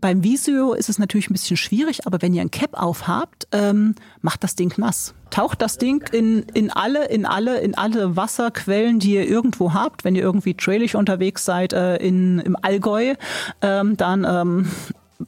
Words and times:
beim 0.00 0.24
Visio 0.24 0.72
ist 0.72 0.88
es 0.88 0.98
natürlich 0.98 1.30
ein 1.30 1.34
bisschen 1.34 1.56
schwierig, 1.56 2.06
aber 2.06 2.22
wenn 2.22 2.34
ihr 2.34 2.40
ein 2.40 2.50
Cap 2.50 2.74
aufhabt, 2.74 3.46
ähm, 3.52 3.94
macht 4.22 4.42
das 4.42 4.56
Ding 4.56 4.72
nass. 4.78 5.14
Taucht 5.30 5.62
das 5.62 5.78
Ding 5.78 6.08
in, 6.12 6.42
in 6.54 6.70
alle, 6.70 7.06
in 7.06 7.26
alle, 7.26 7.60
in 7.60 7.76
alle 7.76 8.16
Wasserquellen, 8.16 8.98
die 8.98 9.14
ihr 9.14 9.28
irgendwo 9.28 9.74
habt. 9.74 10.04
Wenn 10.04 10.14
ihr 10.14 10.22
irgendwie 10.22 10.54
trailig 10.54 10.96
unterwegs 10.96 11.44
seid 11.44 11.72
äh, 11.72 11.96
in, 11.96 12.40
im 12.40 12.56
Allgäu, 12.60 13.14
ähm, 13.62 13.96
dann 13.96 14.24
ähm, 14.24 14.70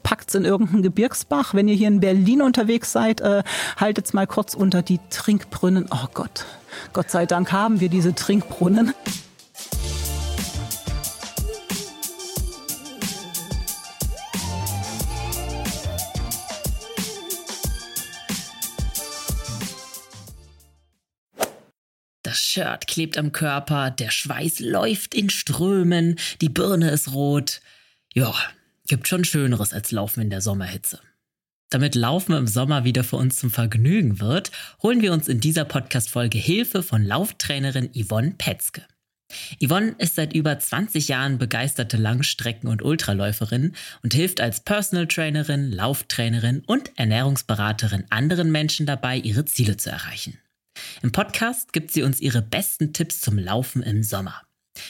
packt's 0.02 0.34
in 0.34 0.44
irgendeinen 0.44 0.82
Gebirgsbach. 0.82 1.54
Wenn 1.54 1.68
ihr 1.68 1.74
hier 1.74 1.88
in 1.88 2.00
Berlin 2.00 2.42
unterwegs 2.42 2.92
seid, 2.92 3.20
äh, 3.20 3.42
haltet's 3.76 4.12
mal 4.12 4.26
kurz 4.26 4.54
unter 4.54 4.82
die 4.82 5.00
Trinkbrunnen. 5.10 5.86
Oh 5.90 6.06
Gott, 6.14 6.46
Gott 6.92 7.10
sei 7.10 7.26
Dank 7.26 7.52
haben 7.52 7.80
wir 7.80 7.88
diese 7.88 8.14
Trinkbrunnen. 8.14 8.94
Shirt 22.52 22.86
klebt 22.86 23.16
am 23.16 23.32
Körper, 23.32 23.90
der 23.90 24.10
Schweiß 24.10 24.60
läuft 24.60 25.14
in 25.14 25.30
Strömen, 25.30 26.16
die 26.42 26.50
Birne 26.50 26.90
ist 26.90 27.14
rot. 27.14 27.62
Ja, 28.12 28.34
gibt 28.86 29.08
schon 29.08 29.24
Schöneres 29.24 29.72
als 29.72 29.90
Laufen 29.90 30.20
in 30.20 30.28
der 30.28 30.42
Sommerhitze. 30.42 31.00
Damit 31.70 31.94
Laufen 31.94 32.34
im 32.34 32.46
Sommer 32.46 32.84
wieder 32.84 33.04
für 33.04 33.16
uns 33.16 33.36
zum 33.36 33.50
Vergnügen 33.50 34.20
wird, 34.20 34.50
holen 34.82 35.00
wir 35.00 35.14
uns 35.14 35.28
in 35.28 35.40
dieser 35.40 35.64
Podcast-Folge 35.64 36.36
Hilfe 36.36 36.82
von 36.82 37.02
Lauftrainerin 37.02 37.88
Yvonne 37.94 38.34
Petzke. 38.36 38.82
Yvonne 39.64 39.94
ist 39.96 40.16
seit 40.16 40.34
über 40.34 40.58
20 40.58 41.08
Jahren 41.08 41.38
begeisterte 41.38 41.96
Langstrecken- 41.96 42.68
und 42.68 42.82
Ultraläuferin 42.82 43.74
und 44.02 44.12
hilft 44.12 44.42
als 44.42 44.60
Personal 44.60 45.06
Trainerin, 45.06 45.72
Lauftrainerin 45.72 46.62
und 46.66 46.92
Ernährungsberaterin 46.96 48.04
anderen 48.10 48.52
Menschen 48.52 48.84
dabei, 48.84 49.16
ihre 49.16 49.46
Ziele 49.46 49.78
zu 49.78 49.88
erreichen. 49.88 50.36
Im 51.02 51.12
Podcast 51.12 51.72
gibt 51.72 51.90
sie 51.90 52.02
uns 52.02 52.20
ihre 52.20 52.42
besten 52.42 52.92
Tipps 52.92 53.20
zum 53.20 53.38
Laufen 53.38 53.82
im 53.82 54.02
Sommer. 54.02 54.42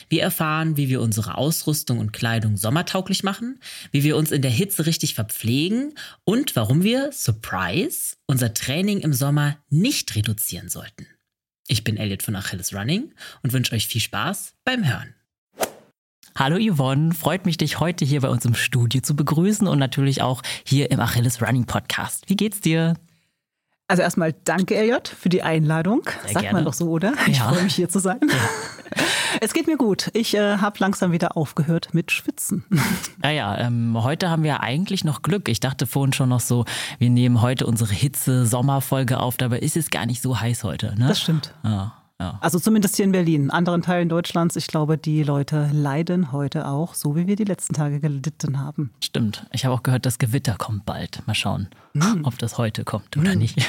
Wir 0.09 0.21
erfahren, 0.21 0.77
wie 0.77 0.89
wir 0.89 1.01
unsere 1.01 1.37
Ausrüstung 1.37 1.99
und 1.99 2.13
Kleidung 2.13 2.55
sommertauglich 2.57 3.23
machen, 3.23 3.59
wie 3.91 4.03
wir 4.03 4.15
uns 4.15 4.31
in 4.31 4.41
der 4.41 4.51
Hitze 4.51 4.85
richtig 4.85 5.13
verpflegen 5.13 5.95
und 6.23 6.55
warum 6.55 6.83
wir, 6.83 7.11
Surprise, 7.11 8.15
unser 8.27 8.53
Training 8.53 8.99
im 8.99 9.13
Sommer 9.13 9.57
nicht 9.69 10.15
reduzieren 10.15 10.69
sollten. 10.69 11.07
Ich 11.67 11.83
bin 11.83 11.97
Elliot 11.97 12.23
von 12.23 12.35
Achilles 12.35 12.73
Running 12.73 13.13
und 13.41 13.53
wünsche 13.53 13.73
euch 13.75 13.87
viel 13.87 14.01
Spaß 14.01 14.53
beim 14.63 14.87
Hören. 14.87 15.15
Hallo 16.35 16.57
Yvonne, 16.57 17.13
freut 17.13 17.45
mich, 17.45 17.57
dich 17.57 17.79
heute 17.79 18.05
hier 18.05 18.21
bei 18.21 18.29
uns 18.29 18.43
im 18.43 18.55
Studio 18.55 19.01
zu 19.01 19.15
begrüßen 19.15 19.67
und 19.67 19.77
natürlich 19.77 20.21
auch 20.21 20.41
hier 20.65 20.89
im 20.91 20.99
Achilles 20.99 21.41
Running 21.41 21.65
Podcast. 21.65 22.27
Wie 22.27 22.35
geht's 22.35 22.59
dir? 22.59 22.95
Also 23.87 24.01
erstmal 24.01 24.33
danke, 24.45 24.75
Elliot, 24.75 25.07
für 25.09 25.29
die 25.29 25.43
Einladung. 25.43 26.01
Sehr 26.23 26.33
Sagt 26.33 26.39
gerne. 26.43 26.53
man 26.57 26.65
doch 26.65 26.73
so, 26.73 26.89
oder? 26.89 27.13
Ich 27.27 27.37
Ja. 27.37 27.49
freue 27.49 27.63
mich 27.63 27.75
hier 27.75 27.89
zu 27.89 27.99
sein. 27.99 28.19
Es 29.41 29.53
geht 29.53 29.67
mir 29.67 29.77
gut. 29.77 30.09
Ich 30.13 30.35
äh, 30.35 30.57
habe 30.57 30.77
langsam 30.79 31.11
wieder 31.11 31.35
aufgehört 31.35 31.93
mit 31.93 32.11
Schwitzen. 32.11 32.63
Naja, 33.21 33.57
ähm, 33.57 33.97
heute 34.01 34.29
haben 34.29 34.43
wir 34.43 34.61
eigentlich 34.61 35.03
noch 35.03 35.21
Glück. 35.21 35.49
Ich 35.49 35.59
dachte 35.59 35.85
vorhin 35.87 36.13
schon 36.13 36.29
noch 36.29 36.39
so, 36.39 36.65
wir 36.99 37.09
nehmen 37.09 37.41
heute 37.41 37.65
unsere 37.65 37.91
Hitze-Sommerfolge 37.93 39.19
auf, 39.19 39.35
dabei 39.37 39.59
ist 39.59 39.75
es 39.75 39.89
gar 39.89 40.05
nicht 40.05 40.21
so 40.21 40.39
heiß 40.39 40.63
heute. 40.63 40.93
Ne? 40.97 41.07
Das 41.07 41.19
stimmt. 41.19 41.53
Ja, 41.63 41.93
ja. 42.19 42.37
Also 42.41 42.59
zumindest 42.59 42.95
hier 42.95 43.05
in 43.05 43.11
Berlin. 43.11 43.43
In 43.43 43.51
anderen 43.51 43.81
Teilen 43.81 44.07
Deutschlands, 44.07 44.55
ich 44.55 44.67
glaube, 44.67 44.97
die 44.97 45.23
Leute 45.23 45.69
leiden 45.73 46.31
heute 46.31 46.67
auch, 46.67 46.93
so 46.93 47.15
wie 47.15 47.27
wir 47.27 47.35
die 47.35 47.43
letzten 47.43 47.73
Tage 47.73 47.99
gelitten 47.99 48.59
haben. 48.59 48.91
Stimmt. 49.03 49.45
Ich 49.51 49.65
habe 49.65 49.75
auch 49.75 49.83
gehört, 49.83 50.05
das 50.05 50.19
Gewitter 50.19 50.55
kommt 50.57 50.85
bald. 50.85 51.25
Mal 51.27 51.33
schauen, 51.33 51.67
ob 52.23 52.37
das 52.37 52.57
heute 52.57 52.83
kommt 52.83 53.17
oder 53.17 53.35
nicht. 53.35 53.57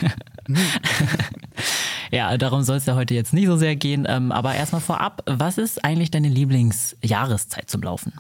ja, 2.11 2.37
darum 2.37 2.63
soll 2.63 2.77
es 2.77 2.87
ja 2.87 2.95
heute 2.95 3.15
jetzt 3.15 3.33
nicht 3.33 3.47
so 3.47 3.57
sehr 3.57 3.77
gehen. 3.77 4.07
Ähm, 4.09 4.31
aber 4.31 4.55
erstmal 4.55 4.83
vorab, 4.83 5.23
was 5.27 5.59
ist 5.59 5.85
eigentlich 5.85 6.11
deine 6.11 6.29
Lieblingsjahreszeit 6.29 7.71
zum 7.71 7.83
Laufen? 7.83 8.13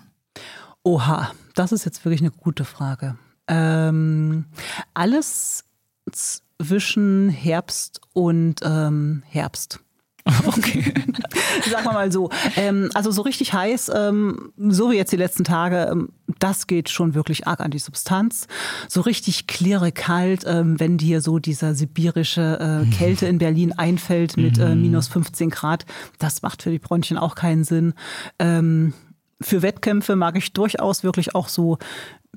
Oha, 0.82 1.30
das 1.54 1.72
ist 1.72 1.84
jetzt 1.84 2.04
wirklich 2.04 2.20
eine 2.20 2.30
gute 2.30 2.64
Frage. 2.64 3.16
Ähm, 3.46 4.46
alles 4.94 5.64
zwischen 6.12 7.28
Herbst 7.28 8.00
und 8.12 8.60
ähm, 8.62 9.22
Herbst. 9.26 9.83
Okay. 10.46 10.94
Sagen 11.70 11.84
wir 11.84 11.92
mal 11.92 12.12
so. 12.12 12.30
Ähm, 12.56 12.90
also 12.94 13.10
so 13.10 13.22
richtig 13.22 13.52
heiß, 13.52 13.90
ähm, 13.94 14.52
so 14.56 14.90
wie 14.90 14.96
jetzt 14.96 15.12
die 15.12 15.16
letzten 15.16 15.44
Tage, 15.44 15.88
ähm, 15.90 16.10
das 16.38 16.66
geht 16.66 16.88
schon 16.88 17.14
wirklich 17.14 17.46
arg 17.46 17.60
an 17.60 17.70
die 17.70 17.78
Substanz. 17.78 18.46
So 18.88 19.02
richtig 19.02 19.46
klirre 19.46 19.92
kalt, 19.92 20.44
ähm, 20.46 20.80
wenn 20.80 20.98
dir 20.98 21.20
so 21.20 21.38
dieser 21.38 21.74
sibirische 21.74 22.86
äh, 22.86 22.94
Kälte 22.94 23.26
in 23.26 23.38
Berlin 23.38 23.72
einfällt 23.72 24.36
mit 24.36 24.58
äh, 24.58 24.74
minus 24.74 25.08
15 25.08 25.50
Grad, 25.50 25.84
das 26.18 26.42
macht 26.42 26.62
für 26.62 26.70
die 26.70 26.78
Bronchien 26.78 27.18
auch 27.18 27.34
keinen 27.34 27.64
Sinn. 27.64 27.94
Ähm, 28.38 28.94
für 29.40 29.62
Wettkämpfe 29.62 30.16
mag 30.16 30.36
ich 30.36 30.52
durchaus 30.52 31.02
wirklich 31.02 31.34
auch 31.34 31.48
so 31.48 31.78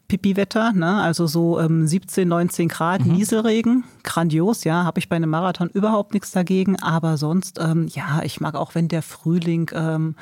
Pipi-Wetter, 0.07 0.73
ne? 0.73 1.01
also 1.01 1.27
so 1.27 1.59
ähm, 1.59 1.87
17, 1.87 2.27
19 2.27 2.67
Grad, 2.67 3.05
Nieselregen, 3.05 3.83
grandios, 4.03 4.63
ja, 4.63 4.83
habe 4.83 4.99
ich 4.99 5.09
bei 5.09 5.15
einem 5.15 5.29
Marathon 5.29 5.69
überhaupt 5.69 6.13
nichts 6.13 6.31
dagegen, 6.31 6.79
aber 6.81 7.17
sonst, 7.17 7.59
ähm, 7.59 7.87
ja, 7.87 8.21
ich 8.23 8.39
mag 8.41 8.55
auch, 8.55 8.75
wenn 8.75 8.87
der 8.87 9.01
Frühling, 9.01 9.71
ähm, 9.73 10.15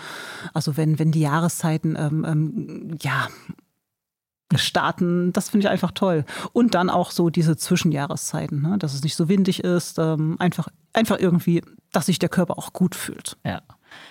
also 0.53 0.77
wenn, 0.77 0.99
wenn 0.99 1.11
die 1.11 1.21
Jahreszeiten, 1.21 1.95
ähm, 1.97 2.25
ähm, 2.27 2.97
ja, 3.01 3.27
starten, 4.55 5.33
das 5.33 5.49
finde 5.49 5.65
ich 5.65 5.71
einfach 5.71 5.91
toll. 5.91 6.23
Und 6.53 6.75
dann 6.75 6.89
auch 6.89 7.11
so 7.11 7.29
diese 7.29 7.57
Zwischenjahreszeiten, 7.57 8.61
ne? 8.61 8.77
dass 8.77 8.93
es 8.93 9.03
nicht 9.03 9.15
so 9.15 9.27
windig 9.27 9.63
ist, 9.63 9.97
ähm, 9.97 10.35
einfach, 10.39 10.67
einfach 10.93 11.19
irgendwie, 11.19 11.61
dass 11.91 12.05
sich 12.05 12.19
der 12.19 12.29
Körper 12.29 12.57
auch 12.57 12.73
gut 12.73 12.95
fühlt. 12.95 13.37
Ja. 13.43 13.61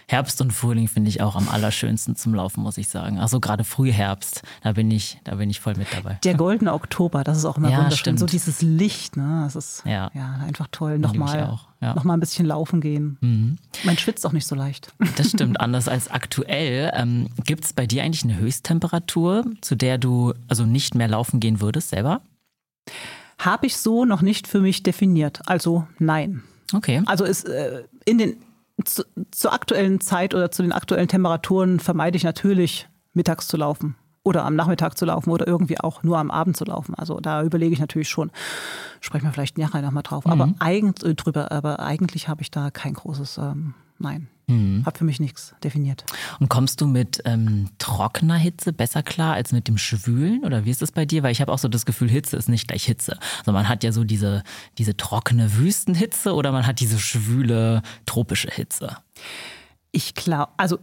Herbst 0.07 0.41
und 0.43 0.53
Frühling 0.53 0.87
finde 0.89 1.09
ich 1.09 1.23
auch 1.23 1.35
am 1.35 1.49
allerschönsten 1.49 2.15
zum 2.15 2.35
Laufen, 2.35 2.63
muss 2.63 2.77
ich 2.77 2.89
sagen. 2.89 3.19
Also 3.19 3.41
gerade 3.41 3.65
Frühherbst, 3.65 4.43
da 4.63 4.73
bin 4.73 4.91
ich, 4.91 5.19
da 5.25 5.37
bin 5.37 5.49
ich 5.49 5.61
voll 5.61 5.75
mit 5.77 5.87
dabei. 5.95 6.19
Der 6.25 6.35
goldene 6.35 6.75
Oktober, 6.75 7.25
das 7.25 7.39
ist 7.39 7.45
auch 7.47 7.57
immer 7.57 7.71
Ja, 7.71 7.79
wunderschön. 7.79 7.99
stimmt. 7.99 8.19
So 8.21 8.27
dieses 8.27 8.61
Licht, 8.61 9.17
ne? 9.17 9.43
Das 9.45 9.57
ist 9.57 9.83
Ja. 9.87 10.11
ja, 10.15 10.35
einfach 10.45 10.69
toll. 10.71 10.99
Nochmal 10.99 11.39
ja. 11.81 11.91
Mhm. 11.91 11.97
noch 11.97 12.05
mal 12.05 12.15
ein 12.15 12.21
bisschen 12.21 12.45
laufen 12.47 12.81
gehen. 12.83 13.59
Man 13.85 13.97
schwitzt 13.99 14.27
auch 14.27 14.33
nicht 14.33 14.47
so 14.47 14.55
leicht. 14.55 14.93
Das 15.17 15.31
stimmt, 15.31 15.61
anders 15.61 15.89
als 15.89 16.11
aktuell. 16.11 16.91
Ähm, 16.95 17.29
Gibt 17.45 17.65
es 17.65 17.73
bei 17.73 17.87
dir 17.87 18.03
eigentlich 18.03 18.25
eine 18.25 18.37
Höchsttemperatur, 18.37 19.45
zu 19.63 19.75
der 19.75 19.97
du 19.99 20.35
also 20.49 20.65
nicht 20.67 20.95
mehr 20.95 21.09
laufen 21.09 21.41
gehen 21.41 21.61
würdest 21.61 21.89
selber? 21.91 22.21
Habe 23.39 23.67
ich 23.67 23.77
so 23.77 24.05
noch 24.05 24.23
nicht 24.23 24.47
für 24.47 24.61
mich 24.61 24.83
definiert. 24.83 25.41
Also 25.47 25.87
nein. 25.99 26.43
Okay. 26.73 27.03
Also 27.07 27.25
ist 27.25 27.45
äh, 27.49 27.85
in 28.05 28.19
den 28.19 28.37
zu, 28.85 29.05
zur 29.31 29.53
aktuellen 29.53 30.01
Zeit 30.01 30.35
oder 30.35 30.51
zu 30.51 30.63
den 30.63 30.73
aktuellen 30.73 31.09
Temperaturen 31.09 31.81
vermeide 31.81 32.17
ich 32.17 32.25
natürlich 32.25 32.89
mittags 33.13 33.47
zu 33.47 33.57
laufen 33.57 33.95
oder 34.25 34.45
am 34.45 34.57
Nachmittag 34.57 34.97
zu 34.97 35.05
laufen 35.05 35.31
oder 35.31 35.47
irgendwie 35.47 35.79
auch 35.81 36.03
nur 36.03 36.19
am 36.19 36.31
Abend 36.31 36.57
zu 36.57 36.65
laufen. 36.65 36.95
Also 36.95 37.21
da 37.21 37.43
überlege 37.43 37.73
ich 37.75 37.79
natürlich 37.81 38.09
schon. 38.09 38.31
Sprechen 39.01 39.27
wir 39.27 39.33
vielleicht 39.33 39.59
nachher 39.59 39.83
nochmal 39.83 40.03
drauf. 40.03 40.27
Aber 40.27 40.47
Mhm. 40.47 40.55
eigentlich 40.59 41.11
äh, 41.11 41.15
drüber, 41.15 41.53
aber 41.53 41.81
eigentlich 41.81 42.29
habe 42.29 42.43
ich 42.43 42.51
da 42.51 42.71
kein 42.71 42.95
großes 42.95 43.39
ähm, 43.39 43.75
Nein. 43.99 44.29
Mhm. 44.47 44.85
Habe 44.85 44.99
für 44.99 45.05
mich 45.05 45.21
nichts 45.21 45.55
definiert. 45.63 46.05
Und 46.39 46.49
kommst 46.49 46.81
du 46.81 46.87
mit 46.87 47.23
ähm, 47.25 47.71
trockener 47.79 48.37
Hitze 48.37 48.73
besser 48.73 49.03
klar 49.03 49.35
als 49.35 49.53
mit 49.53 49.69
dem 49.69 49.79
Schwülen? 49.79 50.45
Oder 50.45 50.65
wie 50.65 50.71
ist 50.71 50.83
das 50.83 50.93
bei 50.93 51.07
dir? 51.07 51.23
Weil 51.23 51.33
ich 51.33 51.41
habe 51.41 51.53
auch 51.53 51.59
so 51.59 51.69
das 51.69 51.87
Gefühl, 51.87 52.11
Hitze 52.11 52.37
ist 52.37 52.49
nicht 52.49 52.69
gleich 52.69 52.85
Hitze. 52.85 53.19
Also 53.39 53.53
man 53.53 53.69
hat 53.69 53.85
ja 53.85 53.93
so 53.93 54.05
diese, 54.05 54.43
diese 54.77 54.97
trockene 54.97 55.57
Wüstenhitze 55.57 56.35
oder 56.35 56.53
man 56.53 56.67
hat 56.67 56.81
diese 56.81 56.99
schwüle 56.99 57.83
tropische 58.05 58.51
Hitze. 58.51 58.99
Ich 59.93 60.15
glaube, 60.15 60.53
also 60.57 60.79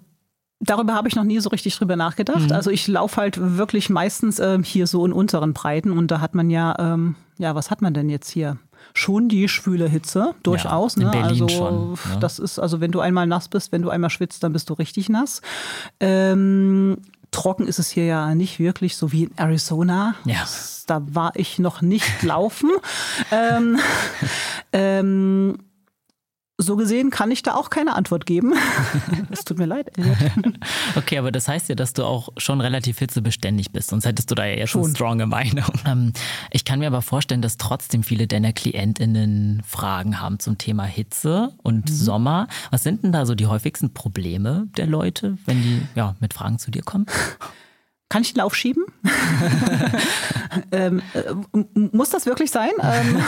darüber 0.59 0.93
habe 0.93 1.07
ich 1.07 1.15
noch 1.15 1.23
nie 1.23 1.39
so 1.39 1.49
richtig 1.49 1.75
drüber 1.75 1.95
nachgedacht. 1.95 2.49
Mhm. 2.49 2.51
Also 2.51 2.71
ich 2.71 2.87
laufe 2.87 3.17
halt 3.17 3.37
wirklich 3.39 3.89
meistens 3.89 4.39
ähm, 4.39 4.63
hier 4.63 4.87
so 4.87 5.05
in 5.05 5.13
unteren 5.13 5.53
Breiten 5.53 5.91
und 5.91 6.09
da 6.09 6.19
hat 6.19 6.33
man 6.33 6.49
ja, 6.49 6.75
ähm, 6.79 7.15
ja, 7.37 7.53
was 7.53 7.69
hat 7.69 7.81
man 7.81 7.93
denn 7.93 8.09
jetzt 8.09 8.29
hier? 8.31 8.57
Schon 8.93 9.29
die 9.29 9.47
schwüle 9.47 9.87
Hitze, 9.87 10.35
durchaus. 10.43 10.95
in 10.95 11.03
ne? 11.03 11.11
Berlin 11.11 11.43
also 11.43 11.49
schon, 11.49 11.91
ne? 11.91 11.97
das 12.19 12.39
ist, 12.39 12.59
also 12.59 12.81
wenn 12.81 12.91
du 12.91 12.99
einmal 12.99 13.27
nass 13.27 13.47
bist, 13.47 13.71
wenn 13.71 13.81
du 13.81 13.89
einmal 13.89 14.09
schwitzt, 14.09 14.43
dann 14.43 14.53
bist 14.53 14.69
du 14.69 14.73
richtig 14.73 15.09
nass. 15.09 15.41
Ähm, 15.99 16.97
trocken 17.31 17.67
ist 17.67 17.79
es 17.79 17.89
hier 17.89 18.05
ja 18.05 18.35
nicht 18.35 18.59
wirklich, 18.59 18.97
so 18.97 19.11
wie 19.11 19.23
in 19.23 19.37
Arizona. 19.37 20.15
Ja. 20.25 20.45
Da 20.87 21.01
war 21.11 21.31
ich 21.35 21.59
noch 21.59 21.81
nicht 21.81 22.23
laufen. 22.23 22.69
ähm, 23.31 23.79
ähm, 24.73 25.57
so 26.61 26.75
gesehen 26.75 27.09
kann 27.09 27.31
ich 27.31 27.43
da 27.43 27.55
auch 27.55 27.69
keine 27.69 27.95
Antwort 27.95 28.25
geben. 28.25 28.53
Es 29.29 29.43
tut 29.45 29.57
mir 29.57 29.65
leid, 29.65 29.97
Elliot. 29.97 30.17
Okay, 30.95 31.17
aber 31.17 31.31
das 31.31 31.47
heißt 31.47 31.69
ja, 31.69 31.75
dass 31.75 31.93
du 31.93 32.03
auch 32.03 32.29
schon 32.37 32.61
relativ 32.61 32.99
hitzebeständig 32.99 33.71
bist, 33.71 33.89
sonst 33.89 34.05
hättest 34.05 34.29
du 34.31 34.35
da 34.35 34.43
ja 34.45 34.51
jetzt 34.51 34.75
eine 34.75 34.83
Schon. 34.85 34.95
stronge 34.95 35.25
Meinung. 35.25 35.65
Ähm, 35.85 36.13
ich 36.51 36.63
kann 36.65 36.79
mir 36.79 36.87
aber 36.87 37.01
vorstellen, 37.01 37.41
dass 37.41 37.57
trotzdem 37.57 38.03
viele 38.03 38.27
deiner 38.27 38.53
KlientInnen 38.53 39.61
Fragen 39.65 40.19
haben 40.21 40.39
zum 40.39 40.57
Thema 40.57 40.83
Hitze 40.83 41.53
und 41.63 41.89
Mhm. 41.89 41.93
Sommer. 41.93 42.47
Was 42.69 42.83
sind 42.83 43.03
denn 43.03 43.11
da 43.11 43.25
so 43.25 43.33
die 43.35 43.47
häufigsten 43.47 43.93
Probleme 43.93 44.67
der 44.77 44.85
Leute, 44.87 45.37
wenn 45.45 45.61
die 45.61 45.81
ja, 45.95 46.15
mit 46.19 46.33
Fragen 46.33 46.59
zu 46.59 46.69
dir 46.71 46.83
kommen? 46.83 47.05
Kann 48.11 48.23
ich 48.23 48.33
den 48.33 48.39
Lauf 48.39 48.55
schieben? 48.55 48.83
ähm, 50.73 51.01
äh, 51.13 51.33
muss 51.93 52.09
das 52.09 52.25
wirklich 52.25 52.51
sein? 52.51 52.71
Ähm, 52.83 53.21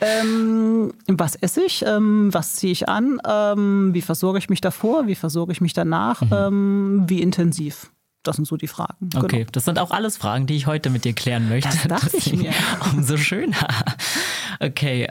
ähm, 0.00 0.92
was 1.08 1.34
esse 1.34 1.64
ich? 1.64 1.84
Ähm, 1.84 2.32
was 2.32 2.54
ziehe 2.54 2.70
ich 2.70 2.88
an? 2.88 3.20
Ähm, 3.28 3.92
wie 3.92 4.02
versorge 4.02 4.38
ich 4.38 4.48
mich 4.48 4.60
davor? 4.60 5.08
Wie 5.08 5.16
versorge 5.16 5.50
ich 5.50 5.60
mich 5.60 5.72
danach? 5.72 6.20
Mhm. 6.20 6.32
Ähm, 6.32 7.04
wie 7.08 7.22
intensiv? 7.22 7.90
Das 8.22 8.36
sind 8.36 8.44
so 8.46 8.56
die 8.56 8.68
Fragen. 8.68 9.10
Okay, 9.16 9.38
genau. 9.38 9.50
das 9.50 9.64
sind 9.64 9.80
auch 9.80 9.90
alles 9.90 10.16
Fragen, 10.16 10.46
die 10.46 10.54
ich 10.54 10.68
heute 10.68 10.90
mit 10.90 11.04
dir 11.04 11.12
klären 11.12 11.48
möchte. 11.48 11.70
Das 11.70 12.02
dachte 12.02 12.16
ich 12.16 12.32
mir. 12.32 12.52
Umso 12.92 13.16
schöner. 13.16 13.66
Okay, 14.60 15.08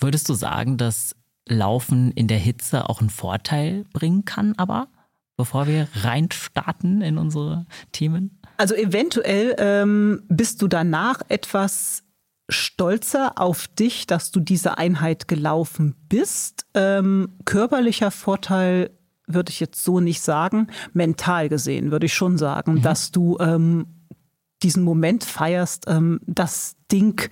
würdest 0.00 0.28
du 0.28 0.34
sagen, 0.34 0.76
dass 0.76 1.14
Laufen 1.48 2.10
in 2.10 2.26
der 2.26 2.38
Hitze 2.38 2.88
auch 2.88 3.00
einen 3.00 3.10
Vorteil 3.10 3.84
bringen 3.92 4.24
kann, 4.24 4.54
aber 4.56 4.88
bevor 5.36 5.68
wir 5.68 5.86
reinstarten 5.94 7.00
in 7.00 7.16
unsere 7.16 7.64
Themen? 7.92 8.39
Also 8.60 8.74
eventuell 8.74 9.54
ähm, 9.56 10.22
bist 10.28 10.60
du 10.60 10.68
danach 10.68 11.22
etwas 11.30 12.02
stolzer 12.50 13.38
auf 13.38 13.68
dich, 13.68 14.06
dass 14.06 14.32
du 14.32 14.38
diese 14.38 14.76
Einheit 14.76 15.28
gelaufen 15.28 15.96
bist. 16.10 16.66
Ähm, 16.74 17.38
körperlicher 17.46 18.10
Vorteil 18.10 18.90
würde 19.26 19.48
ich 19.48 19.60
jetzt 19.60 19.82
so 19.82 20.00
nicht 20.00 20.20
sagen. 20.20 20.66
Mental 20.92 21.48
gesehen 21.48 21.90
würde 21.90 22.04
ich 22.04 22.12
schon 22.12 22.36
sagen, 22.36 22.74
mhm. 22.74 22.82
dass 22.82 23.12
du 23.12 23.38
ähm, 23.40 23.86
diesen 24.62 24.82
Moment 24.82 25.24
feierst, 25.24 25.84
ähm, 25.88 26.20
das 26.26 26.76
Ding 26.90 27.30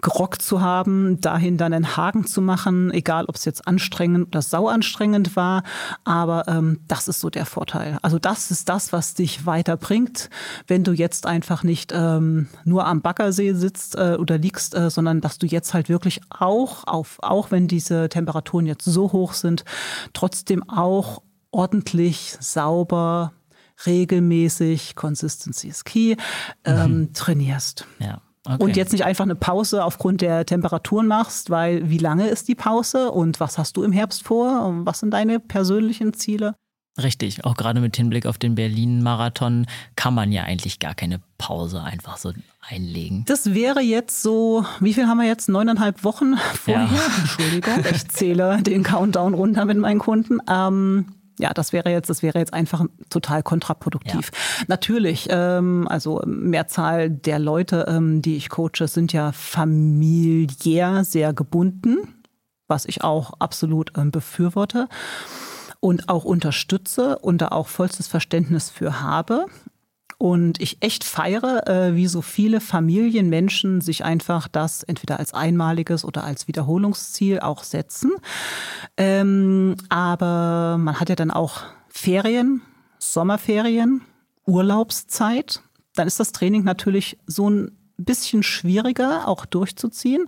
gerockt 0.00 0.42
zu 0.42 0.60
haben, 0.60 1.20
dahin 1.20 1.56
dann 1.56 1.72
einen 1.72 1.96
Haken 1.96 2.26
zu 2.26 2.40
machen, 2.40 2.90
egal 2.90 3.26
ob 3.26 3.36
es 3.36 3.44
jetzt 3.44 3.66
anstrengend 3.68 4.28
oder 4.28 4.42
sauanstrengend 4.42 5.36
war. 5.36 5.62
Aber 6.04 6.48
ähm, 6.48 6.80
das 6.88 7.08
ist 7.08 7.20
so 7.20 7.30
der 7.30 7.46
Vorteil. 7.46 7.98
Also 8.02 8.18
das 8.18 8.50
ist 8.50 8.68
das, 8.68 8.92
was 8.92 9.14
dich 9.14 9.46
weiterbringt, 9.46 10.30
wenn 10.66 10.84
du 10.84 10.92
jetzt 10.92 11.26
einfach 11.26 11.62
nicht 11.62 11.92
ähm, 11.94 12.48
nur 12.64 12.86
am 12.86 13.02
Baggersee 13.02 13.52
sitzt 13.52 13.96
äh, 13.96 14.16
oder 14.18 14.38
liegst, 14.38 14.74
äh, 14.74 14.90
sondern 14.90 15.20
dass 15.20 15.38
du 15.38 15.46
jetzt 15.46 15.74
halt 15.74 15.88
wirklich 15.88 16.20
auch, 16.30 16.84
auf, 16.86 17.18
auch 17.20 17.50
wenn 17.50 17.68
diese 17.68 18.08
Temperaturen 18.08 18.66
jetzt 18.66 18.84
so 18.84 19.12
hoch 19.12 19.34
sind, 19.34 19.64
trotzdem 20.12 20.68
auch 20.68 21.22
ordentlich, 21.50 22.36
sauber, 22.40 23.32
regelmäßig, 23.86 24.94
Consistency 24.94 25.68
is 25.68 25.84
key, 25.84 26.16
ähm, 26.64 26.98
mhm. 26.98 27.12
trainierst. 27.12 27.86
Ja. 27.98 28.20
Okay. 28.46 28.62
Und 28.62 28.76
jetzt 28.76 28.92
nicht 28.92 29.06
einfach 29.06 29.24
eine 29.24 29.36
Pause 29.36 29.84
aufgrund 29.84 30.20
der 30.20 30.44
Temperaturen 30.44 31.06
machst, 31.06 31.48
weil 31.48 31.88
wie 31.88 31.98
lange 31.98 32.28
ist 32.28 32.46
die 32.46 32.54
Pause 32.54 33.10
und 33.10 33.40
was 33.40 33.56
hast 33.56 33.76
du 33.78 33.82
im 33.82 33.92
Herbst 33.92 34.22
vor? 34.22 34.66
Und 34.66 34.84
was 34.84 35.00
sind 35.00 35.12
deine 35.12 35.40
persönlichen 35.40 36.12
Ziele? 36.12 36.54
Richtig, 37.02 37.44
auch 37.44 37.56
gerade 37.56 37.80
mit 37.80 37.96
Hinblick 37.96 38.26
auf 38.26 38.38
den 38.38 38.54
Berlin-Marathon 38.54 39.66
kann 39.96 40.14
man 40.14 40.30
ja 40.30 40.44
eigentlich 40.44 40.78
gar 40.78 40.94
keine 40.94 41.20
Pause 41.38 41.82
einfach 41.82 42.18
so 42.18 42.32
einlegen. 42.60 43.24
Das 43.26 43.52
wäre 43.52 43.80
jetzt 43.80 44.22
so, 44.22 44.64
wie 44.78 44.94
viel 44.94 45.08
haben 45.08 45.18
wir 45.18 45.26
jetzt? 45.26 45.48
Neuneinhalb 45.48 46.04
Wochen 46.04 46.36
vorher? 46.36 46.84
Ja. 46.84 47.00
Entschuldigung, 47.18 47.84
ich 47.90 48.08
zähle 48.08 48.62
den 48.62 48.84
Countdown 48.84 49.34
runter 49.34 49.64
mit 49.64 49.78
meinen 49.78 49.98
Kunden. 49.98 50.38
Ähm, 50.48 51.06
ja, 51.38 51.52
das 51.52 51.72
wäre 51.72 51.90
jetzt, 51.90 52.10
das 52.10 52.22
wäre 52.22 52.38
jetzt 52.38 52.54
einfach 52.54 52.84
total 53.10 53.42
kontraproduktiv. 53.42 54.30
Ja. 54.32 54.64
Natürlich, 54.68 55.28
ähm, 55.30 55.86
also 55.88 56.22
Mehrzahl 56.26 57.10
der 57.10 57.38
Leute, 57.38 57.86
ähm, 57.88 58.22
die 58.22 58.36
ich 58.36 58.48
coache, 58.48 58.86
sind 58.86 59.12
ja 59.12 59.32
familiär 59.32 61.04
sehr 61.04 61.32
gebunden, 61.32 61.96
was 62.68 62.86
ich 62.86 63.02
auch 63.02 63.34
absolut 63.40 63.92
ähm, 63.96 64.10
befürworte 64.10 64.88
und 65.80 66.08
auch 66.08 66.24
unterstütze 66.24 67.18
und 67.18 67.38
da 67.38 67.48
auch 67.48 67.68
vollstes 67.68 68.06
Verständnis 68.06 68.70
für 68.70 69.02
habe. 69.02 69.46
Und 70.18 70.60
ich 70.60 70.78
echt 70.80 71.04
feiere, 71.04 71.68
äh, 71.68 71.94
wie 71.94 72.06
so 72.06 72.22
viele 72.22 72.60
Familienmenschen 72.60 73.80
sich 73.80 74.04
einfach 74.04 74.48
das 74.48 74.82
entweder 74.82 75.18
als 75.18 75.34
einmaliges 75.34 76.04
oder 76.04 76.24
als 76.24 76.48
Wiederholungsziel 76.48 77.40
auch 77.40 77.64
setzen. 77.64 78.12
Ähm, 78.96 79.76
aber 79.88 80.76
man 80.78 81.00
hat 81.00 81.08
ja 81.08 81.16
dann 81.16 81.30
auch 81.30 81.62
Ferien, 81.88 82.62
Sommerferien, 82.98 84.02
Urlaubszeit. 84.46 85.62
Dann 85.94 86.06
ist 86.06 86.20
das 86.20 86.32
Training 86.32 86.64
natürlich 86.64 87.18
so 87.26 87.50
ein 87.50 87.72
bisschen 87.96 88.42
schwieriger 88.42 89.28
auch 89.28 89.46
durchzuziehen. 89.46 90.26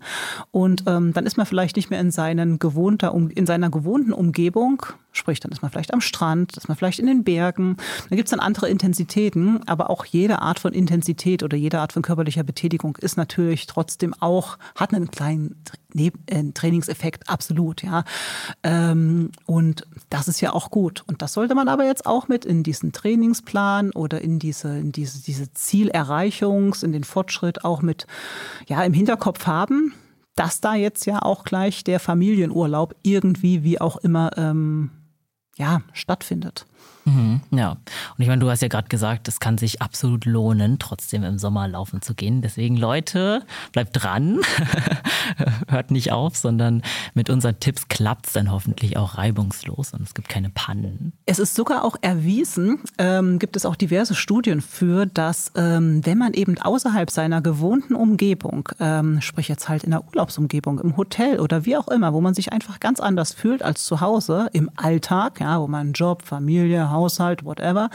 Und 0.50 0.84
ähm, 0.86 1.12
dann 1.12 1.26
ist 1.26 1.36
man 1.36 1.46
vielleicht 1.46 1.76
nicht 1.76 1.90
mehr 1.90 2.00
in, 2.00 2.10
seinen 2.10 2.58
gewohnter, 2.58 3.14
in 3.14 3.46
seiner 3.46 3.70
gewohnten 3.70 4.12
Umgebung. 4.12 4.82
Sprich, 5.12 5.40
dann 5.40 5.50
ist 5.50 5.62
man 5.62 5.70
vielleicht 5.70 5.94
am 5.94 6.02
Strand, 6.02 6.56
ist 6.56 6.68
man 6.68 6.76
vielleicht 6.76 6.98
in 6.98 7.06
den 7.06 7.24
Bergen. 7.24 7.78
Da 8.10 8.16
gibt 8.16 8.28
es 8.28 8.30
dann 8.30 8.40
andere 8.40 8.68
Intensitäten, 8.68 9.66
aber 9.66 9.88
auch 9.88 10.04
jede 10.04 10.42
Art 10.42 10.58
von 10.58 10.74
Intensität 10.74 11.42
oder 11.42 11.56
jede 11.56 11.80
Art 11.80 11.92
von 11.92 12.02
körperlicher 12.02 12.44
Betätigung 12.44 12.96
ist 12.96 13.16
natürlich 13.16 13.66
trotzdem 13.66 14.14
auch, 14.20 14.58
hat 14.74 14.92
einen 14.92 15.10
kleinen 15.10 15.56
äh, 15.96 16.52
Trainingseffekt, 16.52 17.28
absolut, 17.28 17.82
ja. 17.82 18.04
Ähm, 18.62 19.30
und 19.46 19.86
das 20.10 20.28
ist 20.28 20.40
ja 20.40 20.52
auch 20.52 20.70
gut. 20.70 21.02
Und 21.06 21.22
das 21.22 21.32
sollte 21.32 21.54
man 21.54 21.69
aber 21.69 21.86
jetzt 21.86 22.04
auch 22.04 22.28
mit 22.28 22.44
in 22.44 22.62
diesen 22.62 22.92
Trainingsplan 22.92 23.92
oder 23.92 24.20
in 24.20 24.38
diese, 24.38 24.78
in 24.78 24.92
diese, 24.92 25.22
diese 25.22 25.44
Zielerreichungs-, 25.44 26.84
in 26.84 26.92
den 26.92 27.04
Fortschritt 27.04 27.56
auch 27.64 27.82
mit, 27.82 28.06
ja, 28.67 28.82
im 28.85 28.93
Hinterkopf 28.93 29.47
haben, 29.47 29.94
dass 30.35 30.61
da 30.61 30.75
jetzt 30.75 31.06
ja 31.06 31.23
auch 31.23 31.44
gleich 31.44 31.82
der 31.85 31.99
Familienurlaub 31.99 32.94
irgendwie, 33.03 33.64
wie 33.64 33.81
auch 33.81 33.97
immer, 33.97 34.31
ähm, 34.37 34.91
ja, 35.56 35.81
stattfindet. 35.93 36.67
Mhm, 37.06 37.41
ja, 37.53 37.70
und 37.70 38.19
ich 38.19 38.26
meine, 38.26 38.41
du 38.41 38.50
hast 38.50 38.62
ja 38.62 38.69
gerade 38.69 38.88
gesagt, 38.88 39.29
es 39.29 39.38
kann 39.38 39.58
sich 39.58 39.81
absolut 39.81 40.25
lohnen, 40.25 40.81
trotzdem 40.81 41.23
im 41.23 41.38
Sommer 41.38 41.69
laufen 41.69 42.03
zu 42.03 42.14
gehen. 42.14 42.43
Deswegen, 42.43 42.76
Leute, 42.76 43.44
bleibt 43.70 43.91
dran, 43.93 44.41
hört 45.69 45.93
nicht 45.93 46.11
auf, 46.11 46.37
sondern 46.37 46.82
mit 47.14 47.31
unseren 47.31 47.61
Tipps 47.61 47.87
klappt 47.87 48.26
es 48.26 48.32
dann 48.32 48.50
hoffentlich 48.50 48.97
auch 48.97 49.19
reibungslos 49.19 49.93
und 49.93 50.03
es 50.03 50.14
gibt 50.14 50.29
keine 50.29 50.50
Pannen. 50.50 51.12
Es 51.26 51.38
ist 51.38 51.55
sogar 51.55 51.85
auch 51.85 51.97
erwiesen, 52.00 52.81
ähm, 52.99 53.38
gibt 53.38 53.55
es 53.55 53.64
auch 53.67 53.76
diverse 53.76 54.17
Studien 54.17 54.61
für, 54.61 55.06
dass 55.06 55.53
ähm, 55.55 56.05
wenn 56.05 56.19
man 56.19 56.35
eben 56.35 56.58
außerhalb 56.58 57.11
seiner 57.11 57.41
gewohnten 57.41 57.94
Umgebung, 57.94 58.69
ähm, 58.81 59.20
sprich 59.20 59.47
jetzt 59.47 59.69
halt 59.69 59.85
in 59.85 59.93
der 59.93 60.05
Urlaubsumgebung, 60.08 60.81
im 60.81 60.97
Hotel 60.97 61.38
oder 61.38 61.64
wie 61.64 61.76
auch 61.76 61.87
immer, 61.87 62.12
wo 62.12 62.20
man 62.20 62.35
sich 62.35 62.53
einfach 62.53 62.81
ganz 62.81 62.99
anders 62.99 63.32
fühlt 63.32 63.62
als 63.62 63.85
zu 63.85 64.00
Hause 64.00 64.49
im 64.53 64.70
Alltag, 64.75 65.41
ja, 65.41 65.61
wo 65.61 65.69
man 65.69 65.93
Job, 65.93 66.23
Familie, 66.23 66.91
Haushalt, 66.96 67.44
whatever, 67.44 67.90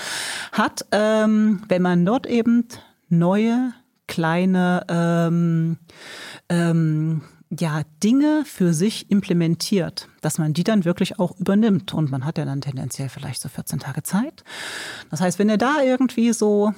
hat, 0.52 0.86
ähm, 0.92 1.64
wenn 1.68 1.82
man 1.82 2.06
dort 2.06 2.28
eben 2.28 2.68
neue, 3.10 3.74
kleine 4.08 4.86
ähm, 4.90 5.78
ähm, 6.50 7.22
ja, 7.60 7.82
Dinge 8.02 8.44
für 8.46 8.74
sich 8.74 9.12
implementiert, 9.12 10.08
dass 10.22 10.38
man 10.38 10.54
die 10.54 10.64
dann 10.64 10.86
wirklich 10.86 11.20
auch 11.20 11.38
übernimmt. 11.38 11.94
Und 11.94 12.10
man 12.10 12.26
hat 12.26 12.38
ja 12.38 12.46
dann 12.46 12.62
tendenziell 12.62 13.10
vielleicht 13.10 13.42
so 13.42 13.50
14 13.50 13.80
Tage 13.80 14.04
Zeit. 14.04 14.44
Das 15.10 15.20
heißt, 15.20 15.38
wenn 15.38 15.50
er 15.50 15.58
da 15.58 15.82
irgendwie 15.84 16.32
so 16.32 16.74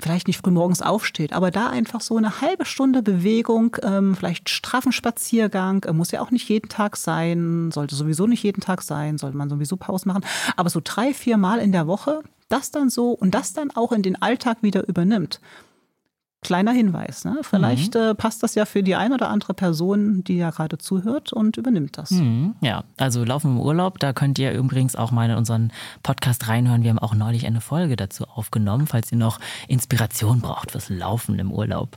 vielleicht 0.00 0.26
nicht 0.26 0.38
früh 0.38 0.50
morgens 0.50 0.80
aufsteht, 0.80 1.32
aber 1.32 1.50
da 1.50 1.68
einfach 1.68 2.00
so 2.00 2.16
eine 2.16 2.40
halbe 2.40 2.64
Stunde 2.64 3.02
Bewegung, 3.02 3.76
ähm, 3.82 4.14
vielleicht 4.16 4.48
straffen 4.48 4.92
Spaziergang, 4.92 5.84
äh, 5.84 5.92
muss 5.92 6.10
ja 6.12 6.22
auch 6.22 6.30
nicht 6.30 6.48
jeden 6.48 6.68
Tag 6.68 6.96
sein, 6.96 7.70
sollte 7.70 7.94
sowieso 7.94 8.26
nicht 8.26 8.42
jeden 8.42 8.60
Tag 8.60 8.82
sein, 8.82 9.18
sollte 9.18 9.36
man 9.36 9.50
sowieso 9.50 9.76
Pause 9.76 10.08
machen, 10.08 10.24
aber 10.56 10.70
so 10.70 10.80
drei, 10.82 11.12
vier 11.12 11.36
Mal 11.36 11.58
in 11.58 11.72
der 11.72 11.86
Woche, 11.86 12.22
das 12.48 12.70
dann 12.70 12.88
so 12.88 13.10
und 13.10 13.34
das 13.34 13.52
dann 13.52 13.70
auch 13.70 13.92
in 13.92 14.02
den 14.02 14.20
Alltag 14.20 14.58
wieder 14.62 14.88
übernimmt. 14.88 15.40
Kleiner 16.42 16.72
Hinweis, 16.72 17.24
ne? 17.24 17.38
vielleicht 17.42 17.94
mhm. 17.94 18.00
äh, 18.00 18.14
passt 18.16 18.42
das 18.42 18.56
ja 18.56 18.64
für 18.64 18.82
die 18.82 18.96
eine 18.96 19.14
oder 19.14 19.30
andere 19.30 19.54
Person, 19.54 20.24
die 20.24 20.38
ja 20.38 20.50
gerade 20.50 20.76
zuhört 20.76 21.32
und 21.32 21.56
übernimmt 21.56 21.96
das. 21.96 22.10
Mhm, 22.10 22.56
ja, 22.60 22.82
also 22.96 23.24
Laufen 23.24 23.52
im 23.52 23.60
Urlaub, 23.60 24.00
da 24.00 24.12
könnt 24.12 24.40
ihr 24.40 24.50
übrigens 24.52 24.96
auch 24.96 25.12
mal 25.12 25.30
in 25.30 25.36
unseren 25.36 25.72
Podcast 26.02 26.48
reinhören. 26.48 26.82
Wir 26.82 26.90
haben 26.90 26.98
auch 26.98 27.14
neulich 27.14 27.46
eine 27.46 27.60
Folge 27.60 27.94
dazu 27.94 28.24
aufgenommen, 28.24 28.88
falls 28.88 29.12
ihr 29.12 29.18
noch 29.18 29.38
Inspiration 29.68 30.40
braucht 30.40 30.72
fürs 30.72 30.88
Laufen 30.88 31.38
im 31.38 31.52
Urlaub. 31.52 31.96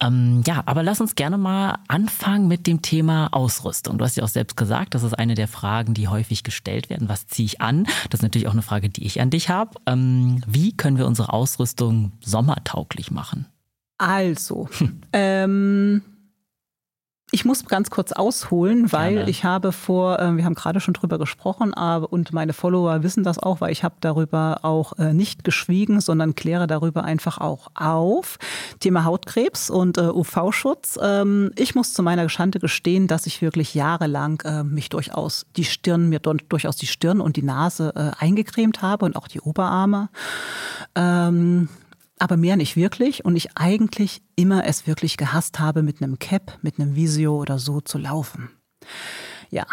Ähm, 0.00 0.42
ja, 0.44 0.62
aber 0.66 0.82
lass 0.82 1.00
uns 1.00 1.14
gerne 1.14 1.38
mal 1.38 1.78
anfangen 1.86 2.48
mit 2.48 2.66
dem 2.66 2.82
Thema 2.82 3.28
Ausrüstung. 3.32 3.98
Du 3.98 4.04
hast 4.04 4.16
ja 4.16 4.24
auch 4.24 4.28
selbst 4.28 4.56
gesagt, 4.56 4.94
das 4.94 5.04
ist 5.04 5.14
eine 5.14 5.34
der 5.34 5.48
Fragen, 5.48 5.94
die 5.94 6.08
häufig 6.08 6.42
gestellt 6.42 6.90
werden. 6.90 7.08
Was 7.08 7.26
ziehe 7.26 7.46
ich 7.46 7.60
an? 7.60 7.84
Das 8.10 8.18
ist 8.18 8.22
natürlich 8.22 8.48
auch 8.48 8.52
eine 8.52 8.62
Frage, 8.62 8.88
die 8.90 9.04
ich 9.04 9.20
an 9.20 9.30
dich 9.30 9.48
habe. 9.48 9.78
Ähm, 9.86 10.42
wie 10.46 10.76
können 10.76 10.98
wir 10.98 11.06
unsere 11.06 11.32
Ausrüstung 11.32 12.12
sommertauglich 12.20 13.10
machen? 13.12 13.46
Also, 13.98 14.68
ähm, 15.12 16.02
ich 17.30 17.44
muss 17.44 17.66
ganz 17.66 17.90
kurz 17.90 18.12
ausholen, 18.12 18.90
weil 18.90 19.16
Gerne. 19.16 19.30
ich 19.30 19.44
habe 19.44 19.72
vor, 19.72 20.18
äh, 20.18 20.34
wir 20.36 20.46
haben 20.46 20.54
gerade 20.54 20.80
schon 20.80 20.94
drüber 20.94 21.18
gesprochen, 21.18 21.74
aber, 21.74 22.10
und 22.10 22.32
meine 22.32 22.54
Follower 22.54 23.02
wissen 23.02 23.22
das 23.22 23.38
auch, 23.38 23.60
weil 23.60 23.70
ich 23.70 23.84
habe 23.84 23.96
darüber 24.00 24.60
auch 24.62 24.98
äh, 24.98 25.12
nicht 25.12 25.44
geschwiegen, 25.44 26.00
sondern 26.00 26.34
kläre 26.34 26.66
darüber 26.66 27.04
einfach 27.04 27.36
auch 27.38 27.68
auf. 27.74 28.38
Thema 28.80 29.04
Hautkrebs 29.04 29.68
und 29.68 29.98
äh, 29.98 30.08
UV-Schutz. 30.08 30.98
Ähm, 31.02 31.50
ich 31.56 31.74
muss 31.74 31.92
zu 31.92 32.02
meiner 32.02 32.26
Schande 32.30 32.60
gestehen, 32.60 33.08
dass 33.08 33.26
ich 33.26 33.42
wirklich 33.42 33.74
jahrelang 33.74 34.40
äh, 34.46 34.64
mich 34.64 34.88
durchaus 34.88 35.44
die 35.56 35.64
Stirn, 35.64 36.08
mir 36.08 36.20
durchaus 36.20 36.76
die 36.76 36.86
Stirn 36.86 37.20
und 37.20 37.36
die 37.36 37.42
Nase 37.42 37.92
äh, 37.94 38.24
eingecremt 38.24 38.80
habe 38.80 39.04
und 39.04 39.16
auch 39.16 39.28
die 39.28 39.42
Oberarme. 39.42 40.08
Ähm, 40.94 41.68
aber 42.20 42.36
mehr 42.36 42.56
nicht 42.56 42.76
wirklich 42.76 43.24
und 43.24 43.36
ich 43.36 43.56
eigentlich 43.56 44.22
immer 44.36 44.64
es 44.66 44.86
wirklich 44.86 45.16
gehasst 45.16 45.58
habe, 45.58 45.82
mit 45.82 46.02
einem 46.02 46.18
Cap, 46.18 46.58
mit 46.62 46.78
einem 46.78 46.94
Visio 46.94 47.36
oder 47.36 47.58
so 47.58 47.80
zu 47.80 47.98
laufen. 47.98 48.50
Ja, 49.50 49.66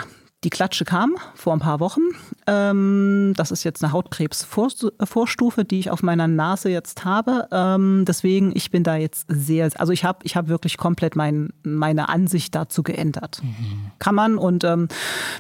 die 0.46 0.52
Klatsche 0.52 0.86
kam 0.86 1.16
vor 1.34 1.54
ein 1.54 1.60
paar 1.60 1.80
Wochen. 1.80 2.02
Ähm, 2.46 3.34
das 3.36 3.50
ist 3.50 3.64
jetzt 3.64 3.84
eine 3.84 3.92
Hautkrebsvorstufe, 3.92 5.66
die 5.66 5.80
ich 5.80 5.90
auf 5.90 6.04
meiner 6.04 6.28
Nase 6.28 6.70
jetzt 6.70 7.04
habe. 7.04 7.48
Ähm, 7.52 8.06
deswegen, 8.08 8.56
ich 8.56 8.70
bin 8.70 8.84
da 8.84 8.96
jetzt 8.96 9.26
sehr, 9.28 9.72
also 9.78 9.92
ich 9.92 10.06
habe 10.06 10.20
ich 10.22 10.36
hab 10.36 10.48
wirklich 10.48 10.78
komplett 10.78 11.16
mein, 11.16 11.50
meine 11.64 12.10
Ansicht 12.10 12.54
dazu 12.54 12.84
geändert. 12.84 13.42
Mhm. 13.42 13.92
Kann 13.98 14.14
man 14.14 14.38
und 14.38 14.64
ähm, 14.64 14.88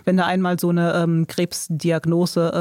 wenn 0.05 0.17
da 0.17 0.25
einmal 0.25 0.59
so 0.59 0.69
eine 0.69 1.25
Krebsdiagnose 1.27 2.51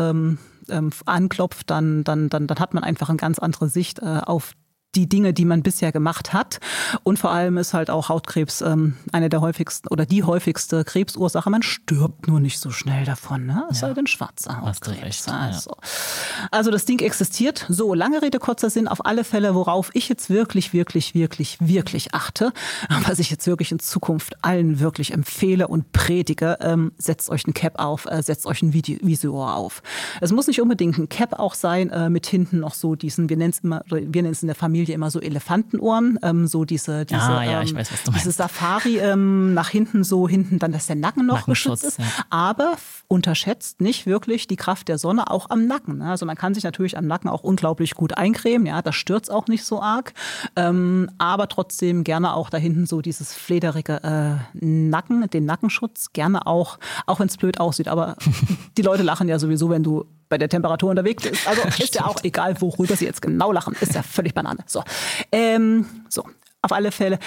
ähm, 0.69 0.91
anklopft, 1.07 1.71
dann, 1.71 2.05
dann, 2.05 2.29
dann, 2.29 2.47
dann 2.47 2.59
hat 2.59 2.75
man 2.75 2.85
einfach 2.85 3.09
eine 3.09 3.19
ganz 3.19 3.39
andere 3.39 3.69
Sicht 3.69 4.01
äh, 4.01 4.21
auf 4.25 4.53
die 4.97 5.09
Dinge, 5.09 5.33
die 5.33 5.45
man 5.45 5.63
bisher 5.63 5.93
gemacht 5.93 6.33
hat. 6.33 6.61
Und 7.03 7.19
vor 7.19 7.31
allem 7.31 7.59
ist 7.59 7.75
halt 7.75 7.91
auch 7.91 8.09
Hautkrebs 8.09 8.61
ähm, 8.61 8.97
eine 9.13 9.29
der 9.29 9.41
häufigsten 9.41 9.89
oder 9.89 10.07
die 10.07 10.25
häufigste 10.25 10.85
Krebsursache. 10.85 11.51
Man 11.51 11.63
stirbt 11.63 12.29
nur 12.29 12.41
nicht 12.41 12.59
so 12.59 12.71
schnell 12.71 13.05
davon. 13.05 13.47
Ne? 13.47 13.65
Es 13.71 13.81
ja. 13.81 13.89
sei 13.89 13.95
denn 13.95 14.07
schwarzer 14.07 14.61
Hautkrebs. 14.61 15.29
Also. 15.29 15.71
Ja. 15.71 16.49
also 16.51 16.71
das 16.71 16.85
Ding 16.85 17.01
existiert. 17.01 17.67
So, 17.69 17.95
lange 17.95 18.23
Rede, 18.23 18.39
kurzer 18.39 18.71
Sinn. 18.71 18.89
Auf 18.89 19.05
alle 19.05 19.25
Fälle, 19.25 19.55
worauf 19.55 19.91
ich 19.95 20.09
jetzt 20.09 20.31
wirklich, 20.31 20.73
wirklich, 20.73 21.15
wirklich, 21.15 21.59
wirklich 21.61 22.15
achte, 22.15 22.53
was 23.07 23.19
ich 23.19 23.31
jetzt 23.31 23.47
wirklich 23.47 23.73
in 23.73 23.79
Zukunft 23.79 24.45
allen 24.45 24.81
wirklich 24.81 25.13
empfehle 25.13 25.69
und 25.69 25.93
predige, 25.93 26.59
ähm, 26.61 26.93
setzt 26.99 27.31
euch 27.31 27.47
ein 27.47 27.55
Cap 27.55 27.79
auf, 27.79 28.07
äh, 28.07 28.23
setzt 28.23 28.47
euch 28.47 28.63
ein 28.63 28.73
Video 28.73 28.99
Visor 29.03 29.55
auf. 29.55 29.83
Es 30.21 30.33
muss 30.33 30.47
nicht 30.47 30.61
unbedingt 30.61 30.99
ein 30.99 31.09
Cap 31.09 31.39
auch 31.39 31.55
sein, 31.55 31.91
äh, 31.91 32.11
mit 32.11 32.27
hinten 32.27 32.61
noch 32.61 32.75
so 32.75 32.95
diesen, 32.95 33.29
wir 33.29 33.37
nennen 33.37 33.51
es 33.51 33.61
immer, 33.61 33.83
wir 33.87 34.23
nennen 34.23 34.33
es 34.33 34.43
in 34.43 34.49
der 34.49 34.55
Familie 34.55 34.84
Familie 34.85 34.95
immer 34.95 35.11
so 35.11 35.21
Elefantenohren, 35.21 36.19
ähm, 36.23 36.47
so 36.47 36.65
diese, 36.65 37.07
diese, 37.07 37.21
ah, 37.21 37.43
ja, 37.43 37.63
ähm, 37.63 37.75
weiß, 37.75 37.89
diese 38.15 38.31
Safari 38.31 38.99
ähm, 38.99 39.55
nach 39.55 39.69
hinten, 39.71 40.05
so 40.05 40.29
hinten, 40.29 40.59
dann, 40.59 40.73
dass 40.73 40.87
der 40.87 40.97
Nacken 40.97 41.27
noch 41.27 41.47
geschützt 41.47 41.85
ist. 41.85 41.99
Ja. 41.99 42.05
Aber 42.29 42.75
unterschätzt 43.09 43.81
nicht 43.81 44.07
wirklich 44.07 44.47
die 44.47 44.57
Kraft 44.57 44.89
der 44.89 44.99
Sonne 44.99 45.31
auch 45.31 45.49
am 45.49 45.67
Nacken. 45.67 45.99
Ne? 45.99 46.11
Also 46.11 46.27
man 46.27 46.37
kann 46.37 46.53
sich 46.53 46.65
natürlich 46.65 46.99
am 46.99 47.07
Nacken 47.07 47.31
auch 47.31 47.43
unglaublich 47.43 47.95
gut 47.95 48.17
eincremen, 48.17 48.67
ja, 48.67 48.83
das 48.83 48.95
stürzt 48.95 49.31
auch 49.31 49.47
nicht 49.47 49.65
so 49.65 49.81
arg. 49.81 50.13
Ähm, 50.57 51.11
aber 51.19 51.49
trotzdem 51.49 52.05
gerne 52.05 52.35
auch 52.35 52.51
da 52.51 52.59
hinten 52.59 52.87
so 52.87 53.01
dieses 53.01 53.33
flederige 53.33 54.03
äh, 54.03 54.65
Nacken, 54.65 55.29
den 55.31 55.47
Nackenschutz, 55.47 56.13
gerne 56.13 56.47
auch, 56.47 56.79
auch 57.07 57.21
wenn 57.21 57.29
es 57.29 57.37
blöd 57.37 57.59
aussieht. 57.59 57.89
Aber 57.89 58.17
die 58.77 58.83
Leute 58.83 59.03
lachen 59.03 59.29
ja 59.29 59.39
sowieso, 59.39 59.71
wenn 59.71 59.83
du 59.83 60.05
bei 60.29 60.39
der 60.39 60.49
Temperatur 60.49 60.91
unterwegs 60.91 61.23
bist. 61.23 61.47
Also 61.47 61.63
ist 61.83 61.95
ja 61.95 62.07
auch 62.07 62.17
egal, 62.25 62.61
worüber 62.61 62.97
sie 62.97 63.05
jetzt 63.05 63.23
genau 63.23 63.53
lachen. 63.53 63.77
Ist 63.81 63.95
ja 63.95 64.03
völlig 64.03 64.35
Banane. 64.35 64.59
So, 64.75 64.83
ähm, 65.31 65.87
so 66.09 66.25
auf 66.63 66.73
alle 66.73 66.91
Fälle. 66.91 67.19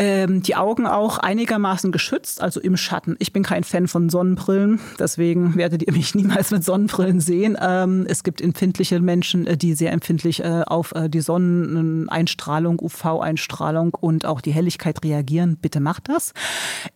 Ähm, 0.00 0.44
die 0.44 0.54
Augen 0.54 0.86
auch 0.86 1.18
einigermaßen 1.18 1.90
geschützt, 1.90 2.40
also 2.40 2.60
im 2.60 2.76
Schatten. 2.76 3.16
Ich 3.18 3.32
bin 3.32 3.42
kein 3.42 3.64
Fan 3.64 3.88
von 3.88 4.08
Sonnenbrillen, 4.10 4.78
deswegen 4.96 5.56
werdet 5.56 5.82
ihr 5.82 5.92
mich 5.92 6.14
niemals 6.14 6.52
mit 6.52 6.62
Sonnenbrillen 6.62 7.18
sehen. 7.18 7.58
Ähm, 7.60 8.06
es 8.08 8.22
gibt 8.22 8.40
empfindliche 8.40 9.00
Menschen, 9.00 9.48
äh, 9.48 9.56
die 9.56 9.74
sehr 9.74 9.90
empfindlich 9.90 10.44
äh, 10.44 10.62
auf 10.64 10.92
äh, 10.92 11.10
die 11.10 11.20
Sonneneinstrahlung, 11.20 12.78
UV-Einstrahlung 12.80 13.92
und 13.92 14.24
auch 14.24 14.40
die 14.40 14.52
Helligkeit 14.52 15.02
reagieren. 15.02 15.56
Bitte 15.60 15.80
macht 15.80 16.08
das. 16.08 16.32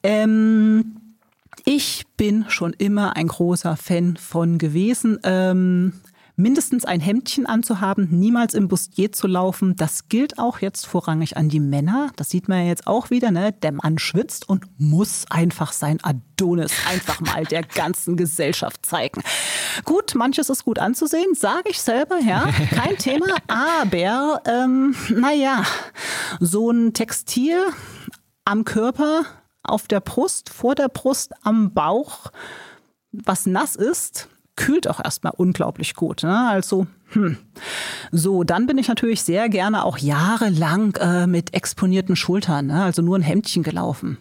Ähm, 0.05 0.99
ich 1.65 2.05
bin 2.17 2.45
schon 2.47 2.73
immer 2.73 3.17
ein 3.17 3.27
großer 3.27 3.77
Fan 3.77 4.17
von 4.17 4.59
gewesen. 4.59 5.19
Mindestens 6.35 6.85
ein 6.87 7.01
Hemdchen 7.01 7.45
anzuhaben, 7.45 8.09
niemals 8.11 8.55
im 8.55 8.69
Bustier 8.69 9.13
zu 9.13 9.27
laufen. 9.27 9.77
Das 9.77 10.09
gilt 10.09 10.39
auch 10.39 10.61
jetzt 10.61 10.87
vorrangig 10.87 11.37
an 11.37 11.51
die 11.51 11.61
Männer. 11.61 12.11
Das 12.17 12.31
sieht 12.31 12.49
man 12.49 12.61
ja 12.61 12.69
jetzt 12.69 12.87
auch 12.87 13.11
wieder. 13.11 13.31
Ne? 13.31 13.53
Der 13.53 13.73
Mann 13.73 13.99
schwitzt 13.99 14.49
und 14.49 14.65
muss 14.79 15.27
einfach 15.29 15.73
sein 15.73 15.99
Adonis 16.03 16.73
einfach 16.89 17.21
mal 17.21 17.45
der 17.45 17.63
ganzen 17.63 18.17
Gesellschaft 18.17 18.87
zeigen. 18.87 19.23
Gut, 19.85 20.15
manches 20.15 20.49
ist 20.49 20.65
gut 20.65 20.79
anzusehen, 20.79 21.35
sage 21.35 21.69
ich 21.71 21.81
selber, 21.81 22.19
ja, 22.19 22.49
kein 22.71 22.97
Thema. 22.97 23.27
Aber, 23.49 24.43
ähm, 24.47 24.95
naja, 25.11 25.65
so 26.41 26.71
ein 26.71 26.95
Textil 26.95 27.59
am 28.45 28.65
Körper 28.65 29.25
auf 29.63 29.87
der 29.87 30.01
Brust, 30.01 30.51
vor 30.51 30.75
der 30.75 30.89
Brust, 30.89 31.33
am 31.43 31.73
Bauch, 31.73 32.31
was 33.13 33.47
nass 33.47 33.77
ist, 33.77 34.29
kühlt 34.57 34.89
auch 34.89 35.03
erstmal 35.03 35.33
unglaublich 35.37 35.95
gut. 35.95 36.23
Ne? 36.23 36.49
Also, 36.49 36.87
hm. 37.11 37.39
So, 38.11 38.45
dann 38.45 38.67
bin 38.67 38.79
ich 38.79 38.89
natürlich 38.89 39.23
sehr 39.23 39.49
gerne 39.49 39.85
auch 39.85 39.99
jahrelang 39.99 40.95
äh, 40.97 41.27
mit 41.27 41.55
exponierten 41.55 42.17
Schultern, 42.17 42.67
ne? 42.67 42.83
also 42.85 43.03
nur 43.03 43.19
ein 43.19 43.23
Hemdchen 43.23 43.63
gelaufen. 43.63 44.19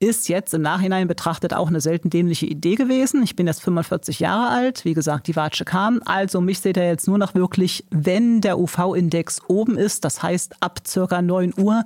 Ist 0.00 0.28
jetzt 0.28 0.52
im 0.52 0.62
Nachhinein 0.62 1.06
betrachtet 1.06 1.54
auch 1.54 1.68
eine 1.68 1.80
selten 1.80 2.10
dämliche 2.10 2.46
Idee 2.46 2.74
gewesen. 2.74 3.22
Ich 3.22 3.36
bin 3.36 3.46
jetzt 3.46 3.62
45 3.62 4.18
Jahre 4.18 4.48
alt. 4.48 4.84
Wie 4.84 4.94
gesagt, 4.94 5.28
die 5.28 5.36
Watsche 5.36 5.64
kam. 5.64 6.02
Also 6.04 6.40
mich 6.40 6.58
seht 6.58 6.76
ihr 6.76 6.88
jetzt 6.88 7.06
nur 7.06 7.18
noch 7.18 7.36
wirklich, 7.36 7.84
wenn 7.90 8.40
der 8.40 8.58
UV-Index 8.58 9.42
oben 9.46 9.78
ist. 9.78 10.04
Das 10.04 10.20
heißt, 10.20 10.56
ab 10.58 10.80
circa 10.84 11.22
9 11.22 11.54
Uhr 11.56 11.84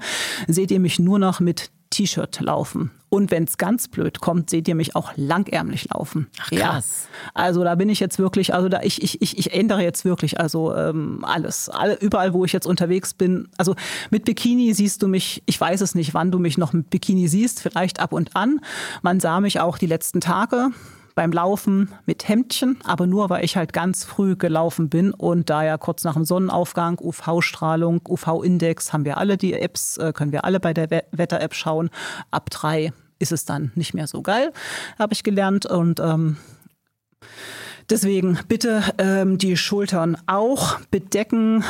seht 0.49 0.71
ihr 0.71 0.80
mich 0.80 0.99
nur 0.99 1.18
noch 1.18 1.40
mit 1.40 1.71
T-Shirt 1.90 2.40
laufen. 2.40 2.90
Und 3.16 3.30
wenn 3.30 3.44
es 3.44 3.56
ganz 3.56 3.88
blöd 3.88 4.20
kommt, 4.20 4.50
seht 4.50 4.68
ihr 4.68 4.75
mich 4.75 4.94
auch 4.94 5.11
langärmlich 5.16 5.88
laufen. 5.88 6.26
Ach, 6.38 6.50
krass. 6.50 7.08
Ja. 7.11 7.30
Also 7.32 7.64
da 7.64 7.75
bin 7.75 7.88
ich 7.88 7.99
jetzt 7.99 8.18
wirklich, 8.18 8.52
also 8.52 8.68
da 8.68 8.82
ich, 8.82 9.02
ich, 9.02 9.23
ich, 9.23 9.38
ich 9.38 9.54
ändere 9.54 9.82
jetzt 9.82 10.04
wirklich 10.04 10.38
also 10.38 10.76
ähm, 10.76 11.25
alles. 11.25 11.70
Alle, 11.70 11.94
überall, 11.94 12.35
wo 12.35 12.44
ich 12.44 12.52
jetzt 12.52 12.66
unterwegs 12.66 13.14
bin. 13.14 13.49
Also 13.56 13.75
mit 14.11 14.26
Bikini 14.26 14.75
siehst 14.75 15.02
du 15.02 15.08
mich, 15.08 15.42
ich 15.46 15.58
weiß 15.58 15.80
es 15.80 15.94
nicht, 15.94 16.12
wann 16.12 16.30
du 16.30 16.38
mich 16.38 16.58
noch 16.58 16.75
mit 16.75 16.90
Bikini 16.90 17.26
siehst, 17.26 17.62
vielleicht 17.62 18.00
ab 18.00 18.12
und 18.12 18.37
an. 18.37 18.61
Man 19.00 19.18
sah 19.18 19.40
mich 19.40 19.61
auch 19.61 19.78
die 19.78 19.87
letzten 19.87 20.20
Tage 20.20 20.73
beim 21.14 21.32
Laufen 21.32 21.88
mit 22.04 22.28
Hemdchen, 22.28 22.76
aber 22.85 23.06
nur, 23.06 23.30
weil 23.30 23.42
ich 23.42 23.56
halt 23.56 23.73
ganz 23.73 24.04
früh 24.04 24.37
gelaufen 24.37 24.90
bin 24.90 25.12
und 25.12 25.49
da 25.49 25.64
ja 25.64 25.78
kurz 25.78 26.04
nach 26.04 26.12
dem 26.12 26.26
Sonnenaufgang, 26.26 26.99
UV-Strahlung, 27.00 28.02
UV-Index, 28.06 28.92
haben 28.92 29.06
wir 29.06 29.16
alle 29.16 29.38
die 29.38 29.54
Apps, 29.54 29.96
äh, 29.96 30.12
können 30.12 30.32
wir 30.32 30.44
alle 30.44 30.61
bei 30.61 30.75
der 30.75 31.04
Wetter-App 31.12 31.54
schauen. 31.54 31.88
Ab 32.30 32.50
drei 32.50 32.92
ist 33.18 33.32
es 33.32 33.44
dann 33.44 33.73
nicht 33.75 33.94
mehr 33.94 34.06
so 34.06 34.23
geil, 34.23 34.52
habe 34.99 35.12
ich 35.12 35.23
gelernt 35.23 35.66
und 35.66 36.00
ähm, 36.00 36.37
Deswegen 37.88 38.38
bitte 38.49 38.82
ähm, 38.99 39.38
die 39.38 39.56
Schultern 39.56 40.16
auch 40.26 40.80
bedecken. 40.90 41.62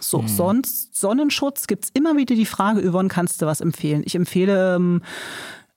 So, 0.00 0.22
mhm. 0.22 0.28
sonst 0.28 0.96
Sonnenschutz 0.96 1.68
gibt 1.68 1.84
es 1.84 1.90
immer 1.90 2.16
wieder 2.16 2.34
die 2.34 2.46
Frage, 2.46 2.82
Yvonne, 2.90 3.08
kannst 3.08 3.40
du 3.40 3.46
was 3.46 3.60
empfehlen? 3.60 4.02
Ich 4.04 4.16
empfehle 4.16 4.74
ähm, 4.74 5.02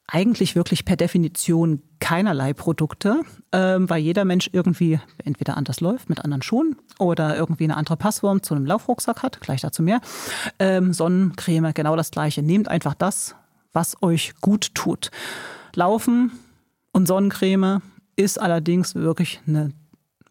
eigentlich 0.07 0.55
wirklich 0.55 0.85
per 0.85 0.95
Definition 0.95 1.81
keinerlei 1.99 2.53
Produkte, 2.53 3.21
ähm, 3.51 3.89
weil 3.89 4.01
jeder 4.01 4.25
Mensch 4.25 4.49
irgendwie 4.51 4.99
entweder 5.23 5.57
anders 5.57 5.79
läuft 5.79 6.09
mit 6.09 6.23
anderen 6.23 6.41
Schuhen 6.41 6.75
oder 6.97 7.37
irgendwie 7.37 7.65
eine 7.65 7.77
andere 7.77 7.95
Passform 7.95 8.41
zu 8.41 8.55
einem 8.55 8.65
Laufrucksack 8.65 9.21
hat, 9.21 9.41
gleich 9.41 9.61
dazu 9.61 9.83
mehr. 9.83 10.01
Ähm, 10.57 10.91
Sonnencreme, 10.91 11.73
genau 11.73 11.95
das 11.95 12.09
gleiche. 12.09 12.41
Nehmt 12.41 12.67
einfach 12.67 12.95
das, 12.95 13.35
was 13.73 14.01
euch 14.01 14.33
gut 14.41 14.73
tut. 14.73 15.11
Laufen 15.75 16.31
und 16.91 17.07
Sonnencreme 17.07 17.81
ist 18.15 18.39
allerdings 18.39 18.95
wirklich 18.95 19.41
eine 19.47 19.71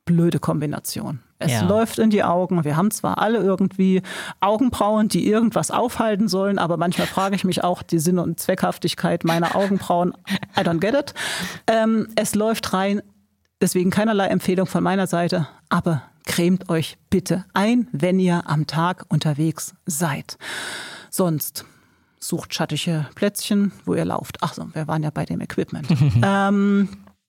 blöde 0.04 0.38
Kombination. 0.38 1.20
Es 1.38 1.52
ja. 1.52 1.62
läuft 1.66 1.98
in 1.98 2.10
die 2.10 2.22
Augen. 2.22 2.64
Wir 2.64 2.76
haben 2.76 2.90
zwar 2.90 3.18
alle 3.18 3.38
irgendwie 3.38 4.02
Augenbrauen, 4.40 5.08
die 5.08 5.28
irgendwas 5.28 5.70
aufhalten 5.70 6.28
sollen, 6.28 6.58
aber 6.58 6.76
manchmal 6.76 7.06
frage 7.06 7.34
ich 7.34 7.44
mich 7.44 7.64
auch 7.64 7.82
die 7.82 7.98
Sinn 7.98 8.18
und 8.18 8.38
Zweckhaftigkeit 8.38 9.24
meiner 9.24 9.56
Augenbrauen. 9.56 10.14
I 10.56 10.60
don't 10.60 10.78
get 10.78 10.94
it. 10.94 11.14
Ähm, 11.66 12.08
es 12.14 12.34
läuft 12.34 12.72
rein. 12.72 13.02
Deswegen 13.60 13.90
keinerlei 13.90 14.26
Empfehlung 14.26 14.66
von 14.66 14.82
meiner 14.82 15.06
Seite, 15.06 15.48
aber 15.68 16.02
cremt 16.26 16.68
euch 16.68 16.96
bitte 17.10 17.44
ein, 17.54 17.88
wenn 17.92 18.18
ihr 18.18 18.42
am 18.46 18.66
Tag 18.66 19.04
unterwegs 19.08 19.74
seid. 19.86 20.36
Sonst 21.10 21.64
sucht 22.22 22.54
schattige 22.54 23.06
Plätzchen, 23.14 23.72
wo 23.84 23.94
ihr 23.94 24.04
lauft. 24.04 24.38
Ach 24.40 24.54
so, 24.54 24.66
wir 24.74 24.86
waren 24.88 25.02
ja 25.02 25.10
bei 25.10 25.24
dem 25.24 25.40
Equipment. 25.40 25.88
ähm, 26.24 26.88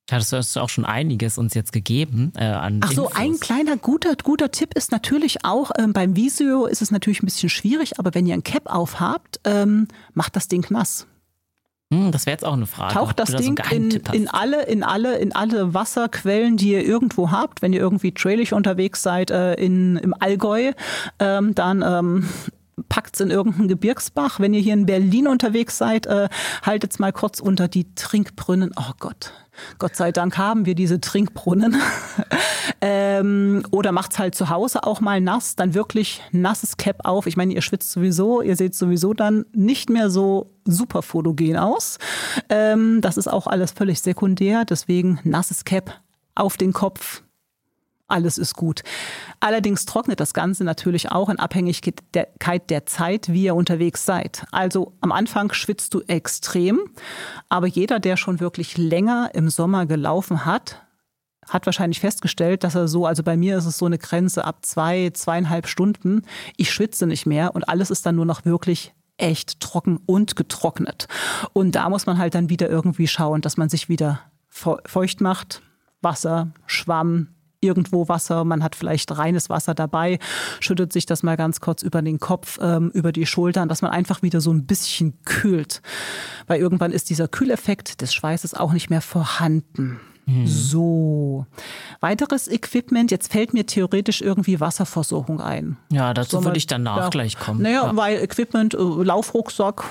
ja, 0.09 0.17
das 0.17 0.33
hast 0.33 0.55
du 0.55 0.59
auch 0.59 0.69
schon 0.69 0.85
einiges 0.85 1.37
uns 1.37 1.53
jetzt 1.53 1.71
gegeben 1.71 2.33
äh, 2.35 2.43
an. 2.43 2.81
Ach 2.83 2.91
so, 2.91 3.05
Infos. 3.05 3.19
ein 3.19 3.39
kleiner 3.39 3.77
guter, 3.77 4.15
guter 4.21 4.51
Tipp 4.51 4.73
ist 4.75 4.91
natürlich 4.91 5.45
auch, 5.45 5.71
ähm, 5.77 5.93
beim 5.93 6.15
Visio 6.15 6.65
ist 6.65 6.81
es 6.81 6.91
natürlich 6.91 7.23
ein 7.23 7.25
bisschen 7.25 7.49
schwierig, 7.49 7.99
aber 7.99 8.13
wenn 8.13 8.27
ihr 8.27 8.33
ein 8.33 8.43
Cap 8.43 8.67
aufhabt, 8.67 9.39
ähm, 9.45 9.87
macht 10.13 10.35
das 10.35 10.47
Ding 10.47 10.65
nass. 10.69 11.07
Hm, 11.91 12.11
das 12.11 12.25
wäre 12.25 12.33
jetzt 12.33 12.45
auch 12.45 12.53
eine 12.53 12.65
Frage. 12.65 12.93
Taucht 12.93 13.19
das 13.19 13.33
Ding 13.35 13.57
so 13.63 13.75
in, 13.75 13.91
in, 14.11 14.27
alle, 14.27 14.63
in, 14.63 14.83
alle, 14.83 15.17
in 15.17 15.33
alle 15.33 15.73
Wasserquellen, 15.73 16.57
die 16.57 16.71
ihr 16.73 16.83
irgendwo 16.83 17.31
habt, 17.31 17.61
wenn 17.61 17.71
ihr 17.71 17.79
irgendwie 17.79 18.13
trailig 18.13 18.53
unterwegs 18.53 19.01
seid 19.01 19.31
äh, 19.31 19.53
in, 19.53 19.95
im 19.97 20.13
Allgäu, 20.19 20.73
ähm, 21.19 21.55
dann 21.55 21.81
ähm, 21.81 22.29
packt's 22.89 23.19
in 23.19 23.31
irgendeinen 23.31 23.67
Gebirgsbach. 23.67 24.39
Wenn 24.39 24.53
ihr 24.53 24.61
hier 24.61 24.73
in 24.73 24.85
Berlin 24.85 25.27
unterwegs 25.27 25.77
seid, 25.77 26.05
äh, 26.05 26.29
haltet's 26.63 26.99
mal 26.99 27.11
kurz 27.11 27.39
unter 27.39 27.67
die 27.67 27.93
Trinkbrunnen. 27.95 28.71
Oh 28.75 28.91
Gott, 28.99 29.33
Gott 29.79 29.95
sei 29.95 30.11
Dank 30.11 30.37
haben 30.37 30.65
wir 30.65 30.75
diese 30.75 30.99
Trinkbrunnen. 30.99 31.75
ähm, 32.81 33.63
oder 33.71 33.91
macht's 33.91 34.19
halt 34.19 34.35
zu 34.35 34.49
Hause 34.49 34.83
auch 34.83 35.01
mal 35.01 35.21
nass, 35.21 35.55
dann 35.55 35.73
wirklich 35.73 36.21
nasses 36.31 36.77
Cap 36.77 37.05
auf. 37.05 37.27
Ich 37.27 37.37
meine, 37.37 37.53
ihr 37.53 37.61
schwitzt 37.61 37.91
sowieso, 37.91 38.41
ihr 38.41 38.55
seht 38.55 38.75
sowieso 38.75 39.13
dann 39.13 39.45
nicht 39.53 39.89
mehr 39.89 40.09
so 40.09 40.51
super 40.65 41.01
fotogen 41.01 41.57
aus. 41.57 41.97
Ähm, 42.49 43.01
das 43.01 43.17
ist 43.17 43.27
auch 43.27 43.47
alles 43.47 43.71
völlig 43.71 44.01
sekundär, 44.01 44.65
deswegen 44.65 45.19
nasses 45.23 45.65
Cap 45.65 46.01
auf 46.35 46.57
den 46.57 46.73
Kopf, 46.73 47.23
alles 48.13 48.37
ist 48.37 48.55
gut. 48.55 48.83
Allerdings 49.39 49.85
trocknet 49.85 50.19
das 50.19 50.33
Ganze 50.33 50.63
natürlich 50.63 51.11
auch 51.11 51.29
in 51.29 51.39
Abhängigkeit 51.39 52.69
der 52.69 52.85
Zeit, 52.85 53.29
wie 53.33 53.45
ihr 53.45 53.55
unterwegs 53.55 54.05
seid. 54.05 54.45
Also 54.51 54.93
am 55.01 55.11
Anfang 55.11 55.51
schwitzt 55.51 55.93
du 55.93 56.01
extrem, 56.07 56.79
aber 57.49 57.67
jeder, 57.67 57.99
der 57.99 58.15
schon 58.15 58.39
wirklich 58.39 58.77
länger 58.77 59.31
im 59.33 59.49
Sommer 59.49 59.85
gelaufen 59.87 60.45
hat, 60.45 60.81
hat 61.49 61.65
wahrscheinlich 61.65 61.99
festgestellt, 61.99 62.63
dass 62.63 62.75
er 62.75 62.87
so, 62.87 63.05
also 63.05 63.23
bei 63.23 63.35
mir 63.35 63.57
ist 63.57 63.65
es 63.65 63.77
so 63.77 63.85
eine 63.85 63.97
Grenze 63.97 64.45
ab 64.45 64.59
zwei, 64.63 65.09
zweieinhalb 65.13 65.67
Stunden. 65.67 66.21
Ich 66.55 66.71
schwitze 66.71 67.07
nicht 67.07 67.25
mehr 67.25 67.55
und 67.55 67.67
alles 67.67 67.89
ist 67.89 68.05
dann 68.05 68.15
nur 68.15 68.25
noch 68.25 68.45
wirklich 68.45 68.93
echt 69.17 69.59
trocken 69.59 69.99
und 70.05 70.35
getrocknet. 70.35 71.07
Und 71.51 71.73
da 71.73 71.89
muss 71.89 72.05
man 72.05 72.17
halt 72.17 72.35
dann 72.35 72.49
wieder 72.49 72.69
irgendwie 72.69 73.07
schauen, 73.07 73.41
dass 73.41 73.57
man 73.57 73.69
sich 73.69 73.89
wieder 73.89 74.21
feucht 74.49 75.19
macht. 75.19 75.61
Wasser, 76.01 76.51
Schwamm, 76.65 77.29
irgendwo 77.63 78.07
Wasser, 78.07 78.43
man 78.43 78.63
hat 78.63 78.75
vielleicht 78.75 79.17
reines 79.17 79.49
Wasser 79.49 79.73
dabei, 79.73 80.19
schüttet 80.59 80.93
sich 80.93 81.05
das 81.05 81.23
mal 81.23 81.37
ganz 81.37 81.61
kurz 81.61 81.81
über 81.81 82.01
den 82.01 82.19
Kopf, 82.19 82.59
ähm, 82.61 82.91
über 82.93 83.11
die 83.11 83.25
Schultern, 83.25 83.69
dass 83.69 83.81
man 83.81 83.91
einfach 83.91 84.21
wieder 84.21 84.41
so 84.41 84.51
ein 84.51 84.65
bisschen 84.65 85.17
kühlt. 85.25 85.81
Weil 86.47 86.59
irgendwann 86.59 86.91
ist 86.91 87.09
dieser 87.09 87.27
Kühleffekt 87.27 88.01
des 88.01 88.13
Schweißes 88.13 88.53
auch 88.53 88.73
nicht 88.73 88.89
mehr 88.89 89.01
vorhanden. 89.01 89.99
Mhm. 90.25 90.47
So. 90.47 91.45
Weiteres 91.99 92.47
Equipment, 92.47 93.11
jetzt 93.11 93.31
fällt 93.31 93.53
mir 93.53 93.65
theoretisch 93.65 94.21
irgendwie 94.21 94.59
Wasserversorgung 94.59 95.41
ein. 95.41 95.77
Ja, 95.91 96.13
dazu 96.13 96.43
würde 96.43 96.57
ich 96.57 96.67
danach 96.67 96.97
ja, 96.97 97.09
gleich 97.09 97.37
kommen. 97.37 97.61
Naja, 97.61 97.85
ja. 97.85 97.95
weil 97.95 98.17
Equipment, 98.21 98.73
äh, 98.73 98.77
Laufrucksack, 98.77 99.83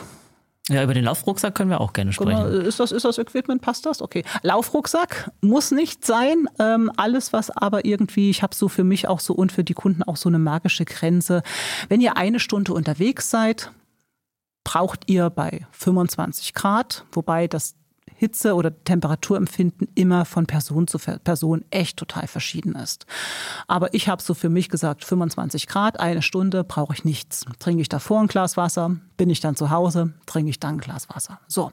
ja, 0.69 0.83
über 0.85 0.95
den 0.95 1.05
Laufrucksack 1.05 1.57
können 1.57 1.71
wir 1.71 1.81
auch 1.81 1.93
gerne 1.93 2.13
sprechen. 2.13 2.47
Ist 2.63 2.79
das, 2.79 2.93
ist 2.93 3.05
das 3.05 3.19
Equipment, 3.19 3.63
passt 3.63 3.85
das? 3.85 4.01
Okay. 4.01 4.25
Laufrucksack 4.43 5.33
muss 5.41 5.73
nicht 5.73 6.07
sein. 6.07 6.49
Ähm, 6.61 6.91
alles, 6.97 7.33
was 7.33 7.51
aber 7.51 7.85
irgendwie, 7.85 8.31
ich 8.31 8.43
habe 8.45 8.55
so 8.55 8.69
für 8.69 8.85
mich 8.85 9.09
auch 9.09 9.19
so 9.19 9.35
und 9.35 9.51
für 9.51 9.65
die 9.65 9.75
Kunden 9.75 10.05
auch 10.05 10.17
so 10.17 10.29
eine 10.29 10.39
magische 10.39 10.85
Grenze. 10.85 11.43
Wenn 11.89 12.01
ihr 12.01 12.17
eine 12.17 12.39
Stunde 12.39 12.75
unterwegs 12.75 13.29
seid, 13.29 13.73
braucht 14.63 15.11
ihr 15.11 15.31
bei 15.31 15.67
25 15.73 16.55
Grad, 16.55 17.05
wobei 17.11 17.49
das 17.49 17.75
Hitze- 18.23 18.55
oder 18.55 18.85
Temperaturempfinden 18.85 19.89
immer 19.97 20.25
von 20.25 20.47
Person 20.47 20.87
zu 20.87 20.97
Person 20.99 21.65
echt 21.71 21.97
total 21.97 22.29
verschieden 22.29 22.77
ist. 22.77 23.05
Aber 23.67 23.93
ich 23.95 24.09
habe 24.09 24.23
so 24.23 24.33
für 24.33 24.49
mich 24.49 24.69
gesagt, 24.69 25.05
25 25.05 25.67
Grad, 25.67 25.99
eine 25.99 26.23
Stunde 26.23 26.63
brauche 26.63 26.95
ich 26.95 27.05
nichts. 27.05 27.45
Trinke 27.59 27.83
ich 27.83 27.89
davor 27.89 28.21
ein 28.21 28.29
Glas 28.29 28.57
Wasser, 28.57 28.95
bin 29.17 29.29
ich 29.29 29.41
dann 29.41 29.57
zu 29.57 29.71
Hause, 29.71 30.13
trinke 30.27 30.51
ich 30.51 30.61
dann 30.61 30.77
ein 30.77 30.79
Glas 30.79 31.09
Wasser. 31.09 31.41
So, 31.49 31.73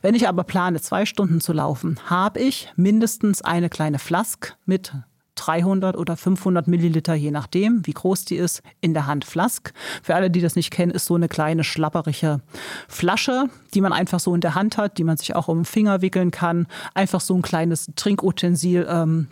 wenn 0.00 0.14
ich 0.14 0.26
aber 0.26 0.42
plane, 0.44 0.80
zwei 0.80 1.04
Stunden 1.04 1.42
zu 1.42 1.52
laufen, 1.52 1.98
habe 2.06 2.40
ich 2.40 2.72
mindestens 2.76 3.42
eine 3.42 3.68
kleine 3.68 3.98
Flask 3.98 4.56
mit 4.64 4.94
300 5.40 5.96
oder 5.96 6.16
500 6.16 6.68
Milliliter, 6.68 7.14
je 7.14 7.30
nachdem, 7.30 7.86
wie 7.86 7.92
groß 7.92 8.26
die 8.26 8.36
ist, 8.36 8.62
in 8.80 8.92
der 8.92 9.06
Hand 9.06 9.24
Flask. 9.24 9.72
Für 10.02 10.14
alle, 10.14 10.30
die 10.30 10.42
das 10.42 10.54
nicht 10.54 10.70
kennen, 10.70 10.92
ist 10.92 11.06
so 11.06 11.14
eine 11.14 11.28
kleine 11.28 11.64
schlapperige 11.64 12.40
Flasche, 12.88 13.44
die 13.72 13.80
man 13.80 13.94
einfach 13.94 14.20
so 14.20 14.34
in 14.34 14.42
der 14.42 14.54
Hand 14.54 14.76
hat, 14.76 14.98
die 14.98 15.04
man 15.04 15.16
sich 15.16 15.34
auch 15.34 15.48
um 15.48 15.60
den 15.60 15.64
Finger 15.64 16.02
wickeln 16.02 16.30
kann. 16.30 16.66
Einfach 16.94 17.20
so 17.20 17.34
ein 17.34 17.42
kleines 17.42 17.90
Trinkutensil. 17.96 18.86
Ähm, 18.88 19.28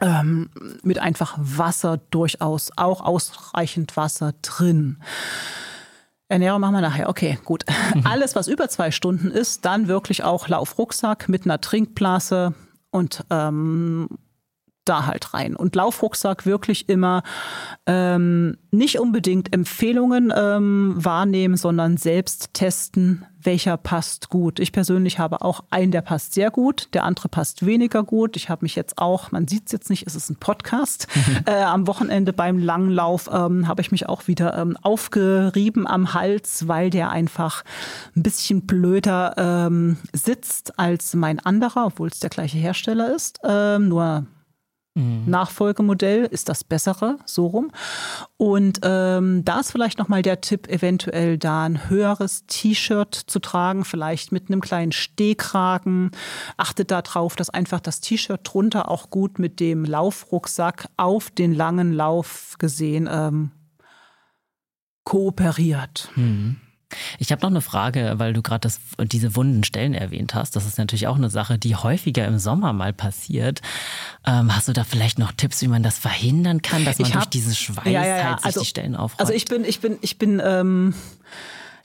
ähm, 0.00 0.50
mit 0.82 1.00
einfach 1.00 1.36
Wasser 1.38 1.98
durchaus, 2.10 2.70
auch 2.76 3.00
ausreichend 3.00 3.96
Wasser 3.96 4.32
drin. 4.42 4.98
Ernährung 6.28 6.60
machen 6.60 6.74
wir 6.74 6.82
nachher. 6.82 7.08
Okay, 7.08 7.38
gut. 7.44 7.64
Alles, 8.04 8.36
was 8.36 8.48
über 8.48 8.68
zwei 8.68 8.90
Stunden 8.90 9.30
ist, 9.30 9.64
dann 9.64 9.88
wirklich 9.88 10.22
auch 10.22 10.46
Laufrucksack 10.46 11.28
mit 11.28 11.44
einer 11.44 11.60
Trinkblase 11.60 12.54
und 12.90 13.24
ähm, 13.30 14.08
da 14.88 15.06
halt 15.06 15.34
rein. 15.34 15.56
Und 15.56 15.74
Laufrucksack 15.74 16.46
wirklich 16.46 16.88
immer 16.88 17.22
ähm, 17.86 18.56
nicht 18.70 18.98
unbedingt 18.98 19.52
Empfehlungen 19.52 20.32
ähm, 20.34 20.94
wahrnehmen, 20.96 21.56
sondern 21.56 21.96
selbst 21.96 22.54
testen, 22.54 23.24
welcher 23.40 23.76
passt 23.76 24.30
gut. 24.30 24.58
Ich 24.58 24.72
persönlich 24.72 25.18
habe 25.18 25.42
auch 25.42 25.64
einen, 25.70 25.92
der 25.92 26.02
passt 26.02 26.34
sehr 26.34 26.50
gut, 26.50 26.88
der 26.92 27.04
andere 27.04 27.28
passt 27.28 27.64
weniger 27.64 28.02
gut. 28.02 28.36
Ich 28.36 28.50
habe 28.50 28.64
mich 28.64 28.74
jetzt 28.74 28.98
auch, 28.98 29.30
man 29.30 29.46
sieht 29.46 29.66
es 29.66 29.72
jetzt 29.72 29.90
nicht, 29.90 30.06
es 30.06 30.14
ist 30.14 30.28
ein 30.28 30.36
Podcast, 30.36 31.06
äh, 31.46 31.62
am 31.62 31.86
Wochenende 31.86 32.32
beim 32.32 32.58
Langlauf 32.58 33.30
ähm, 33.32 33.68
habe 33.68 33.80
ich 33.80 33.92
mich 33.92 34.08
auch 34.08 34.26
wieder 34.26 34.58
ähm, 34.58 34.76
aufgerieben 34.82 35.86
am 35.86 36.14
Hals, 36.14 36.66
weil 36.66 36.90
der 36.90 37.10
einfach 37.10 37.64
ein 38.16 38.22
bisschen 38.22 38.66
blöder 38.66 39.34
ähm, 39.36 39.98
sitzt 40.12 40.78
als 40.78 41.14
mein 41.14 41.38
anderer, 41.38 41.86
obwohl 41.86 42.08
es 42.08 42.20
der 42.20 42.30
gleiche 42.30 42.58
Hersteller 42.58 43.14
ist. 43.14 43.40
Ähm, 43.44 43.88
nur 43.88 44.08
Mhm. 44.20 44.37
Nachfolgemodell 45.26 46.24
ist 46.24 46.48
das 46.48 46.64
bessere, 46.64 47.18
so 47.24 47.46
rum. 47.46 47.70
Und 48.36 48.80
ähm, 48.82 49.44
da 49.44 49.60
ist 49.60 49.70
vielleicht 49.70 49.98
nochmal 49.98 50.22
der 50.22 50.40
Tipp, 50.40 50.68
eventuell 50.68 51.38
da 51.38 51.64
ein 51.64 51.88
höheres 51.88 52.46
T-Shirt 52.46 53.14
zu 53.14 53.38
tragen, 53.38 53.84
vielleicht 53.84 54.32
mit 54.32 54.48
einem 54.48 54.60
kleinen 54.60 54.92
Stehkragen. 54.92 56.10
Achtet 56.56 56.90
darauf, 56.90 57.36
dass 57.36 57.50
einfach 57.50 57.80
das 57.80 58.00
T-Shirt 58.00 58.40
drunter 58.42 58.90
auch 58.90 59.10
gut 59.10 59.38
mit 59.38 59.60
dem 59.60 59.84
Laufrucksack 59.84 60.88
auf 60.96 61.30
den 61.30 61.54
langen 61.54 61.92
Lauf 61.92 62.56
gesehen 62.58 63.08
ähm, 63.10 63.52
kooperiert. 65.04 66.10
Mhm. 66.16 66.56
Ich 67.18 67.32
habe 67.32 67.42
noch 67.42 67.50
eine 67.50 67.60
Frage, 67.60 68.14
weil 68.16 68.32
du 68.32 68.42
gerade 68.42 68.68
diese 68.98 69.36
wunden 69.36 69.64
Stellen 69.64 69.94
erwähnt 69.94 70.34
hast. 70.34 70.56
Das 70.56 70.66
ist 70.66 70.78
natürlich 70.78 71.06
auch 71.06 71.16
eine 71.16 71.30
Sache, 71.30 71.58
die 71.58 71.76
häufiger 71.76 72.26
im 72.26 72.38
Sommer 72.38 72.72
mal 72.72 72.92
passiert. 72.92 73.60
Ähm, 74.26 74.54
hast 74.54 74.68
du 74.68 74.72
da 74.72 74.84
vielleicht 74.84 75.18
noch 75.18 75.32
Tipps, 75.32 75.60
wie 75.62 75.68
man 75.68 75.82
das 75.82 75.98
verhindern 75.98 76.62
kann, 76.62 76.84
dass 76.84 76.98
man 76.98 77.08
hab, 77.08 77.14
durch 77.14 77.26
dieses 77.26 77.58
Schweiß 77.58 77.84
ja, 77.86 78.04
ja, 78.04 78.16
ja. 78.16 78.24
halt 78.24 78.38
sich 78.38 78.46
also, 78.46 78.60
die 78.60 78.66
Stellen 78.66 78.96
aufräumt? 78.96 79.20
Also 79.20 79.32
ich 79.32 79.44
bin, 79.44 79.64
ich 79.64 79.80
bin, 79.80 79.98
ich 80.00 80.18
bin 80.18 80.40
ähm 80.44 80.94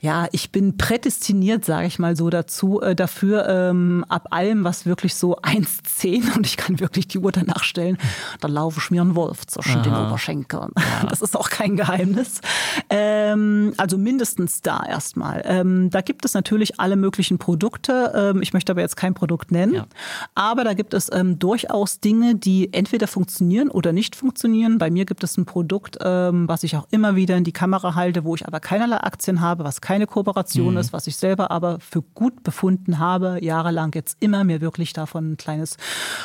ja, 0.04 0.28
ich 0.34 0.52
bin 0.52 0.76
prädestiniert, 0.76 1.63
sage 1.63 1.88
ich 1.88 1.98
mal 1.98 2.18
so 2.18 2.30
dazu, 2.30 2.82
äh, 2.82 2.94
dafür 2.94 3.48
ähm, 3.48 4.04
ab 4.10 4.28
allem, 4.32 4.66
was 4.66 4.86
wirklich 4.86 5.16
so 5.16 5.38
1,10 5.42 6.36
und 6.36 6.46
ich 6.46 6.58
kann 6.58 6.82
wirklich 6.82 7.08
die 7.08 7.20
Uhr 7.20 7.32
danach 7.32 7.63
stellen, 7.63 7.98
da 8.42 8.50
laufe 8.50 8.82
ich 8.84 8.92
mir 8.92 9.02
ein 9.02 9.16
Wolf 9.16 9.48
zwischen 9.48 9.78
Aha. 9.78 9.84
den 9.84 9.94
Oberschenkeln. 9.94 10.72
Ja. 10.78 10.84
Das 11.13 11.22
ist 11.22 11.38
auch 11.38 11.50
kein 11.50 11.78
Geheimnis. 11.78 12.42
Ähm, 12.89 13.74
also 13.78 13.98
mindestens 13.98 14.62
da 14.62 14.84
erstmal. 14.84 15.44
Ähm, 15.46 15.89
da 15.92 16.02
gibt 16.02 16.26
es 16.26 16.34
natürlich 16.34 16.80
alle 16.80 16.96
möglichen 16.96 17.38
Produkte. 17.38 18.12
Ähm, 18.16 18.42
ich 18.42 18.52
möchte 18.52 18.72
aber 18.72 18.82
jetzt 18.82 18.98
kein 18.98 19.13
Produkt 19.13 19.52
nennen. 19.52 19.74
Ja. 19.74 19.86
Aber 20.34 20.63
da 20.63 20.74
gibt 20.74 20.96
es 20.96 21.12
ähm, 21.13 21.38
durchaus 21.38 22.00
Dinge, 22.00 22.36
die 22.36 22.74
entweder 22.74 23.08
funktionieren 23.08 23.70
oder 23.70 23.92
nicht 23.94 24.16
funktionieren. 24.16 24.80
Bei 24.80 24.89
mir 24.89 25.06
gibt 25.06 25.24
es 25.24 25.38
ein 25.38 25.46
Produkt, 25.46 26.00
ähm, 26.02 26.48
was 26.48 26.63
ich 26.63 26.76
auch 26.76 26.88
immer 26.89 27.16
wieder 27.16 27.38
in 27.38 27.44
die 27.44 27.52
Kamera 27.52 27.94
halte, 27.94 28.24
wo 28.24 28.34
ich 28.34 28.48
aber 28.48 28.60
keinerlei 28.60 28.98
Aktien 28.98 29.39
habe, 29.39 29.63
was 29.63 29.80
kein 29.82 29.92
keine 29.93 30.08
Kooperation 30.08 30.73
mhm. 30.73 30.79
ist, 30.79 30.91
was 30.91 31.06
ich 31.06 31.17
selber 31.17 31.51
aber 31.51 31.79
für 31.79 32.01
gut 32.01 32.41
befunden 32.41 32.97
habe, 32.97 33.38
jahrelang 33.43 33.91
jetzt 33.93 34.17
immer 34.21 34.43
mir 34.43 34.60
wirklich 34.60 34.91
davon 34.91 35.34
ein 35.34 35.38
kleines 35.38 35.77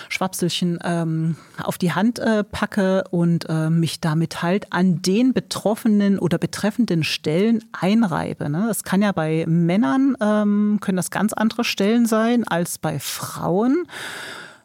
Schwapselchen 0.08 0.78
ähm, 0.82 1.36
auf 1.62 1.76
die 1.76 1.92
Hand 1.92 2.18
äh, 2.18 2.44
packe 2.44 3.04
und 3.10 3.44
äh, 3.50 3.68
mich 3.68 4.00
damit 4.00 4.42
halt 4.42 4.72
an 4.72 5.02
den 5.02 5.34
betroffenen 5.34 6.18
oder 6.18 6.38
betreffenden 6.38 7.04
Stellen 7.04 7.62
einreibe. 7.78 8.48
Ne? 8.48 8.64
Das 8.68 8.84
kann 8.84 9.02
ja 9.02 9.12
bei 9.12 9.44
Männern, 9.46 10.16
ähm, 10.18 10.78
können 10.80 10.96
das 10.96 11.10
ganz 11.10 11.34
andere 11.34 11.62
Stellen 11.62 12.06
sein 12.06 12.48
als 12.48 12.78
bei 12.78 12.98
Frauen. 12.98 13.84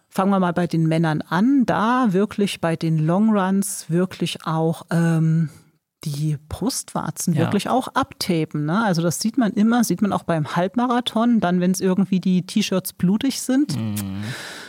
Fangen 0.07 0.31
wir 0.31 0.39
mal 0.39 0.53
bei 0.53 0.67
den 0.67 0.87
Männern 0.87 1.19
an. 1.19 1.65
Da 1.65 2.13
wirklich 2.13 2.61
bei 2.61 2.77
den 2.77 2.99
Longruns 2.99 3.89
wirklich 3.89 4.45
auch 4.45 4.83
ähm, 4.91 5.49
die 6.03 6.37
Brustwarzen 6.49 7.33
ja. 7.33 7.41
wirklich 7.41 7.69
auch 7.69 7.89
abtapen. 7.89 8.65
Ne? 8.65 8.83
Also 8.83 9.01
das 9.01 9.19
sieht 9.19 9.37
man 9.37 9.53
immer, 9.53 9.83
sieht 9.83 10.01
man 10.01 10.13
auch 10.13 10.23
beim 10.23 10.55
Halbmarathon, 10.55 11.39
dann 11.39 11.59
wenn 11.59 11.71
es 11.71 11.81
irgendwie 11.81 12.19
die 12.19 12.45
T-Shirts 12.45 12.93
blutig 12.93 13.41
sind. 13.41 13.77
Mhm. 13.77 14.23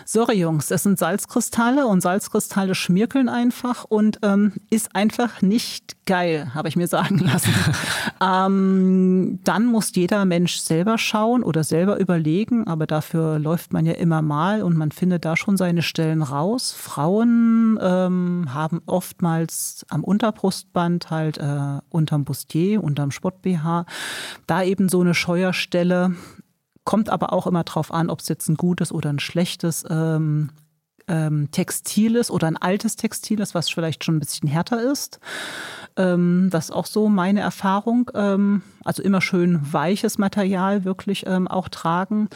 Sorry 0.07 0.39
Jungs, 0.39 0.71
es 0.71 0.83
sind 0.83 0.99
Salzkristalle 0.99 1.87
und 1.87 2.03
Salzkristalle 2.03 2.75
schmirkeln 2.75 3.31
einfach 3.31 3.85
und 3.85 4.19
ähm, 4.23 4.53
ist 4.69 4.95
einfach 4.95 5.41
nicht 5.41 5.97
geil, 6.05 6.53
habe 6.55 6.69
ich 6.69 6.77
mir 6.77 6.89
sagen 6.89 7.19
lassen. 7.19 7.55
ähm, 8.21 9.41
dann 9.45 9.65
muss 9.65 9.95
jeder 9.95 10.27
Mensch 10.27 10.59
selber 10.59 10.99
schauen 10.99 11.43
oder 11.43 11.65
selber 11.65 11.99
überlegen, 11.99 12.67
aber 12.67 12.87
dafür 12.87 13.39
läuft 13.39 13.73
man 13.73 13.87
ja 13.87 13.95
immer 13.95 14.21
mal 14.21 14.63
und 14.63 14.77
man 14.77 14.91
findet 14.93 15.25
da 15.25 15.37
schon 15.37 15.57
seine 15.57 15.81
Stellen 15.81 16.23
raus. 16.23 16.73
Frauen 16.73 17.79
ähm, 17.81 18.49
haben 18.53 18.83
oftmals 18.85 19.87
am 19.89 20.05
Unterbrustband 20.05 21.11
halt 21.11 21.39
äh, 21.39 21.81
unterm 21.89 22.25
Bustier, 22.25 22.85
unterm 22.85 23.11
Sport-BH, 23.11 23.87
da 24.47 24.63
eben 24.63 24.91
so 24.91 25.01
eine 25.01 25.15
Scheuerstelle 25.15 26.15
kommt 26.85 27.11
aber 27.11 27.33
auch 27.33 27.47
immer 27.47 27.65
drauf 27.65 27.93
an, 27.93 28.11
ob 28.11 28.21
es 28.21 28.29
jetzt 28.29 28.49
ein 28.49 28.57
gutes 28.57 28.93
oder 28.93 29.11
ein 29.11 29.19
schlechtes 29.19 29.85
ähm, 29.89 30.51
ähm, 31.09 31.51
Textil 31.51 32.17
ist 32.17 32.31
oder 32.31 32.47
ein 32.47 32.57
altes 32.57 32.97
Textil 32.97 33.41
ist, 33.41 33.55
was 33.55 33.71
vielleicht 33.71 34.05
schon 34.05 34.17
ein 34.17 34.21
bisschen 34.21 34.49
härter 34.49 34.91
ist. 34.91 35.21
Ähm, 35.97 36.49
das 36.51 36.67
ist 36.67 36.71
auch 36.71 36.87
so 36.87 37.09
meine 37.09 37.41
Erfahrung. 37.41 38.11
Ähm, 38.15 38.63
also 38.85 39.03
immer 39.03 39.21
schön 39.21 39.61
weiches 39.73 40.19
Material 40.19 40.85
wirklich 40.85 41.25
ähm, 41.27 41.49
auch 41.49 41.69
tragen 41.69 42.29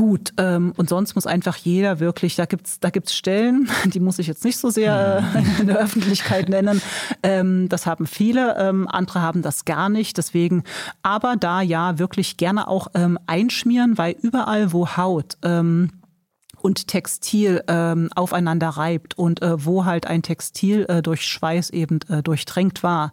gut. 0.00 0.32
Ähm, 0.38 0.72
und 0.78 0.88
sonst 0.88 1.14
muss 1.14 1.26
einfach 1.26 1.56
jeder 1.56 2.00
wirklich, 2.00 2.34
da 2.34 2.46
gibt's 2.46 2.80
da 2.80 2.88
gibt's 2.88 3.14
Stellen, 3.14 3.68
die 3.84 4.00
muss 4.00 4.18
ich 4.18 4.26
jetzt 4.26 4.46
nicht 4.46 4.56
so 4.56 4.70
sehr 4.70 5.22
äh, 5.34 5.60
in 5.60 5.66
der 5.66 5.76
Öffentlichkeit 5.76 6.48
nennen. 6.48 6.80
Ähm, 7.22 7.68
das 7.68 7.84
haben 7.84 8.06
viele, 8.06 8.56
ähm, 8.56 8.88
andere 8.88 9.20
haben 9.20 9.42
das 9.42 9.66
gar 9.66 9.90
nicht. 9.90 10.16
Deswegen, 10.16 10.64
aber 11.02 11.36
da 11.36 11.60
ja 11.60 11.98
wirklich 11.98 12.38
gerne 12.38 12.66
auch 12.66 12.88
ähm, 12.94 13.18
einschmieren, 13.26 13.98
weil 13.98 14.16
überall, 14.22 14.72
wo 14.72 14.96
Haut 14.96 15.36
ähm, 15.42 15.90
und 16.62 16.86
Textil 16.88 17.62
ähm, 17.68 18.10
aufeinander 18.14 18.68
reibt 18.68 19.18
und 19.18 19.42
äh, 19.42 19.64
wo 19.64 19.84
halt 19.84 20.06
ein 20.06 20.22
Textil 20.22 20.86
äh, 20.88 21.02
durch 21.02 21.22
Schweiß 21.22 21.70
eben 21.70 22.00
äh, 22.08 22.22
durchtränkt 22.22 22.82
war, 22.82 23.12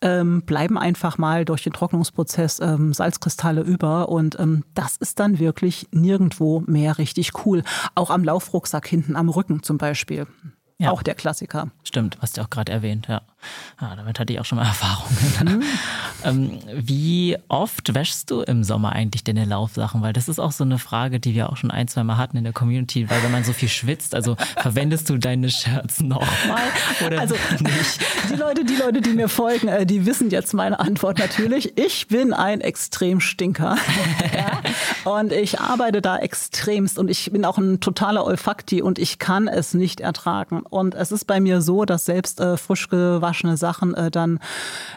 ähm, 0.00 0.42
bleiben 0.42 0.78
einfach 0.78 1.18
mal 1.18 1.44
durch 1.44 1.62
den 1.62 1.72
Trocknungsprozess 1.72 2.60
ähm, 2.60 2.92
Salzkristalle 2.92 3.62
über 3.62 4.08
und 4.08 4.38
ähm, 4.38 4.64
das 4.74 4.96
ist 4.96 5.20
dann 5.20 5.38
wirklich 5.38 5.88
nirgendwo 5.90 6.60
mehr 6.66 6.98
richtig 6.98 7.32
cool. 7.44 7.62
Auch 7.94 8.10
am 8.10 8.24
Laufrucksack 8.24 8.86
hinten 8.86 9.16
am 9.16 9.28
Rücken 9.28 9.62
zum 9.62 9.78
Beispiel. 9.78 10.26
Ja. 10.78 10.90
Auch 10.90 11.04
der 11.04 11.14
Klassiker. 11.14 11.68
Stimmt, 11.84 12.18
hast 12.20 12.36
du 12.36 12.42
auch 12.42 12.50
gerade 12.50 12.72
erwähnt, 12.72 13.06
ja. 13.08 13.22
ja. 13.80 13.94
Damit 13.94 14.18
hatte 14.18 14.32
ich 14.32 14.40
auch 14.40 14.44
schon 14.44 14.58
mal 14.58 14.64
Erfahrungen. 14.66 15.60
Mhm. 15.60 15.62
ähm, 16.24 16.58
wie 16.72 17.38
oft 17.46 17.94
wäschst 17.94 18.28
du 18.32 18.40
im 18.40 18.64
Sommer 18.64 18.90
eigentlich 18.90 19.22
deine 19.22 19.44
Laufsachen? 19.44 20.02
Weil 20.02 20.12
das 20.12 20.28
ist 20.28 20.40
auch 20.40 20.50
so 20.50 20.64
eine 20.64 20.80
Frage, 20.80 21.20
die 21.20 21.32
wir 21.34 21.50
auch 21.50 21.56
schon 21.56 21.70
ein, 21.70 21.86
zwei 21.86 22.02
Mal 22.02 22.16
hatten 22.16 22.36
in 22.36 22.42
der 22.42 22.52
Community, 22.52 23.08
weil 23.08 23.22
wenn 23.22 23.30
man 23.30 23.44
so 23.44 23.52
viel 23.52 23.68
schwitzt, 23.68 24.16
also 24.16 24.36
verwendest 24.56 25.08
du 25.10 25.16
deine 25.16 25.48
Shirts 25.48 26.00
nochmal 26.00 26.62
oder 27.06 27.20
also, 27.20 27.36
nicht? 27.60 28.00
Die 28.30 28.36
Leute, 28.36 28.64
die 28.64 28.74
Leute, 28.74 29.00
die 29.00 29.10
mir 29.10 29.28
folgen, 29.28 29.68
äh, 29.68 29.86
die 29.86 30.06
wissen 30.06 30.30
jetzt 30.30 30.54
meine 30.54 30.80
Antwort 30.80 31.18
natürlich. 31.18 31.78
Ich 31.78 32.08
bin 32.08 32.32
ein 32.32 32.60
Extremstinker. 32.60 33.76
ja? 34.34 35.10
Und 35.12 35.32
ich 35.32 35.60
arbeite 35.60 36.02
da 36.02 36.18
extremst 36.18 36.98
und 36.98 37.10
ich 37.10 37.30
bin 37.30 37.44
auch 37.44 37.58
ein 37.58 37.80
totaler 37.80 38.24
Olfakti 38.24 38.82
und 38.82 38.98
ich 38.98 39.18
kann 39.18 39.46
es 39.46 39.74
nicht 39.74 40.00
ertragen. 40.00 40.64
Und 40.74 40.96
es 40.96 41.12
ist 41.12 41.26
bei 41.26 41.38
mir 41.38 41.60
so, 41.60 41.84
dass 41.84 42.04
selbst 42.04 42.40
äh, 42.40 42.56
frisch 42.56 42.88
gewaschene 42.88 43.56
Sachen 43.56 43.94
äh, 43.94 44.10
dann 44.10 44.40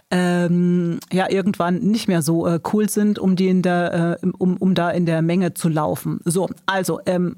ähm, 0.10 1.00
ja 1.12 1.30
irgendwann 1.30 1.78
nicht 1.80 2.08
mehr 2.08 2.24
so 2.24 2.48
äh, 2.48 2.60
cool 2.74 2.90
sind, 2.90 3.20
um 3.20 3.36
die 3.36 3.48
in 3.48 3.62
der, 3.62 4.18
äh, 4.24 4.28
um, 4.40 4.58
um 4.58 4.74
da 4.74 4.90
in 4.90 5.06
der 5.06 5.22
Menge 5.22 5.54
zu 5.54 5.70
laufen. 5.70 6.20
So, 6.26 6.50
also 6.66 7.00
ähm, 7.06 7.36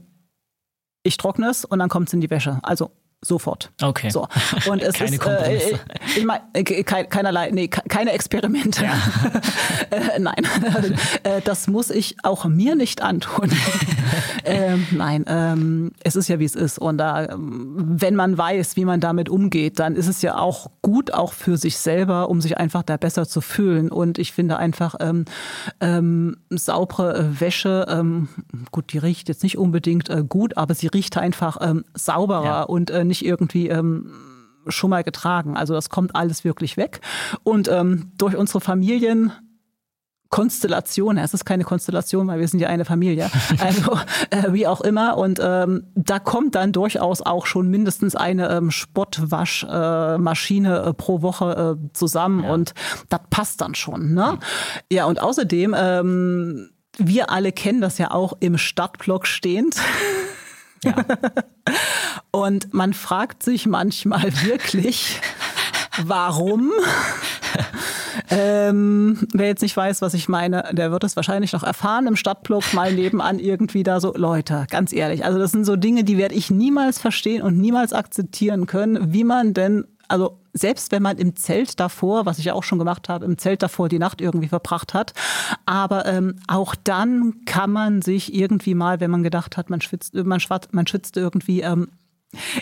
ich 1.04 1.18
trockne 1.18 1.50
es 1.50 1.66
und 1.66 1.80
dann 1.80 1.90
kommt 1.90 2.08
es 2.08 2.14
in 2.14 2.22
die 2.22 2.30
Wäsche. 2.30 2.60
Also 2.64 2.92
sofort. 3.22 3.72
Okay. 3.82 4.10
So. 4.10 4.28
Und 4.70 4.82
es 4.82 4.96
keine 4.96 5.16
ist, 5.16 5.26
äh, 5.26 5.78
ich 6.16 6.26
mein, 6.26 6.40
äh, 6.54 6.64
keinerlei, 6.84 7.52
nee, 7.52 7.68
keine 7.68 8.12
Experimente. 8.12 8.86
Ja. 8.86 8.94
äh, 9.92 10.20
nein, 10.20 10.48
äh, 11.24 11.42
das 11.44 11.68
muss 11.68 11.90
ich 11.90 12.16
auch 12.24 12.46
mir 12.46 12.76
nicht 12.76 13.02
antun. 13.02 13.52
ähm, 14.46 14.88
nein, 14.92 15.26
ähm, 15.28 15.92
es 16.04 16.16
ist 16.16 16.30
ja 16.30 16.40
wie 16.40 16.46
es 16.46 16.56
ist. 16.56 16.80
Und 16.80 16.98
da, 16.98 17.28
wenn 17.38 18.16
man 18.16 18.38
weiß, 18.38 18.78
wie 18.78 18.86
man 18.86 19.00
damit 19.00 19.30
umgeht, 19.30 19.80
dann 19.80 19.96
ist 19.96 20.08
es 20.08 20.22
ja 20.22 20.38
auch 20.38 20.72
gut, 20.82 21.14
auch 21.14 21.34
für 21.34 21.58
sich 21.58 21.78
selber, 21.78 22.30
um 22.30 22.40
sich 22.40 22.58
einfach 22.58 22.84
da 22.84 22.98
besser 22.98 23.28
zu 23.28 23.42
fühlen. 23.42 23.92
Und 23.92 24.18
ich 24.18 24.32
finde 24.32 24.58
einfach 24.58 24.96
ähm, 25.00 25.26
ähm, 25.82 26.38
saubere 26.50 27.40
Wäsche, 27.40 27.86
ähm, 27.90 28.30
gut, 28.72 28.94
die 28.94 28.98
riecht 28.98 29.28
jetzt 29.28 29.44
nicht 29.44 29.58
unbedingt 29.58 30.10
äh, 30.10 30.24
gut, 30.28 30.58
aber 30.58 30.74
sie 30.74 30.88
riecht 30.88 31.18
einfach 31.18 31.58
ähm, 31.62 31.84
sauberer 31.94 32.46
ja. 32.46 32.64
und 32.64 32.92
äh, 32.92 33.09
nicht 33.10 33.26
irgendwie 33.26 33.68
ähm, 33.68 34.10
schon 34.68 34.90
mal 34.90 35.04
getragen. 35.04 35.58
Also 35.58 35.74
das 35.74 35.90
kommt 35.90 36.16
alles 36.16 36.46
wirklich 36.46 36.78
weg. 36.78 37.02
Und 37.44 37.68
ähm, 37.68 38.14
durch 38.18 38.38
unsere 38.38 38.62
Familien 38.62 39.34
Konstellation, 40.30 41.18
es 41.18 41.34
ist 41.34 41.44
keine 41.44 41.64
Konstellation, 41.64 42.28
weil 42.28 42.40
wir 42.40 42.48
sind 42.48 42.60
ja 42.60 42.70
eine 42.70 42.86
Familie, 42.86 43.32
also 43.60 43.98
äh, 44.30 44.54
wie 44.54 44.68
auch 44.68 44.82
immer. 44.82 45.18
Und 45.18 45.40
ähm, 45.44 45.88
da 45.96 46.20
kommt 46.20 46.54
dann 46.56 46.72
durchaus 46.72 47.24
auch 47.24 47.48
schon 47.48 47.68
mindestens 47.70 48.16
eine 48.16 48.48
ähm, 48.50 48.70
Spottwaschmaschine 48.70 50.84
äh, 50.84 50.94
pro 50.94 51.24
Woche 51.24 51.80
äh, 51.80 51.82
zusammen 51.94 52.44
ja. 52.44 52.52
und 52.52 52.76
das 53.10 53.22
passt 53.32 53.62
dann 53.62 53.74
schon. 53.74 54.14
Ne? 54.14 54.38
Ja, 54.92 55.06
und 55.06 55.20
außerdem, 55.20 55.76
ähm, 55.78 56.70
wir 56.98 57.32
alle 57.32 57.52
kennen 57.52 57.82
das 57.82 57.98
ja 57.98 58.12
auch 58.12 58.34
im 58.40 58.60
Stadtblock 58.60 59.26
stehend. 59.26 59.78
Ja. 60.84 60.96
Und 62.32 62.74
man 62.74 62.94
fragt 62.94 63.44
sich 63.44 63.66
manchmal 63.66 64.32
wirklich, 64.44 65.20
warum? 66.04 66.72
ähm, 68.30 69.28
wer 69.34 69.48
jetzt 69.48 69.62
nicht 69.62 69.76
weiß, 69.76 70.02
was 70.02 70.14
ich 70.14 70.30
meine, 70.30 70.70
der 70.72 70.92
wird 70.92 71.04
es 71.04 71.16
wahrscheinlich 71.16 71.54
noch 71.54 71.64
erfahren 71.64 72.08
im 72.08 72.16
Stadtblock 72.16 72.74
mal 72.74 72.94
nebenan 72.94 73.40
irgendwie 73.40 73.84
da 73.84 74.00
so. 74.00 74.14
Leute, 74.16 74.68
ganz 74.70 74.94
ehrlich, 74.94 75.26
also 75.26 75.40
das 75.40 75.52
sind 75.52 75.66
so 75.66 75.76
Dinge, 75.76 76.04
die 76.04 76.18
werde 76.18 76.36
ich 76.36 76.50
niemals 76.50 77.00
verstehen 77.00 77.42
und 77.42 77.58
niemals 77.58 77.94
akzeptieren 77.94 78.66
können, 78.66 79.14
wie 79.14 79.24
man 79.24 79.54
denn 79.54 79.86
also 80.10 80.40
selbst 80.54 80.92
wenn 80.92 81.04
man 81.04 81.18
im 81.18 81.36
Zelt 81.36 81.80
davor, 81.80 82.26
was 82.26 82.40
ich 82.40 82.46
ja 82.46 82.54
auch 82.54 82.64
schon 82.64 82.80
gemacht 82.80 83.10
habe, 83.10 83.26
im 83.26 83.38
Zelt 83.38 83.64
davor 83.64 83.90
die 83.90 84.00
Nacht 84.00 84.22
irgendwie 84.22 84.48
verbracht 84.48 84.94
hat, 84.94 85.14
aber 85.66 86.06
ähm, 86.06 86.36
auch 86.48 86.76
dann 86.76 87.46
kann 87.46 87.72
man 87.72 88.02
sich 88.02 88.34
irgendwie 88.34 88.76
mal, 88.76 89.00
wenn 89.00 89.12
man 89.12 89.24
gedacht 89.24 89.56
hat, 89.58 89.70
man 89.70 89.82
schwitzt, 89.82 90.14
man, 90.16 90.40
schwatzt, 90.40 90.74
man 90.74 90.88
schützt 90.88 91.16
irgendwie 91.16 91.62
ähm, 91.62 91.88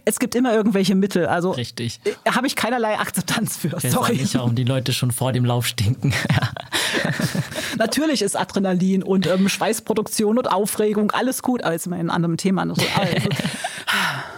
es 0.05 0.19
gibt 0.19 0.33
immer 0.35 0.53
irgendwelche 0.53 0.95
Mittel. 0.95 1.25
Also 1.25 1.51
Richtig. 1.51 1.99
Äh, 2.05 2.31
habe 2.31 2.47
ich 2.47 2.55
keinerlei 2.55 2.97
Akzeptanz 2.97 3.57
für. 3.57 3.77
Ich 3.83 3.91
Sorry. 3.91 4.15
Nicht, 4.15 4.35
warum 4.35 4.55
die 4.55 4.63
Leute 4.63 4.93
schon 4.93 5.11
vor 5.11 5.33
dem 5.33 5.43
Lauf 5.43 5.67
stinken. 5.67 6.13
Natürlich 7.77 8.21
ist 8.21 8.37
Adrenalin 8.37 9.03
und 9.03 9.27
ähm, 9.27 9.49
Schweißproduktion 9.49 10.37
und 10.37 10.51
Aufregung 10.51 11.11
alles 11.11 11.41
gut, 11.41 11.63
aber 11.63 11.75
ist 11.75 11.85
immer 11.85 11.97
ein 11.97 12.09
anderem 12.09 12.37
Thema. 12.37 12.61
Also, 12.61 12.81
also 12.97 13.29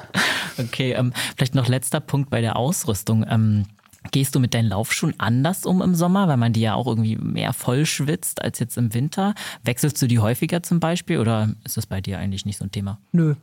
Okay, 0.59 0.93
ähm, 0.93 1.13
vielleicht 1.35 1.55
noch 1.55 1.67
letzter 1.67 1.99
Punkt 1.99 2.29
bei 2.29 2.41
der 2.41 2.55
Ausrüstung. 2.55 3.25
Ähm, 3.27 3.65
Gehst 4.11 4.33
du 4.33 4.39
mit 4.39 4.53
deinen 4.53 4.69
Laufschuhen 4.69 5.13
anders 5.17 5.65
um 5.65 5.81
im 5.81 5.93
Sommer, 5.93 6.27
weil 6.29 6.37
man 6.37 6.53
die 6.53 6.61
ja 6.61 6.73
auch 6.73 6.87
irgendwie 6.87 7.17
mehr 7.17 7.51
voll 7.51 7.85
schwitzt 7.85 8.41
als 8.41 8.59
jetzt 8.59 8.77
im 8.77 8.93
Winter? 8.93 9.35
Wechselst 9.63 10.01
du 10.01 10.07
die 10.07 10.19
häufiger 10.19 10.63
zum 10.63 10.79
Beispiel 10.79 11.19
oder 11.19 11.53
ist 11.65 11.75
das 11.75 11.85
bei 11.85 11.99
dir 11.99 12.17
eigentlich 12.17 12.45
nicht 12.45 12.57
so 12.57 12.63
ein 12.63 12.71
Thema? 12.71 12.99
Nö. 13.11 13.35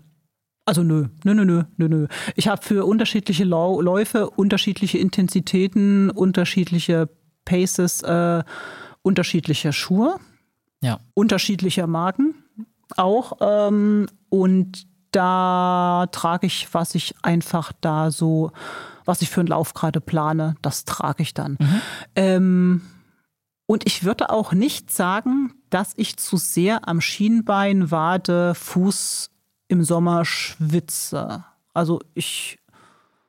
Also 0.64 0.82
nö, 0.82 1.08
nö, 1.24 1.34
nö, 1.34 1.44
nö, 1.44 1.64
nö, 1.76 1.88
nö. 1.88 2.06
Ich 2.34 2.48
habe 2.48 2.62
für 2.62 2.86
unterschiedliche 2.86 3.44
Läufe 3.44 4.30
unterschiedliche 4.30 4.98
Intensitäten, 4.98 6.10
unterschiedliche 6.10 7.08
Paces, 7.44 8.02
äh, 8.02 8.42
unterschiedliche 9.02 9.72
Schuhe, 9.72 10.18
ja. 10.82 10.98
unterschiedlicher 11.14 11.86
Marken 11.86 12.34
auch. 12.96 13.34
Ähm, 13.40 14.06
und 14.30 14.88
da 15.16 16.06
trage 16.12 16.46
ich, 16.46 16.72
was 16.74 16.94
ich 16.94 17.14
einfach 17.22 17.72
da 17.80 18.10
so, 18.10 18.52
was 19.06 19.22
ich 19.22 19.30
für 19.30 19.40
einen 19.40 19.48
Lauf 19.48 19.72
gerade 19.72 20.02
plane, 20.02 20.56
das 20.60 20.84
trage 20.84 21.22
ich 21.22 21.32
dann. 21.32 21.56
Mhm. 21.58 21.80
Ähm, 22.16 22.82
und 23.64 23.86
ich 23.86 24.04
würde 24.04 24.28
auch 24.28 24.52
nicht 24.52 24.92
sagen, 24.92 25.54
dass 25.70 25.94
ich 25.96 26.18
zu 26.18 26.36
sehr 26.36 26.86
am 26.86 27.00
Schienbein, 27.00 27.90
Wade, 27.90 28.54
Fuß 28.54 29.30
im 29.68 29.82
Sommer 29.82 30.26
schwitze. 30.26 31.44
Also 31.72 32.00
ich 32.12 32.58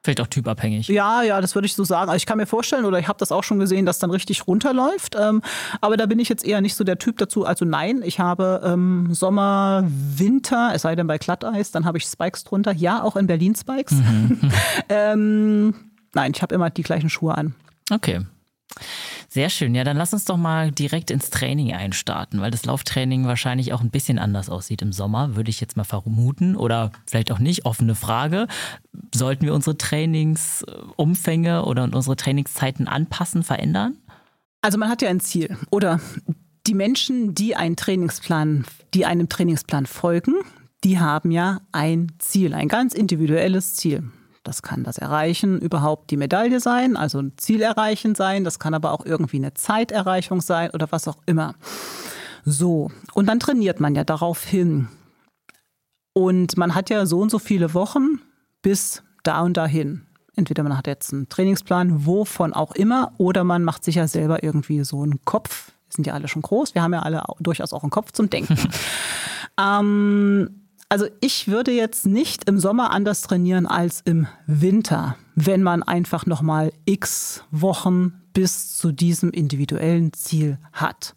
Vielleicht 0.08 0.22
auch 0.22 0.28
typabhängig. 0.28 0.88
Ja, 0.88 1.22
ja, 1.22 1.42
das 1.42 1.54
würde 1.54 1.66
ich 1.66 1.74
so 1.74 1.84
sagen. 1.84 2.10
Also 2.10 2.16
ich 2.16 2.26
kann 2.26 2.38
mir 2.38 2.46
vorstellen, 2.46 2.86
oder 2.86 2.98
ich 2.98 3.10
habe 3.10 3.20
das 3.20 3.34
auch 3.34 3.44
schon 3.44 3.60
gesehen, 3.60 3.86
dass 3.86 4.00
dann 4.00 4.10
richtig 4.10 4.48
runterläuft. 4.48 5.18
Ähm, 5.20 5.42
aber 5.82 5.98
da 5.98 6.06
bin 6.06 6.18
ich 6.18 6.30
jetzt 6.30 6.46
eher 6.46 6.62
nicht 6.62 6.76
so 6.76 6.86
der 6.86 6.98
Typ 6.98 7.18
dazu. 7.18 7.46
Also 7.46 7.66
nein, 7.66 8.02
ich 8.06 8.18
habe 8.18 8.62
ähm, 8.64 9.10
Sommer, 9.12 9.84
Winter, 9.86 10.72
es 10.74 10.84
sei 10.84 10.96
denn 10.96 11.08
bei 11.08 11.18
Glatteis, 11.18 11.72
dann 11.72 11.84
habe 11.84 11.98
ich 11.98 12.06
Spikes 12.06 12.46
drunter. 12.46 12.72
Ja, 12.72 13.04
auch 13.04 13.18
in 13.18 13.28
Berlin 13.28 13.54
Spikes. 13.54 13.96
Mhm. 13.96 14.40
ähm, 14.88 15.76
nein, 16.14 16.32
ich 16.34 16.42
habe 16.42 16.56
immer 16.56 16.70
die 16.70 16.84
gleichen 16.84 17.10
Schuhe 17.10 17.38
an. 17.38 17.54
Okay. 17.92 18.22
Sehr 19.30 19.50
schön. 19.50 19.76
Ja, 19.76 19.84
dann 19.84 19.98
lass 19.98 20.14
uns 20.14 20.26
doch 20.26 20.38
mal 20.38 20.72
direkt 20.72 21.12
ins 21.12 21.30
Training 21.30 21.74
einstarten, 21.74 22.40
weil 22.40 22.50
das 22.50 22.66
Lauftraining 22.66 23.26
wahrscheinlich 23.26 23.74
auch 23.74 23.82
ein 23.82 23.90
bisschen 23.90 24.20
anders 24.20 24.50
aussieht 24.50 24.82
im 24.82 24.94
Sommer, 24.94 25.36
würde 25.36 25.50
ich 25.50 25.60
jetzt 25.60 25.76
mal 25.76 25.84
vermuten. 25.84 26.56
Oder 26.56 26.92
vielleicht 27.06 27.32
auch 27.32 27.40
nicht. 27.40 27.66
Offene 27.66 27.96
Frage. 27.96 28.48
Sollten 29.14 29.46
wir 29.46 29.54
unsere 29.54 29.78
Trainingsumfänge 29.78 31.66
oder 31.66 31.84
unsere 31.84 32.16
Trainingszeiten 32.16 32.88
anpassen, 32.88 33.44
verändern? 33.44 33.98
Also 34.62 34.78
man 34.78 34.90
hat 34.90 35.02
ja 35.02 35.10
ein 35.10 35.20
Ziel. 35.20 35.58
Oder 35.72 36.00
die 36.66 36.74
Menschen, 36.74 37.36
die 37.36 37.56
einen 37.56 37.76
Trainingsplan, 37.76 38.66
die 38.94 39.06
einem 39.06 39.30
Trainingsplan 39.30 39.86
folgen, 39.86 40.36
die 40.84 41.00
haben 41.00 41.32
ja 41.32 41.62
ein 41.72 42.14
Ziel, 42.20 42.54
ein 42.54 42.68
ganz 42.68 42.94
individuelles 42.94 43.76
Ziel. 43.76 44.04
Das 44.48 44.62
kann 44.62 44.86
das 44.86 44.98
Erreichen 44.98 45.60
überhaupt 45.60 46.10
die 46.10 46.16
Medaille 46.16 46.62
sein, 46.62 46.96
also 46.96 47.20
ein 47.20 47.34
Ziel 47.36 47.62
erreichen 47.62 48.16
sein. 48.16 48.46
Das 48.46 48.60
kann 48.60 48.74
aber 48.74 48.94
auch 48.94 49.06
irgendwie 49.06 49.36
eine 49.36 49.54
Zeiterreichung 49.54 50.40
sein 50.40 50.70
oder 50.72 50.90
was 50.90 51.10
auch 51.10 51.18
immer. 51.26 51.56
So, 52.46 52.90
und 53.14 53.26
dann 53.26 53.42
trainiert 53.42 53.82
man 53.82 53.94
ja 53.94 54.06
darauf 54.06 54.46
hin. 54.46 54.88
Und 56.14 56.56
man 56.56 56.76
hat 56.76 56.90
ja 56.90 57.06
so 57.06 57.20
und 57.20 57.30
so 57.30 57.40
viele 57.40 57.74
Wochen 57.74 58.22
bis 58.62 59.04
da 59.24 59.42
und 59.42 59.58
dahin. 59.58 60.04
Entweder 60.38 60.64
man 60.64 60.78
hat 60.78 60.88
jetzt 60.88 61.12
einen 61.12 61.28
Trainingsplan, 61.28 62.06
wovon 62.06 62.54
auch 62.54 62.72
immer, 62.72 63.12
oder 63.18 63.44
man 63.44 63.66
macht 63.66 63.84
sich 63.84 63.96
ja 63.96 64.08
selber 64.08 64.44
irgendwie 64.44 64.82
so 64.86 65.02
einen 65.02 65.26
Kopf. 65.26 65.74
Wir 65.88 65.94
sind 65.94 66.08
ja 66.08 66.14
alle 66.14 66.30
schon 66.30 66.42
groß, 66.42 66.74
wir 66.74 66.84
haben 66.84 66.94
ja 66.94 67.02
alle 67.02 67.22
durchaus 67.42 67.74
auch 67.74 67.84
einen 67.84 67.90
Kopf 67.90 68.14
zum 68.14 68.30
Denken. 68.30 68.58
ähm, 69.62 70.67
also 70.90 71.08
ich 71.22 71.48
würde 71.48 71.72
jetzt 71.72 72.06
nicht 72.06 72.48
im 72.50 72.60
Sommer 72.60 72.92
anders 72.92 73.22
trainieren 73.22 73.66
als 73.66 74.02
im 74.06 74.28
Winter, 74.46 75.18
wenn 75.36 75.64
man 75.64 75.84
einfach 75.84 76.26
nochmal 76.26 76.72
x 76.86 77.44
Wochen 77.52 78.22
bis 78.34 78.78
zu 78.78 78.92
diesem 78.92 79.32
individuellen 79.32 80.14
Ziel 80.14 80.60
hat. 80.72 81.16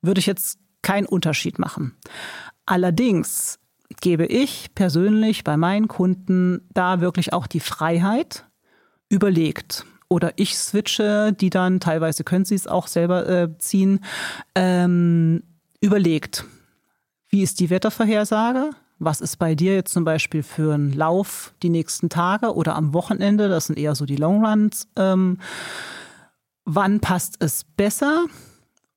Würde 0.00 0.18
ich 0.18 0.26
jetzt 0.26 0.58
keinen 0.82 1.06
Unterschied 1.06 1.58
machen. 1.58 1.96
Allerdings 2.66 3.58
gebe 4.00 4.26
ich 4.26 4.74
persönlich 4.74 5.44
bei 5.44 5.56
meinen 5.56 5.86
Kunden 5.86 6.66
da 6.72 7.00
wirklich 7.00 7.32
auch 7.32 7.46
die 7.46 7.60
Freiheit, 7.60 8.46
überlegt. 9.12 9.84
Oder 10.08 10.32
ich 10.36 10.58
switche, 10.58 11.32
die 11.32 11.50
dann, 11.50 11.78
teilweise 11.78 12.24
können 12.24 12.44
sie 12.44 12.54
es 12.54 12.66
auch 12.66 12.86
selber 12.86 13.28
äh, 13.28 13.58
ziehen, 13.58 14.00
ähm, 14.54 15.42
überlegt. 15.80 16.44
Wie 17.28 17.42
ist 17.42 17.60
die 17.60 17.70
Wettervorhersage? 17.70 18.70
Was 19.04 19.20
ist 19.20 19.36
bei 19.38 19.56
dir 19.56 19.74
jetzt 19.74 19.92
zum 19.92 20.04
Beispiel 20.04 20.44
für 20.44 20.74
einen 20.74 20.92
Lauf 20.92 21.54
die 21.64 21.70
nächsten 21.70 22.08
Tage 22.08 22.54
oder 22.54 22.76
am 22.76 22.94
Wochenende? 22.94 23.48
Das 23.48 23.66
sind 23.66 23.76
eher 23.76 23.96
so 23.96 24.06
die 24.06 24.14
Longruns. 24.14 24.86
Ähm, 24.94 25.38
wann 26.64 27.00
passt 27.00 27.34
es 27.40 27.64
besser? 27.64 28.26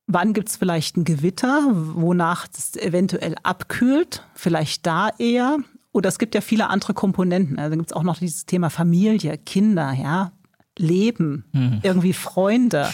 Wann 0.06 0.32
gibt 0.32 0.48
es 0.48 0.56
vielleicht 0.56 0.96
ein 0.96 1.02
Gewitter, 1.02 1.60
wonach 1.72 2.46
es 2.56 2.76
eventuell 2.76 3.34
abkühlt? 3.42 4.22
Vielleicht 4.34 4.86
da 4.86 5.10
eher. 5.18 5.58
Oder 5.90 6.08
es 6.08 6.20
gibt 6.20 6.36
ja 6.36 6.40
viele 6.40 6.70
andere 6.70 6.94
Komponenten. 6.94 7.58
Also 7.58 7.76
gibt 7.76 7.90
es 7.90 7.96
auch 7.96 8.04
noch 8.04 8.18
dieses 8.18 8.46
Thema 8.46 8.70
Familie, 8.70 9.36
Kinder, 9.38 9.92
ja, 9.92 10.30
Leben, 10.78 11.46
mhm. 11.52 11.80
irgendwie 11.82 12.12
Freunde. 12.12 12.88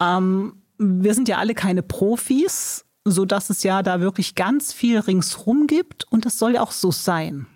Ähm, 0.00 0.54
wir 0.78 1.12
sind 1.12 1.28
ja 1.28 1.36
alle 1.36 1.52
keine 1.52 1.82
Profis 1.82 2.86
so 3.04 3.24
dass 3.24 3.50
es 3.50 3.62
ja 3.62 3.82
da 3.82 4.00
wirklich 4.00 4.34
ganz 4.34 4.72
viel 4.72 4.98
ringsrum 4.98 5.66
gibt 5.66 6.04
und 6.10 6.26
das 6.26 6.38
soll 6.38 6.54
ja 6.54 6.62
auch 6.62 6.72
so 6.72 6.90
sein. 6.90 7.46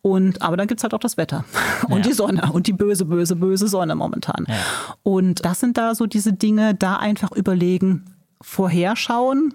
Und, 0.00 0.40
aber 0.40 0.56
dann 0.56 0.66
gibt 0.68 0.80
es 0.80 0.84
halt 0.84 0.94
auch 0.94 1.00
das 1.00 1.16
Wetter 1.16 1.44
und 1.88 1.98
ja. 1.98 2.02
die 2.02 2.12
Sonne 2.12 2.50
und 2.52 2.66
die 2.66 2.72
böse, 2.72 3.04
böse, 3.04 3.36
böse 3.36 3.68
Sonne 3.68 3.94
momentan. 3.94 4.46
Ja. 4.48 4.54
Und 5.02 5.44
das 5.44 5.60
sind 5.60 5.76
da 5.76 5.94
so 5.94 6.06
diese 6.06 6.32
Dinge, 6.32 6.74
da 6.74 6.96
einfach 6.96 7.32
überlegen, 7.32 8.04
vorherschauen, 8.40 9.54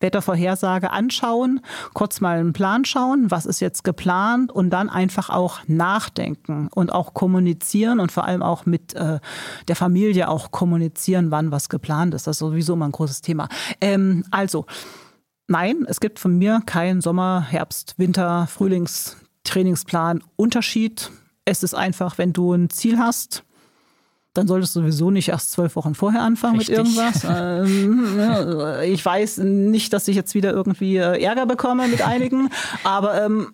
Wettervorhersage 0.00 0.90
anschauen, 0.90 1.60
kurz 1.94 2.20
mal 2.20 2.38
einen 2.38 2.52
Plan 2.52 2.84
schauen, 2.84 3.30
was 3.30 3.46
ist 3.46 3.60
jetzt 3.60 3.84
geplant 3.84 4.52
und 4.52 4.70
dann 4.70 4.88
einfach 4.88 5.30
auch 5.30 5.60
nachdenken 5.66 6.68
und 6.74 6.92
auch 6.92 7.14
kommunizieren 7.14 8.00
und 8.00 8.12
vor 8.12 8.24
allem 8.24 8.42
auch 8.42 8.66
mit 8.66 8.94
äh, 8.94 9.20
der 9.68 9.76
Familie 9.76 10.28
auch 10.28 10.50
kommunizieren, 10.50 11.30
wann 11.30 11.50
was 11.50 11.68
geplant 11.68 12.14
ist. 12.14 12.26
Das 12.26 12.36
ist 12.36 12.40
sowieso 12.40 12.74
immer 12.74 12.86
ein 12.86 12.92
großes 12.92 13.22
Thema. 13.22 13.48
Ähm, 13.80 14.24
also, 14.30 14.66
nein, 15.48 15.86
es 15.88 16.00
gibt 16.00 16.18
von 16.18 16.36
mir 16.36 16.62
keinen 16.66 17.00
Sommer, 17.00 17.46
Herbst, 17.48 17.94
Winter, 17.96 18.46
Frühlings, 18.46 19.16
Trainingsplan 19.44 20.22
Unterschied. 20.36 21.10
Es 21.44 21.62
ist 21.62 21.74
einfach, 21.74 22.18
wenn 22.18 22.32
du 22.32 22.52
ein 22.52 22.68
Ziel 22.68 22.98
hast, 22.98 23.44
dann 24.36 24.46
solltest 24.46 24.76
du 24.76 24.80
sowieso 24.80 25.10
nicht 25.10 25.28
erst 25.28 25.52
zwölf 25.52 25.76
Wochen 25.76 25.94
vorher 25.94 26.22
anfangen 26.22 26.58
Richtig. 26.58 26.78
mit 26.78 26.86
irgendwas. 26.86 27.26
ähm, 27.28 28.20
ich 28.92 29.04
weiß 29.04 29.38
nicht, 29.38 29.92
dass 29.92 30.08
ich 30.08 30.16
jetzt 30.16 30.34
wieder 30.34 30.52
irgendwie 30.52 30.96
äh, 30.96 31.22
Ärger 31.22 31.46
bekomme 31.46 31.88
mit 31.88 32.02
einigen, 32.02 32.50
aber 32.84 33.24
ähm, 33.24 33.52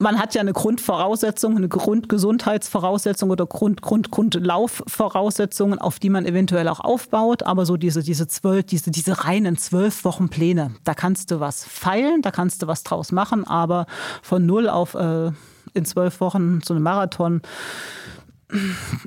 man 0.00 0.18
hat 0.18 0.34
ja 0.34 0.40
eine 0.40 0.54
Grundvoraussetzung, 0.54 1.58
eine 1.58 1.68
Grundgesundheitsvoraussetzung 1.68 3.28
oder 3.30 3.44
Grund, 3.44 3.82
Grund, 3.82 4.10
Grundlaufvoraussetzungen, 4.10 5.78
auf 5.78 5.98
die 5.98 6.08
man 6.08 6.24
eventuell 6.24 6.68
auch 6.68 6.80
aufbaut. 6.80 7.42
Aber 7.42 7.66
so 7.66 7.76
diese, 7.76 8.02
diese 8.02 8.26
zwölf, 8.26 8.64
diese, 8.64 8.90
diese 8.90 9.26
reinen 9.26 9.58
zwölf 9.58 10.04
Wochen 10.04 10.30
Pläne, 10.30 10.74
da 10.84 10.94
kannst 10.94 11.30
du 11.30 11.38
was 11.38 11.64
feilen, 11.64 12.22
da 12.22 12.30
kannst 12.30 12.62
du 12.62 12.66
was 12.66 12.82
draus 12.82 13.12
machen, 13.12 13.44
aber 13.44 13.84
von 14.22 14.46
null 14.46 14.70
auf 14.70 14.94
äh, 14.94 15.32
in 15.74 15.84
zwölf 15.84 16.20
Wochen 16.20 16.60
so 16.64 16.72
eine 16.72 16.80
Marathon, 16.80 17.42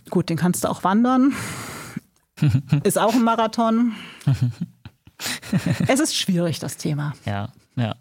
Gut, 0.09 0.29
den 0.29 0.37
kannst 0.37 0.63
du 0.63 0.69
auch 0.69 0.83
wandern. 0.83 1.33
Ist 2.83 2.97
auch 2.97 3.13
ein 3.13 3.23
Marathon. 3.23 3.95
es 5.87 5.99
ist 5.99 6.15
schwierig, 6.15 6.59
das 6.59 6.77
Thema. 6.77 7.13
Ja, 7.25 7.49
ja. 7.75 7.95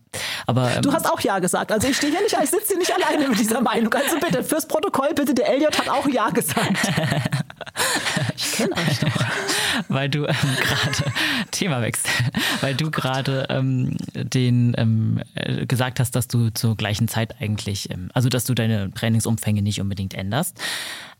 Aber, 0.47 0.77
ähm, 0.77 0.83
du 0.83 0.93
hast 0.93 1.09
auch 1.11 1.21
Ja 1.21 1.39
gesagt. 1.39 1.71
Also 1.73 1.89
ich 1.89 1.97
stehe 1.97 2.13
hier 2.13 2.23
nicht, 2.23 2.37
ich 2.43 2.51
sitze 2.51 2.69
hier 2.69 2.79
nicht 2.79 2.93
alleine 2.95 3.29
mit 3.29 3.39
dieser 3.39 3.61
Meinung. 3.61 3.93
Also 3.95 4.19
bitte, 4.19 4.43
fürs 4.43 4.67
Protokoll, 4.67 5.15
bitte, 5.15 5.35
der 5.35 5.49
Elliot 5.49 5.79
hat 5.79 5.89
auch 5.89 6.09
Ja 6.09 6.31
gesagt. 6.31 6.79
Ich 8.37 8.45
kenne 8.63 8.77
euch 8.77 8.99
doch. 8.99 9.25
Weil 9.89 10.09
du 10.09 10.27
ähm, 10.27 10.35
gerade, 10.61 11.13
Thema 11.51 11.81
wächst, 11.81 12.09
weil 12.61 12.75
du 12.75 12.91
gerade 12.91 13.47
ähm, 13.49 13.97
den 14.15 14.75
ähm, 14.77 15.23
äh, 15.35 15.67
gesagt 15.67 15.99
hast, 15.99 16.15
dass 16.15 16.29
du 16.29 16.51
zur 16.51 16.77
gleichen 16.77 17.09
Zeit 17.09 17.41
eigentlich, 17.41 17.91
ähm, 17.91 18.11
also 18.13 18.29
dass 18.29 18.45
du 18.45 18.55
deine 18.55 18.93
Trainingsumfänge 18.93 19.63
nicht 19.63 19.81
unbedingt 19.81 20.15
änderst. 20.15 20.61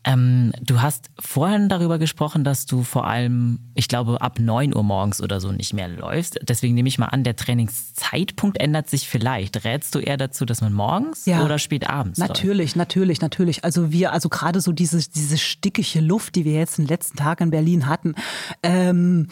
Ähm, 0.05 0.51
du 0.61 0.81
hast 0.81 1.09
vorhin 1.17 1.69
darüber 1.69 1.97
gesprochen, 1.97 2.43
dass 2.43 2.65
du 2.65 2.83
vor 2.83 3.07
allem, 3.07 3.59
ich 3.73 3.87
glaube, 3.87 4.21
ab 4.21 4.37
9 4.37 4.75
Uhr 4.75 4.83
morgens 4.83 5.21
oder 5.21 5.39
so 5.39 5.51
nicht 5.51 5.73
mehr 5.73 5.87
läufst. 5.87 6.39
Deswegen 6.41 6.73
nehme 6.73 6.89
ich 6.89 6.97
mal 6.97 7.05
an, 7.05 7.23
der 7.23 7.37
Trainingszeitpunkt 7.37 8.59
ändert 8.59 8.89
sich 8.89 9.07
vielleicht. 9.07 9.63
Rätst 9.63 9.95
du 9.95 9.99
eher 9.99 10.17
dazu, 10.17 10.45
dass 10.45 10.59
man 10.59 10.73
morgens 10.73 11.25
ja, 11.25 11.43
oder 11.45 11.57
spät 11.57 11.89
abends 11.89 12.19
Natürlich, 12.19 12.71
läuft? 12.71 12.75
natürlich, 12.75 13.21
natürlich. 13.21 13.63
Also 13.63 13.91
wir, 13.91 14.11
also 14.11 14.27
gerade 14.27 14.59
so 14.59 14.73
diese, 14.73 14.97
diese 15.09 15.37
stickige 15.37 16.01
Luft, 16.01 16.35
die 16.35 16.43
wir 16.43 16.53
jetzt 16.53 16.79
in 16.79 16.85
den 16.85 16.89
letzten 16.89 17.17
Tagen 17.17 17.32
in 17.41 17.51
Berlin 17.51 17.87
hatten, 17.87 18.15
ähm, 18.61 19.27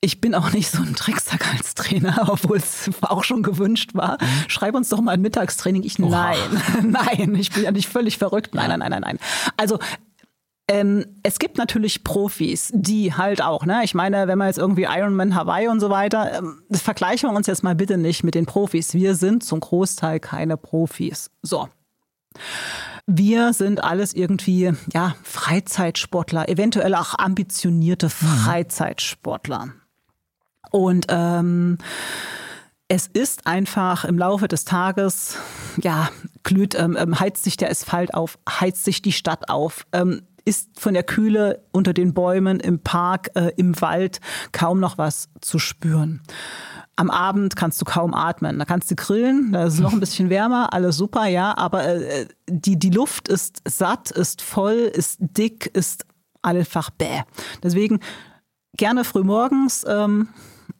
ich 0.00 0.20
bin 0.20 0.34
auch 0.34 0.52
nicht 0.52 0.70
so 0.70 0.82
ein 0.82 0.94
Tricksack 0.94 1.52
als 1.52 1.74
Trainer, 1.74 2.26
obwohl 2.28 2.58
es 2.58 2.90
auch 3.02 3.24
schon 3.24 3.42
gewünscht 3.42 3.94
war. 3.94 4.18
Mhm. 4.20 4.48
Schreib 4.48 4.74
uns 4.74 4.88
doch 4.88 5.00
mal 5.00 5.12
ein 5.12 5.20
Mittagstraining. 5.20 5.82
Ich, 5.82 5.98
nein, 5.98 6.36
nein, 6.82 7.34
ich 7.34 7.52
bin 7.52 7.64
ja 7.64 7.72
nicht 7.72 7.88
völlig 7.88 8.18
verrückt. 8.18 8.54
Nein, 8.54 8.68
nein, 8.68 8.78
nein, 8.78 8.90
nein, 8.90 9.02
nein. 9.02 9.18
Also, 9.56 9.78
ähm, 10.68 11.06
es 11.22 11.38
gibt 11.38 11.58
natürlich 11.58 12.02
Profis, 12.02 12.70
die 12.74 13.14
halt 13.14 13.40
auch, 13.40 13.64
ne? 13.64 13.82
Ich 13.84 13.94
meine, 13.94 14.26
wenn 14.26 14.36
man 14.36 14.48
jetzt 14.48 14.58
irgendwie 14.58 14.82
Ironman 14.82 15.34
Hawaii 15.34 15.68
und 15.68 15.78
so 15.78 15.90
weiter, 15.90 16.38
ähm, 16.38 16.62
vergleichen 16.72 17.30
wir 17.30 17.36
uns 17.36 17.46
jetzt 17.46 17.62
mal 17.62 17.76
bitte 17.76 17.96
nicht 17.98 18.24
mit 18.24 18.34
den 18.34 18.46
Profis. 18.46 18.92
Wir 18.92 19.14
sind 19.14 19.44
zum 19.44 19.60
Großteil 19.60 20.18
keine 20.18 20.56
Profis. 20.56 21.30
So. 21.42 21.68
Wir 23.06 23.52
sind 23.52 23.84
alles 23.84 24.14
irgendwie, 24.14 24.72
ja, 24.92 25.14
Freizeitsportler, 25.22 26.48
eventuell 26.48 26.94
auch 26.94 27.14
ambitionierte 27.16 28.06
mhm. 28.06 28.10
Freizeitsportler. 28.10 29.68
Und 30.70 31.06
ähm, 31.08 31.78
es 32.88 33.06
ist 33.06 33.46
einfach 33.46 34.04
im 34.04 34.18
Laufe 34.18 34.48
des 34.48 34.64
Tages, 34.64 35.36
ja, 35.80 36.08
glüht, 36.42 36.74
ähm, 36.74 36.96
ähm, 36.98 37.18
heizt 37.18 37.44
sich 37.44 37.56
der 37.56 37.70
Asphalt 37.70 38.14
auf, 38.14 38.38
heizt 38.48 38.84
sich 38.84 39.02
die 39.02 39.12
Stadt 39.12 39.48
auf. 39.48 39.86
Ähm, 39.92 40.22
ist 40.44 40.78
von 40.78 40.94
der 40.94 41.02
Kühle 41.02 41.64
unter 41.72 41.92
den 41.92 42.14
Bäumen, 42.14 42.60
im 42.60 42.78
Park, 42.78 43.30
äh, 43.34 43.50
im 43.56 43.80
Wald 43.80 44.20
kaum 44.52 44.78
noch 44.78 44.96
was 44.96 45.28
zu 45.40 45.58
spüren. 45.58 46.22
Am 46.96 47.10
Abend 47.10 47.56
kannst 47.56 47.80
du 47.80 47.84
kaum 47.84 48.14
atmen. 48.14 48.58
Da 48.58 48.64
kannst 48.64 48.90
du 48.90 48.96
grillen, 48.96 49.52
da 49.52 49.64
ist 49.64 49.74
es 49.74 49.80
noch 49.80 49.92
ein 49.92 50.00
bisschen 50.00 50.30
wärmer, 50.30 50.72
alles 50.72 50.96
super, 50.96 51.26
ja, 51.26 51.56
aber 51.56 51.86
äh, 51.86 52.26
die, 52.48 52.78
die 52.78 52.90
Luft 52.90 53.28
ist 53.28 53.62
satt, 53.68 54.10
ist 54.10 54.40
voll, 54.40 54.90
ist 54.92 55.18
dick, 55.20 55.66
ist 55.74 56.06
einfach 56.42 56.90
bäh. 56.90 57.22
Deswegen 57.62 58.00
gerne 58.76 59.04
früh 59.04 59.24
morgens. 59.24 59.84
Ähm, 59.86 60.28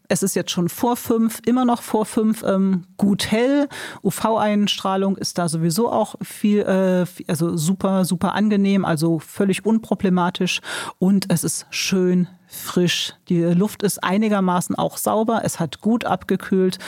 es 0.08 0.22
ist 0.22 0.36
jetzt 0.36 0.50
schon 0.50 0.68
vor 0.68 0.96
fünf, 0.96 1.40
immer 1.46 1.64
noch 1.64 1.82
vor 1.82 2.06
fünf, 2.06 2.42
ähm, 2.44 2.84
gut 2.96 3.30
hell. 3.30 3.68
UV-Einstrahlung 4.02 5.16
ist 5.16 5.38
da 5.38 5.48
sowieso 5.48 5.90
auch 5.90 6.14
viel, 6.22 6.60
äh, 6.60 7.06
also 7.28 7.56
super, 7.56 8.04
super 8.04 8.34
angenehm, 8.34 8.84
also 8.84 9.18
völlig 9.18 9.64
unproblematisch. 9.64 10.60
Und 10.98 11.32
es 11.32 11.44
ist 11.44 11.66
schön 11.70 12.28
frisch. 12.46 13.14
Die 13.28 13.42
Luft 13.42 13.82
ist 13.82 14.02
einigermaßen 14.02 14.76
auch 14.76 14.96
sauber. 14.96 15.42
Es 15.44 15.60
hat 15.60 15.80
gut 15.80 16.04
abgekühlt. 16.04 16.78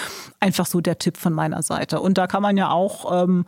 Einfach 0.40 0.66
so 0.66 0.80
der 0.80 0.98
Tipp 0.98 1.16
von 1.16 1.32
meiner 1.32 1.62
Seite. 1.62 2.00
Und 2.00 2.18
da 2.18 2.26
kann 2.26 2.42
man 2.42 2.56
ja 2.56 2.70
auch 2.70 3.22
ähm, 3.22 3.44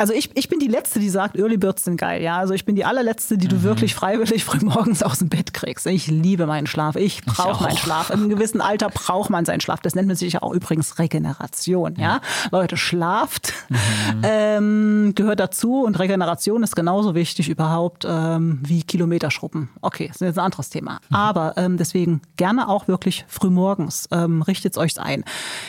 also 0.00 0.14
ich, 0.14 0.30
ich 0.34 0.48
bin 0.48 0.58
die 0.58 0.66
Letzte, 0.66 0.98
die 0.98 1.10
sagt, 1.10 1.36
Early 1.36 1.58
Birds 1.58 1.84
sind 1.84 1.98
geil. 1.98 2.22
Ja, 2.22 2.38
also 2.38 2.54
ich 2.54 2.64
bin 2.64 2.74
die 2.74 2.86
allerletzte, 2.86 3.36
die 3.36 3.48
du 3.48 3.56
mhm. 3.56 3.62
wirklich 3.64 3.94
freiwillig 3.94 4.44
frühmorgens 4.44 5.02
aus 5.02 5.18
dem 5.18 5.28
Bett 5.28 5.52
kriegst. 5.52 5.86
Ich 5.86 6.06
liebe 6.06 6.46
meinen 6.46 6.66
Schlaf. 6.66 6.96
Ich 6.96 7.22
brauche 7.22 7.62
meinen 7.64 7.76
Schlaf. 7.76 8.08
In 8.08 8.20
einem 8.20 8.30
gewissen 8.30 8.62
Alter 8.62 8.88
braucht 8.88 9.28
man 9.28 9.44
seinen 9.44 9.60
Schlaf. 9.60 9.80
Das 9.80 9.94
nennt 9.94 10.08
man 10.08 10.16
sich 10.16 10.32
ja 10.32 10.42
auch 10.42 10.54
übrigens 10.54 10.98
Regeneration. 10.98 11.96
Ja, 11.96 12.02
ja? 12.02 12.20
Leute, 12.50 12.78
schlaft 12.78 13.52
mhm. 13.68 13.76
ähm, 14.22 15.12
gehört 15.14 15.38
dazu 15.38 15.82
und 15.84 15.98
Regeneration 15.98 16.62
ist 16.62 16.74
genauso 16.74 17.14
wichtig 17.14 17.50
überhaupt 17.50 18.06
ähm, 18.08 18.60
wie 18.64 18.82
Kilometerschruppen. 18.82 19.68
Okay, 19.82 20.06
das 20.08 20.16
ist 20.16 20.22
jetzt 20.22 20.38
ein 20.38 20.46
anderes 20.46 20.70
Thema. 20.70 21.00
Mhm. 21.10 21.16
Aber 21.16 21.52
ähm, 21.58 21.76
deswegen 21.76 22.22
gerne 22.36 22.70
auch 22.70 22.88
wirklich 22.88 23.26
frühmorgens. 23.28 24.08
Ähm, 24.12 24.40
richtet 24.40 24.72
es 24.72 24.78
euch 24.78 24.98
ein. 24.98 25.24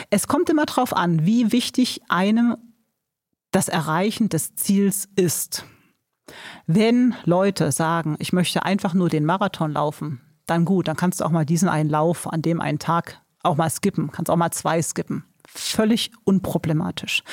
Es 0.10 0.30
kommt 0.30 0.50
immer 0.50 0.66
darauf 0.66 0.96
an, 0.96 1.26
wie 1.26 1.52
wichtig 1.52 2.02
einem 2.08 2.56
das 3.52 3.68
Erreichen 3.68 4.30
des 4.30 4.56
Ziels 4.56 5.08
ist. 5.16 5.66
Wenn 6.66 7.14
Leute 7.26 7.72
sagen, 7.72 8.16
ich 8.20 8.34
möchte 8.34 8.64
einfach 8.64 8.94
nur 8.94 9.10
den 9.10 9.26
Marathon 9.26 9.74
laufen, 9.74 10.22
dann 10.46 10.66
gut, 10.66 10.88
dann 10.88 10.96
kannst 10.96 11.20
du 11.20 11.26
auch 11.26 11.32
mal 11.32 11.46
diesen 11.46 11.70
einen 11.70 11.90
Lauf 11.90 12.32
an 12.32 12.42
dem 12.42 12.62
einen 12.62 12.80
Tag 12.80 13.22
auch 13.44 13.58
mal 13.58 13.70
skippen, 13.70 14.12
kannst 14.12 14.30
auch 14.30 14.38
mal 14.38 14.52
zwei 14.52 14.82
skippen 14.82 15.26
völlig 15.54 16.12
unproblematisch. 16.24 17.24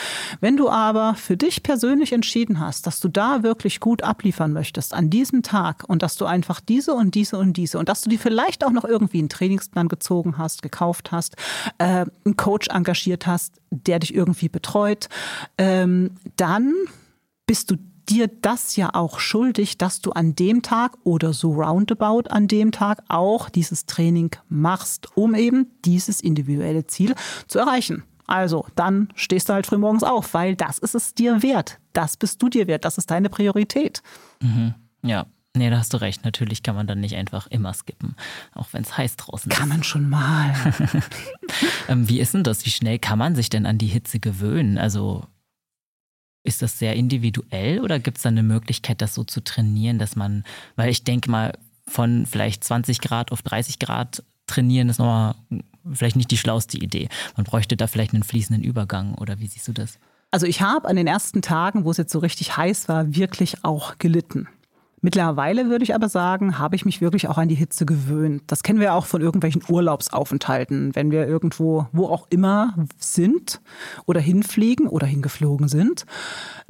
Wenn 0.41 0.57
du 0.57 0.69
aber 0.69 1.15
für 1.15 1.37
dich 1.37 1.63
persönlich 1.63 2.13
entschieden 2.13 2.59
hast, 2.59 2.87
dass 2.87 3.01
du 3.01 3.09
da 3.09 3.43
wirklich 3.43 3.79
gut 3.79 4.03
abliefern 4.03 4.53
möchtest 4.53 4.93
an 4.93 5.09
diesem 5.09 5.43
Tag 5.43 5.85
und 5.87 6.03
dass 6.03 6.17
du 6.17 6.27
einfach 6.27 6.61
diese 6.61 6.95
und 6.95 7.15
diese 7.15 7.39
und 7.39 7.57
diese 7.57 7.79
und 7.79 7.89
dass 7.89 8.03
du 8.03 8.11
dir 8.11 8.19
vielleicht 8.19 8.65
auch 8.65 8.73
noch 8.73 8.85
irgendwie 8.85 9.19
einen 9.19 9.29
Trainingsplan 9.29 9.89
gezogen 9.89 10.37
hast, 10.37 10.63
gekauft 10.63 11.13
hast, 11.13 11.37
äh, 11.79 12.07
einen 12.25 12.37
Coach 12.37 12.69
engagiert 12.69 13.27
hast, 13.27 13.55
der 13.71 14.01
dich 14.01 14.15
irgendwie 14.15 14.49
betreut, 14.49 15.09
ähm, 15.57 16.11
dann 16.37 16.75
bist 17.47 17.71
du 17.71 17.77
dir 18.09 18.29
das 18.29 18.77
ja 18.77 18.95
auch 18.95 19.21
schuldig, 19.21 19.79
dass 19.79 20.01
du 20.01 20.13
an 20.13 20.35
dem 20.35 20.63
Tag 20.63 20.97
oder 21.05 21.33
so 21.33 21.53
roundabout 21.53 22.29
an 22.31 22.49
dem 22.49 22.73
Tag 22.73 23.03
auch 23.09 23.49
dieses 23.49 23.87
Training 23.87 24.31
machst, 24.49 25.17
um 25.17 25.35
eben 25.35 25.67
dieses 25.85 26.21
individuelle 26.21 26.87
Ziel 26.87 27.15
zu 27.47 27.59
erreichen. 27.59 28.05
Also, 28.27 28.67
dann 28.77 29.09
stehst 29.15 29.49
du 29.49 29.55
halt 29.55 29.67
frühmorgens 29.67 30.03
auf, 30.03 30.35
weil 30.35 30.55
das 30.55 30.79
ist 30.79 30.95
es 30.95 31.15
dir 31.15 31.43
wert. 31.43 31.79
Das 31.95 32.17
bist 32.17 32.43
du 32.43 32.49
dir 32.49 32.67
wert. 32.67 32.85
Das 32.85 32.99
ist 32.99 33.11
deine 33.11 33.31
Priorität. 33.31 34.03
Mhm. 34.43 34.75
Ja. 35.03 35.27
Nee, 35.57 35.71
da 35.71 35.79
hast 35.79 35.95
du 35.95 35.97
recht. 35.97 36.25
Natürlich 36.25 36.63
kann 36.63 36.77
man 36.77 36.87
dann 36.87 37.01
nicht 37.01 37.17
einfach 37.17 37.47
immer 37.49 37.73
skippen, 37.73 38.15
auch 38.55 38.69
wenn 38.73 38.83
es 38.83 38.97
heiß 38.97 39.17
draußen 39.17 39.51
ist. 39.51 39.59
Kann 39.59 39.69
man 39.69 39.83
schon 39.83 40.09
mal. 40.09 40.55
Ähm, 41.89 42.07
wie 42.07 42.21
ist 42.21 42.35
denn 42.35 42.45
das? 42.45 42.67
Wie 42.67 42.71
schnell 42.71 42.99
kann 42.99 43.19
man 43.19 43.35
sich 43.35 43.49
denn 43.49 43.65
an 43.65 43.79
die 43.79 43.87
Hitze 43.87 44.21
gewöhnen? 44.21 44.77
Also 44.77 45.25
ist 46.49 46.63
das 46.63 46.79
sehr 46.79 46.97
individuell 46.97 47.81
oder 47.81 47.99
gibt 47.99 48.17
es 48.17 48.25
da 48.25 48.31
eine 48.31 48.43
Möglichkeit, 48.43 49.01
das 49.01 49.15
so 49.15 49.25
zu 49.25 49.43
trainieren, 49.43 49.99
dass 49.99 50.17
man, 50.17 50.45
weil 50.77 50.91
ich 50.91 51.05
denke 51.05 51.31
mal, 51.31 51.53
von 51.87 52.27
vielleicht 52.27 52.65
20 52.65 53.01
Grad 53.01 53.33
auf 53.33 53.43
30 53.43 53.79
Grad 53.79 54.23
trainieren 54.47 54.89
ist 54.89 54.99
nochmal 54.99 55.35
vielleicht 55.93 56.17
nicht 56.17 56.31
die 56.31 56.37
schlauste 56.37 56.79
Idee. 56.79 57.09
Man 57.37 57.45
bräuchte 57.45 57.77
da 57.77 57.87
vielleicht 57.87 58.15
einen 58.15 58.23
fließenden 58.23 58.65
Übergang 58.65 59.15
oder 59.15 59.39
wie 59.39 59.47
siehst 59.47 59.69
du 59.69 59.73
das? 59.73 59.99
Also 60.31 60.47
ich 60.47 60.61
habe 60.61 60.89
an 60.89 60.97
den 60.97 61.07
ersten 61.07 61.41
Tagen, 61.41 61.85
wo 61.85 61.91
es 61.91 61.97
jetzt 61.97 62.13
so 62.13 62.19
richtig 62.19 62.57
heiß 62.57 62.89
war, 62.89 63.15
wirklich 63.15 63.65
auch 63.65 63.97
gelitten. 63.99 64.49
Mittlerweile 65.01 65.71
würde 65.71 65.85
ich 65.85 65.95
aber 65.95 66.09
sagen, 66.09 66.59
habe 66.59 66.75
ich 66.75 66.85
mich 66.85 67.01
wirklich 67.01 67.29
auch 67.29 67.39
an 67.39 67.47
die 67.49 67.55
Hitze 67.55 67.87
gewöhnt. 67.87 68.43
Das 68.49 68.65
kennen 68.65 68.81
wir 68.81 68.95
auch 68.95 69.07
von 69.07 69.23
irgendwelchen 69.23 69.63
Urlaubsaufenthalten, 69.69 70.97
wenn 70.97 71.13
wir 71.13 71.25
irgendwo, 71.27 71.87
wo 71.93 72.07
auch 72.07 72.27
immer 72.31 72.75
sind 72.99 73.61
oder 74.07 74.19
hinfliegen 74.21 74.89
oder 74.89 75.07
hingeflogen 75.07 75.69
sind. 75.69 76.05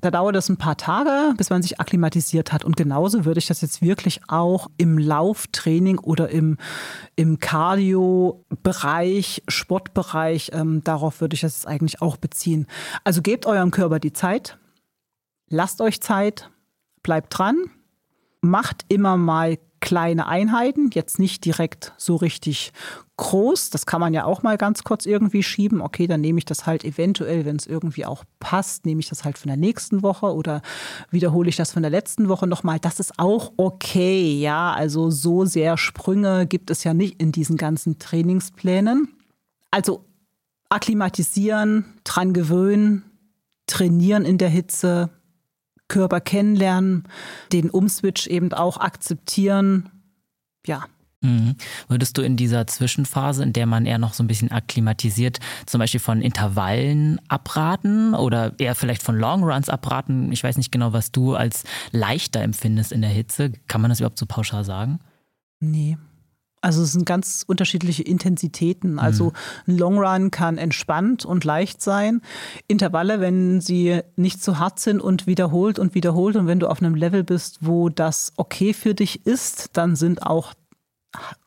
Da 0.00 0.10
dauert 0.10 0.36
es 0.36 0.50
ein 0.50 0.58
paar 0.58 0.76
Tage, 0.76 1.32
bis 1.36 1.48
man 1.48 1.62
sich 1.62 1.80
akklimatisiert 1.80 2.52
hat. 2.52 2.64
Und 2.64 2.76
genauso 2.76 3.24
würde 3.24 3.38
ich 3.38 3.46
das 3.46 3.62
jetzt 3.62 3.80
wirklich 3.80 4.20
auch 4.28 4.68
im 4.76 4.98
Lauftraining 4.98 5.98
oder 5.98 6.28
im, 6.28 6.58
im 7.16 7.40
Cardio-Bereich, 7.40 9.42
Sportbereich, 9.48 10.50
ähm, 10.52 10.84
darauf 10.84 11.22
würde 11.22 11.34
ich 11.34 11.40
das 11.40 11.64
eigentlich 11.64 12.02
auch 12.02 12.18
beziehen. 12.18 12.66
Also 13.04 13.22
gebt 13.22 13.46
eurem 13.46 13.70
Körper 13.70 14.00
die 14.00 14.12
Zeit, 14.12 14.58
lasst 15.48 15.80
euch 15.80 16.02
Zeit, 16.02 16.50
bleibt 17.02 17.38
dran 17.38 17.70
macht 18.40 18.84
immer 18.88 19.16
mal 19.16 19.58
kleine 19.80 20.26
Einheiten, 20.26 20.90
jetzt 20.92 21.18
nicht 21.18 21.44
direkt 21.44 21.92
so 21.96 22.16
richtig 22.16 22.72
groß. 23.16 23.70
Das 23.70 23.86
kann 23.86 24.00
man 24.00 24.14
ja 24.14 24.24
auch 24.24 24.42
mal 24.42 24.56
ganz 24.56 24.82
kurz 24.84 25.06
irgendwie 25.06 25.42
schieben. 25.42 25.80
Okay, 25.80 26.06
dann 26.06 26.20
nehme 26.20 26.38
ich 26.38 26.44
das 26.44 26.66
halt 26.66 26.84
eventuell, 26.84 27.44
wenn 27.44 27.56
es 27.56 27.66
irgendwie 27.66 28.04
auch 28.04 28.24
passt, 28.40 28.86
nehme 28.86 29.00
ich 29.00 29.08
das 29.08 29.24
halt 29.24 29.38
von 29.38 29.48
der 29.48 29.56
nächsten 29.56 30.02
Woche 30.02 30.34
oder 30.34 30.62
wiederhole 31.10 31.48
ich 31.48 31.56
das 31.56 31.72
von 31.72 31.82
der 31.82 31.90
letzten 31.90 32.28
Woche 32.28 32.46
nochmal. 32.46 32.78
Das 32.80 33.00
ist 33.00 33.18
auch 33.18 33.52
okay, 33.56 34.40
ja. 34.40 34.72
Also 34.72 35.10
so 35.10 35.44
sehr 35.44 35.76
Sprünge 35.76 36.46
gibt 36.46 36.70
es 36.70 36.84
ja 36.84 36.94
nicht 36.94 37.20
in 37.20 37.32
diesen 37.32 37.56
ganzen 37.56 37.98
Trainingsplänen. 37.98 39.08
Also 39.70 40.04
akklimatisieren, 40.70 41.84
dran 42.04 42.32
gewöhnen, 42.32 43.04
trainieren 43.66 44.24
in 44.24 44.38
der 44.38 44.48
Hitze, 44.48 45.10
Körper 45.88 46.20
kennenlernen, 46.20 47.04
den 47.52 47.70
Umswitch 47.70 48.26
eben 48.26 48.52
auch 48.52 48.76
akzeptieren. 48.78 49.90
Ja. 50.66 50.84
Mhm. 51.20 51.56
Würdest 51.88 52.16
du 52.16 52.22
in 52.22 52.36
dieser 52.36 52.66
Zwischenphase, 52.68 53.42
in 53.42 53.52
der 53.52 53.66
man 53.66 53.86
eher 53.86 53.98
noch 53.98 54.14
so 54.14 54.22
ein 54.22 54.28
bisschen 54.28 54.52
akklimatisiert, 54.52 55.40
zum 55.66 55.80
Beispiel 55.80 55.98
von 55.98 56.22
Intervallen 56.22 57.20
abraten 57.28 58.14
oder 58.14 58.52
eher 58.58 58.76
vielleicht 58.76 59.02
von 59.02 59.18
Longruns 59.18 59.68
abraten? 59.68 60.30
Ich 60.30 60.44
weiß 60.44 60.56
nicht 60.56 60.70
genau, 60.70 60.92
was 60.92 61.10
du 61.10 61.34
als 61.34 61.64
leichter 61.90 62.40
empfindest 62.42 62.92
in 62.92 63.00
der 63.00 63.10
Hitze. 63.10 63.52
Kann 63.66 63.80
man 63.80 63.88
das 63.88 63.98
überhaupt 63.98 64.18
so 64.18 64.26
pauschal 64.26 64.64
sagen? 64.64 65.00
Nee. 65.60 65.98
Also 66.60 66.82
es 66.82 66.92
sind 66.92 67.06
ganz 67.06 67.44
unterschiedliche 67.46 68.02
Intensitäten. 68.02 68.98
Also 68.98 69.26
mhm. 69.26 69.32
ein 69.66 69.78
Long 69.78 69.98
Run 69.98 70.30
kann 70.30 70.58
entspannt 70.58 71.24
und 71.24 71.44
leicht 71.44 71.80
sein. 71.80 72.20
Intervalle, 72.66 73.20
wenn 73.20 73.60
sie 73.60 74.00
nicht 74.16 74.42
zu 74.42 74.58
hart 74.58 74.80
sind 74.80 75.00
und 75.00 75.26
wiederholt 75.26 75.78
und 75.78 75.94
wiederholt 75.94 76.36
und 76.36 76.46
wenn 76.46 76.60
du 76.60 76.68
auf 76.68 76.82
einem 76.82 76.94
Level 76.94 77.24
bist, 77.24 77.58
wo 77.60 77.88
das 77.88 78.32
okay 78.36 78.72
für 78.74 78.94
dich 78.94 79.26
ist, 79.26 79.76
dann 79.76 79.96
sind 79.96 80.22
auch 80.22 80.54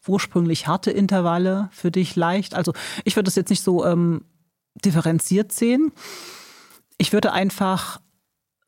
ursprünglich 0.08 0.67
harte 0.67 0.91
Intervalle 0.91 1.69
für 1.71 1.91
dich 1.91 2.15
leicht. 2.15 2.56
Also 2.56 2.74
ich 3.04 3.15
würde 3.15 3.26
das 3.26 3.36
jetzt 3.36 3.50
nicht 3.50 3.63
so 3.63 3.86
ähm, 3.86 4.26
differenziert 4.84 5.52
sehen. 5.52 5.91
Ich 6.97 7.13
würde 7.13 7.34
einfach 7.34 8.00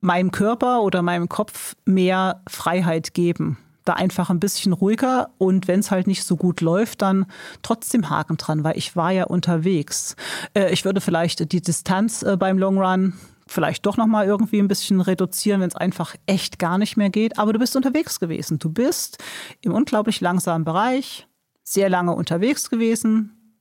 meinem 0.01 0.31
Körper 0.31 0.81
oder 0.81 1.01
meinem 1.01 1.29
Kopf 1.29 1.75
mehr 1.85 2.41
Freiheit 2.47 3.13
geben 3.13 3.57
da 3.85 3.93
einfach 3.93 4.29
ein 4.29 4.39
bisschen 4.39 4.73
ruhiger 4.73 5.29
und 5.37 5.67
wenn 5.67 5.79
es 5.79 5.91
halt 5.91 6.07
nicht 6.07 6.23
so 6.23 6.37
gut 6.37 6.61
läuft, 6.61 7.01
dann 7.01 7.25
trotzdem 7.61 8.09
Haken 8.09 8.37
dran, 8.37 8.63
weil 8.63 8.77
ich 8.77 8.95
war 8.95 9.11
ja 9.11 9.25
unterwegs. 9.25 10.15
Äh, 10.53 10.71
ich 10.71 10.85
würde 10.85 11.01
vielleicht 11.01 11.51
die 11.51 11.61
Distanz 11.61 12.23
äh, 12.23 12.37
beim 12.37 12.57
Long 12.57 12.79
Run 12.79 13.13
vielleicht 13.45 13.85
doch 13.85 13.97
noch 13.97 14.07
mal 14.07 14.25
irgendwie 14.25 14.59
ein 14.59 14.67
bisschen 14.67 15.01
reduzieren, 15.01 15.61
wenn 15.61 15.67
es 15.67 15.75
einfach 15.75 16.15
echt 16.25 16.59
gar 16.59 16.77
nicht 16.77 16.97
mehr 16.97 17.09
geht, 17.09 17.37
aber 17.37 17.53
du 17.53 17.59
bist 17.59 17.75
unterwegs 17.75 18.19
gewesen. 18.19 18.59
Du 18.59 18.69
bist 18.69 19.17
im 19.61 19.73
unglaublich 19.73 20.21
langsamen 20.21 20.65
Bereich, 20.65 21.27
sehr 21.63 21.89
lange 21.89 22.13
unterwegs 22.13 22.69
gewesen. 22.69 23.57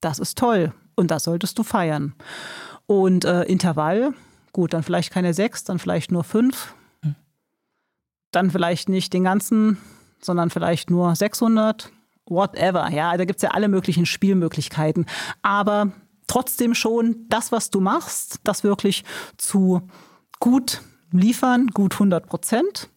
Das 0.00 0.18
ist 0.18 0.38
toll 0.38 0.72
und 0.94 1.10
das 1.10 1.24
solltest 1.24 1.58
du 1.58 1.62
feiern. 1.62 2.14
Und 2.86 3.24
äh, 3.24 3.42
Intervall, 3.44 4.14
gut, 4.52 4.72
dann 4.72 4.82
vielleicht 4.82 5.12
keine 5.12 5.34
sechs, 5.34 5.64
dann 5.64 5.78
vielleicht 5.78 6.12
nur 6.12 6.24
fünf 6.24 6.74
dann 8.36 8.50
vielleicht 8.50 8.88
nicht 8.88 9.12
den 9.12 9.24
ganzen, 9.24 9.78
sondern 10.20 10.50
vielleicht 10.50 10.90
nur 10.90 11.14
600, 11.14 11.90
whatever. 12.26 12.90
Ja, 12.90 13.16
da 13.16 13.24
gibt 13.24 13.38
es 13.38 13.42
ja 13.42 13.50
alle 13.50 13.68
möglichen 13.68 14.06
Spielmöglichkeiten. 14.06 15.06
Aber 15.42 15.92
trotzdem 16.26 16.74
schon 16.74 17.26
das, 17.28 17.50
was 17.50 17.70
du 17.70 17.80
machst, 17.80 18.40
das 18.44 18.62
wirklich 18.62 19.04
zu 19.36 19.88
gut 20.38 20.82
liefern, 21.12 21.68
gut 21.68 21.94
100 21.94 22.26
Prozent. 22.26 22.90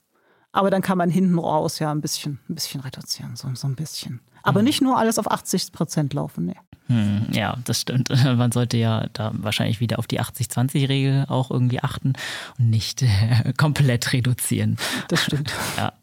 Aber 0.52 0.72
dann 0.72 0.82
kann 0.82 0.98
man 0.98 1.10
hinten 1.10 1.38
raus 1.38 1.80
ja 1.80 1.92
ein 1.92 2.02
bisschen, 2.02 2.40
ein 2.50 2.56
bisschen 2.56 2.82
reduzieren, 2.82 3.36
so, 3.36 3.48
so 3.54 3.68
ein 3.68 3.76
bisschen. 3.76 4.22
Aber 4.44 4.60
mhm. 4.60 4.66
nicht 4.66 4.82
nur 4.82 4.98
alles 4.98 5.20
auf 5.20 5.30
80 5.30 5.72
Prozent 5.72 6.14
laufen, 6.14 6.46
nee. 6.46 6.58
Hm, 6.90 7.28
ja, 7.32 7.56
das 7.66 7.82
stimmt. 7.82 8.10
Man 8.24 8.52
sollte 8.52 8.78
ja 8.78 9.08
da 9.14 9.32
wahrscheinlich 9.34 9.80
wieder 9.80 10.00
auf 10.00 10.08
die 10.08 10.20
80-20-Regel 10.20 11.26
auch 11.30 11.52
irgendwie 11.52 11.82
achten 11.82 12.14
und 12.58 12.70
nicht 12.70 13.04
äh, 13.04 13.54
komplett 13.58 14.12
reduzieren. 14.12 14.78
Das 15.08 15.24
stimmt. 15.24 15.54
Ja. 15.78 15.94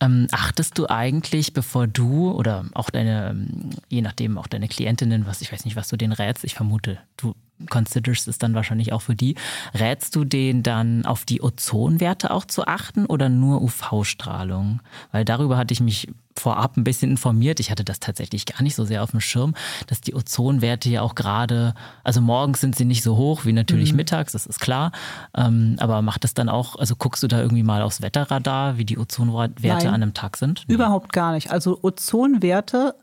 Ähm, 0.00 0.26
achtest 0.30 0.78
du 0.78 0.88
eigentlich, 0.88 1.52
bevor 1.52 1.86
du 1.86 2.30
oder 2.32 2.64
auch 2.74 2.90
deine, 2.90 3.30
ähm, 3.30 3.70
je 3.88 4.02
nachdem 4.02 4.36
auch 4.36 4.46
deine 4.46 4.68
Klientinnen, 4.68 5.26
was 5.26 5.40
ich 5.40 5.52
weiß 5.52 5.64
nicht, 5.64 5.76
was 5.76 5.88
du 5.88 5.96
denen 5.96 6.12
rätst, 6.12 6.44
ich 6.44 6.54
vermute, 6.54 6.98
du 7.16 7.34
considerst 7.68 8.28
es 8.28 8.38
dann 8.38 8.54
wahrscheinlich 8.54 8.92
auch 8.92 9.02
für 9.02 9.14
die. 9.14 9.34
Rätst 9.74 10.16
du 10.16 10.24
denen 10.24 10.62
dann 10.62 11.04
auf 11.04 11.24
die 11.24 11.42
Ozonwerte 11.42 12.30
auch 12.30 12.44
zu 12.44 12.66
achten 12.66 13.06
oder 13.06 13.28
nur 13.28 13.62
UV-Strahlung? 13.62 14.80
Weil 15.12 15.24
darüber 15.24 15.56
hatte 15.56 15.72
ich 15.72 15.80
mich 15.80 16.08
vorab 16.36 16.76
ein 16.76 16.84
bisschen 16.84 17.10
informiert. 17.10 17.60
Ich 17.60 17.70
hatte 17.70 17.84
das 17.84 18.00
tatsächlich 18.00 18.46
gar 18.46 18.62
nicht 18.62 18.74
so 18.74 18.84
sehr 18.84 19.02
auf 19.02 19.10
dem 19.10 19.20
Schirm, 19.20 19.54
dass 19.86 20.00
die 20.00 20.14
Ozonwerte 20.14 20.88
ja 20.88 21.02
auch 21.02 21.14
gerade, 21.14 21.74
also 22.04 22.20
morgens 22.20 22.60
sind 22.60 22.76
sie 22.76 22.84
nicht 22.84 23.02
so 23.02 23.16
hoch 23.16 23.44
wie 23.44 23.52
natürlich 23.52 23.92
mhm. 23.92 23.98
mittags, 23.98 24.32
das 24.32 24.46
ist 24.46 24.60
klar. 24.60 24.92
Ähm, 25.36 25.76
aber 25.78 26.02
macht 26.02 26.24
das 26.24 26.34
dann 26.34 26.48
auch, 26.48 26.76
also 26.76 26.96
guckst 26.96 27.22
du 27.22 27.28
da 27.28 27.40
irgendwie 27.40 27.62
mal 27.62 27.82
aufs 27.82 28.02
Wetterradar, 28.02 28.78
wie 28.78 28.84
die 28.84 28.98
Ozonwerte 28.98 29.66
Nein, 29.66 29.86
an 29.86 29.94
einem 29.94 30.14
Tag 30.14 30.36
sind? 30.36 30.64
Nee. 30.66 30.74
Überhaupt 30.74 31.12
gar 31.12 31.32
nicht. 31.32 31.50
Also 31.50 31.78
Ozonwerte 31.82 32.94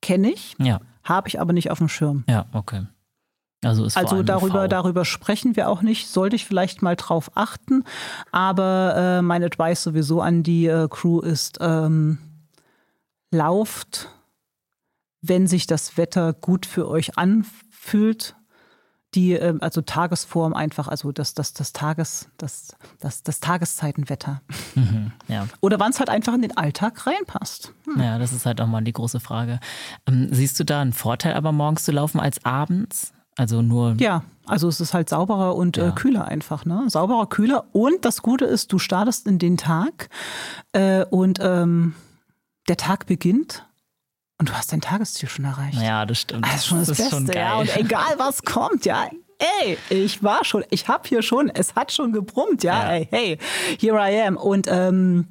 kenne 0.00 0.30
ich, 0.30 0.56
ja. 0.58 0.80
habe 1.04 1.28
ich 1.28 1.40
aber 1.40 1.52
nicht 1.52 1.70
auf 1.70 1.78
dem 1.78 1.88
Schirm. 1.88 2.24
Ja, 2.28 2.46
okay. 2.52 2.86
Also, 3.64 3.86
also 3.94 4.22
darüber, 4.24 4.66
darüber 4.66 5.04
sprechen 5.04 5.54
wir 5.54 5.68
auch 5.68 5.82
nicht, 5.82 6.08
sollte 6.08 6.34
ich 6.34 6.44
vielleicht 6.44 6.82
mal 6.82 6.96
drauf 6.96 7.30
achten. 7.36 7.84
Aber 8.32 8.94
äh, 8.96 9.22
mein 9.22 9.44
Advice 9.44 9.84
sowieso 9.84 10.20
an 10.20 10.42
die 10.42 10.66
äh, 10.66 10.88
Crew 10.88 11.20
ist, 11.20 11.58
ähm, 11.60 12.18
lauft, 13.30 14.08
wenn 15.20 15.46
sich 15.46 15.68
das 15.68 15.96
Wetter 15.96 16.32
gut 16.32 16.66
für 16.66 16.88
euch 16.88 17.16
anfühlt. 17.16 18.34
Die, 19.14 19.34
äh, 19.34 19.56
also 19.60 19.80
Tagesform 19.82 20.54
einfach, 20.54 20.88
also 20.88 21.12
das, 21.12 21.34
das, 21.34 21.52
das 21.52 21.72
Tages, 21.72 22.30
das, 22.38 22.74
das, 22.98 23.22
das 23.22 23.38
Tageszeitenwetter. 23.40 24.40
Mhm, 24.74 25.12
ja. 25.28 25.46
Oder 25.60 25.78
wann 25.78 25.92
es 25.92 26.00
halt 26.00 26.08
einfach 26.08 26.34
in 26.34 26.42
den 26.42 26.56
Alltag 26.56 27.06
reinpasst. 27.06 27.74
Hm. 27.84 28.00
Ja, 28.00 28.18
das 28.18 28.32
ist 28.32 28.46
halt 28.46 28.60
auch 28.60 28.66
mal 28.66 28.82
die 28.82 28.92
große 28.92 29.20
Frage. 29.20 29.60
Ähm, 30.08 30.28
siehst 30.32 30.58
du 30.58 30.64
da 30.64 30.80
einen 30.80 30.94
Vorteil, 30.94 31.34
aber 31.34 31.52
morgens 31.52 31.84
zu 31.84 31.92
laufen 31.92 32.18
als 32.18 32.44
abends? 32.44 33.12
Also 33.36 33.62
nur. 33.62 33.96
Ja, 33.98 34.24
also 34.46 34.68
es 34.68 34.80
ist 34.80 34.94
halt 34.94 35.08
sauberer 35.08 35.54
und 35.56 35.78
äh, 35.78 35.82
ja. 35.82 35.88
äh, 35.88 35.92
kühler 35.92 36.26
einfach, 36.26 36.64
ne? 36.64 36.84
Sauberer, 36.88 37.26
kühler. 37.26 37.64
Und 37.72 38.04
das 38.04 38.22
Gute 38.22 38.44
ist, 38.44 38.72
du 38.72 38.78
startest 38.78 39.26
in 39.26 39.38
den 39.38 39.56
Tag 39.56 40.10
äh, 40.72 41.04
und 41.06 41.38
ähm, 41.40 41.94
der 42.68 42.76
Tag 42.76 43.06
beginnt 43.06 43.66
und 44.38 44.48
du 44.48 44.52
hast 44.54 44.72
dein 44.72 44.80
Tagesziel 44.80 45.28
schon 45.28 45.44
erreicht. 45.44 45.80
Ja, 45.80 46.04
das 46.04 46.20
stimmt. 46.20 46.44
Das 46.44 46.56
ist 46.56 46.66
schon 46.66 46.78
das, 46.78 46.88
das 46.88 46.96
Beste, 46.98 47.14
schon 47.14 47.26
ja. 47.28 47.58
Und 47.58 47.76
egal 47.76 48.14
was 48.18 48.42
kommt, 48.42 48.84
ja. 48.84 49.08
Ey, 49.60 49.78
ich 49.90 50.22
war 50.22 50.44
schon, 50.44 50.64
ich 50.70 50.88
habe 50.88 51.08
hier 51.08 51.22
schon, 51.22 51.48
es 51.48 51.74
hat 51.74 51.92
schon 51.92 52.12
gebrummt, 52.12 52.62
ja. 52.62 52.84
ja. 52.84 52.92
Ey, 52.92 53.08
hey, 53.10 53.38
here 53.78 53.98
I 53.98 54.20
am. 54.22 54.36
Und 54.36 54.66
ähm, 54.68 55.28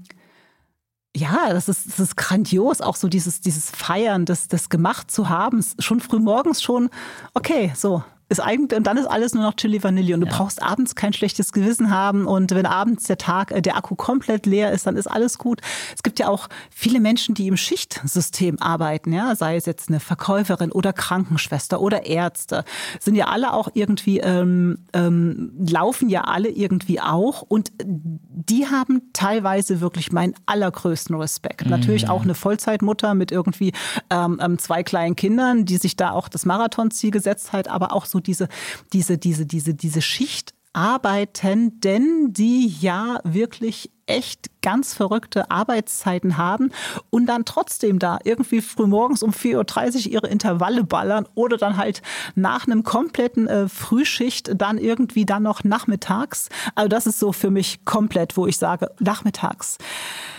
ja, 1.16 1.54
das 1.54 1.68
ist, 1.68 1.88
das 1.88 2.00
ist 2.00 2.18
grandios, 2.18 2.82
auch 2.82 2.96
so 2.96 3.08
dieses, 3.08 3.42
dieses 3.42 3.70
Feiern, 3.70 4.26
das, 4.26 4.48
das 4.48 4.70
gemacht 4.70 5.12
zu 5.12 5.30
haben, 5.30 5.64
schon 5.80 6.00
früh 6.00 6.20
morgens 6.20 6.62
schon, 6.62 6.90
okay, 7.34 7.74
so, 7.76 8.04
ist 8.32 8.40
eigentlich, 8.40 8.78
und 8.78 8.88
dann 8.88 8.98
ist 8.98 9.08
alles 9.08 9.34
nur 9.34 9.44
noch 9.44 9.56
Chili 9.56 9.84
Vanille 9.84 10.14
und 10.14 10.22
du 10.22 10.28
ja. 10.28 10.34
brauchst 10.34 10.64
abends 10.64 10.96
kein 10.96 11.12
schlechtes 11.12 11.52
Gewissen 11.52 11.92
haben 11.92 12.26
und 12.26 12.52
wenn 12.52 12.66
abends 12.66 13.04
der 13.04 13.18
Tag, 13.18 13.52
äh, 13.52 13.62
der 13.62 13.76
Akku 13.76 13.96
komplett 13.96 14.46
leer 14.46 14.72
ist, 14.72 14.88
dann 14.88 14.96
ist 14.96 15.08
alles 15.08 15.38
gut. 15.38 15.60
Es 15.94 16.02
gibt 16.02 16.18
ja 16.18 16.30
auch 16.30 16.48
viele 16.70 17.02
Menschen, 17.02 17.36
die 17.36 17.48
im 17.48 17.58
Schichtsystem 17.58 18.58
arbeiten, 18.62 19.12
ja, 19.12 19.36
sei 19.36 19.58
es 19.58 19.66
jetzt 19.66 19.90
eine 19.90 20.00
Verkäuferin 20.00 20.72
oder 20.72 20.94
Krankenschwester 20.94 21.82
oder 21.82 22.06
Ärzte, 22.06 22.64
sind 23.02 23.16
ja 23.16 23.26
alle 23.26 23.54
auch 23.54 23.68
irgendwie, 23.74 24.20
ähm, 24.20 24.80
ähm, 24.94 25.52
laufen 25.60 26.08
ja 26.08 26.22
alle 26.22 26.48
irgendwie 26.48 27.02
auch 27.02 27.42
und 27.42 27.72
die 27.84 28.68
haben 28.68 29.10
teilweise 29.12 29.82
wirklich 29.82 30.14
meinen 30.14 30.36
allergrößten 30.46 31.16
Respekt. 31.18 31.66
Mhm. 31.66 31.72
Natürlich 31.72 32.08
auch 32.08 32.24
eine 32.24 32.36
Vollzeitmutter 32.36 33.14
mit 33.14 33.34
irgendwie 33.34 33.74
ähm, 34.10 34.40
ähm, 34.42 34.58
zwei 34.58 34.84
kleinen 34.84 35.18
Kindern, 35.18 35.66
die 35.66 35.76
sich 35.76 35.98
da 35.98 36.12
auch 36.12 36.30
das 36.30 36.46
Marathonziel 36.46 37.12
gesetzt 37.12 37.52
hat, 37.52 37.68
aber 37.68 37.92
auch 37.92 38.06
so 38.06 38.21
diese, 38.22 38.48
diese, 38.94 39.18
diese, 39.18 39.46
diese, 39.46 39.74
diese 39.74 40.02
Schicht 40.02 40.54
arbeiten, 40.74 41.80
denn 41.82 42.32
die 42.32 42.68
ja 42.68 43.20
wirklich 43.24 43.92
echt 44.06 44.62
ganz 44.62 44.94
verrückte 44.94 45.52
Arbeitszeiten 45.52 46.38
haben 46.38 46.72
und 47.10 47.26
dann 47.28 47.46
trotzdem 47.46 48.00
da 48.00 48.20
irgendwie 48.24 48.62
frühmorgens 48.62 49.24
um 49.24 49.32
4.30 49.32 50.08
Uhr 50.08 50.12
ihre 50.14 50.28
Intervalle 50.28 50.84
ballern 50.84 51.28
oder 51.36 51.58
dann 51.58 51.78
halt 51.78 52.02
nach 52.36 52.68
einem 52.68 52.84
kompletten 52.84 53.48
äh, 53.48 53.70
Frühschicht 53.70 54.52
dann 54.56 54.78
irgendwie 54.78 55.26
dann 55.26 55.44
noch 55.44 55.64
nachmittags. 55.64 56.50
Also 56.76 56.90
das 56.90 57.08
ist 57.08 57.20
so 57.20 57.32
für 57.32 57.52
mich 57.52 57.86
komplett, 57.86 58.38
wo 58.38 58.48
ich 58.48 58.58
sage, 58.58 58.90
nachmittags. 59.00 59.78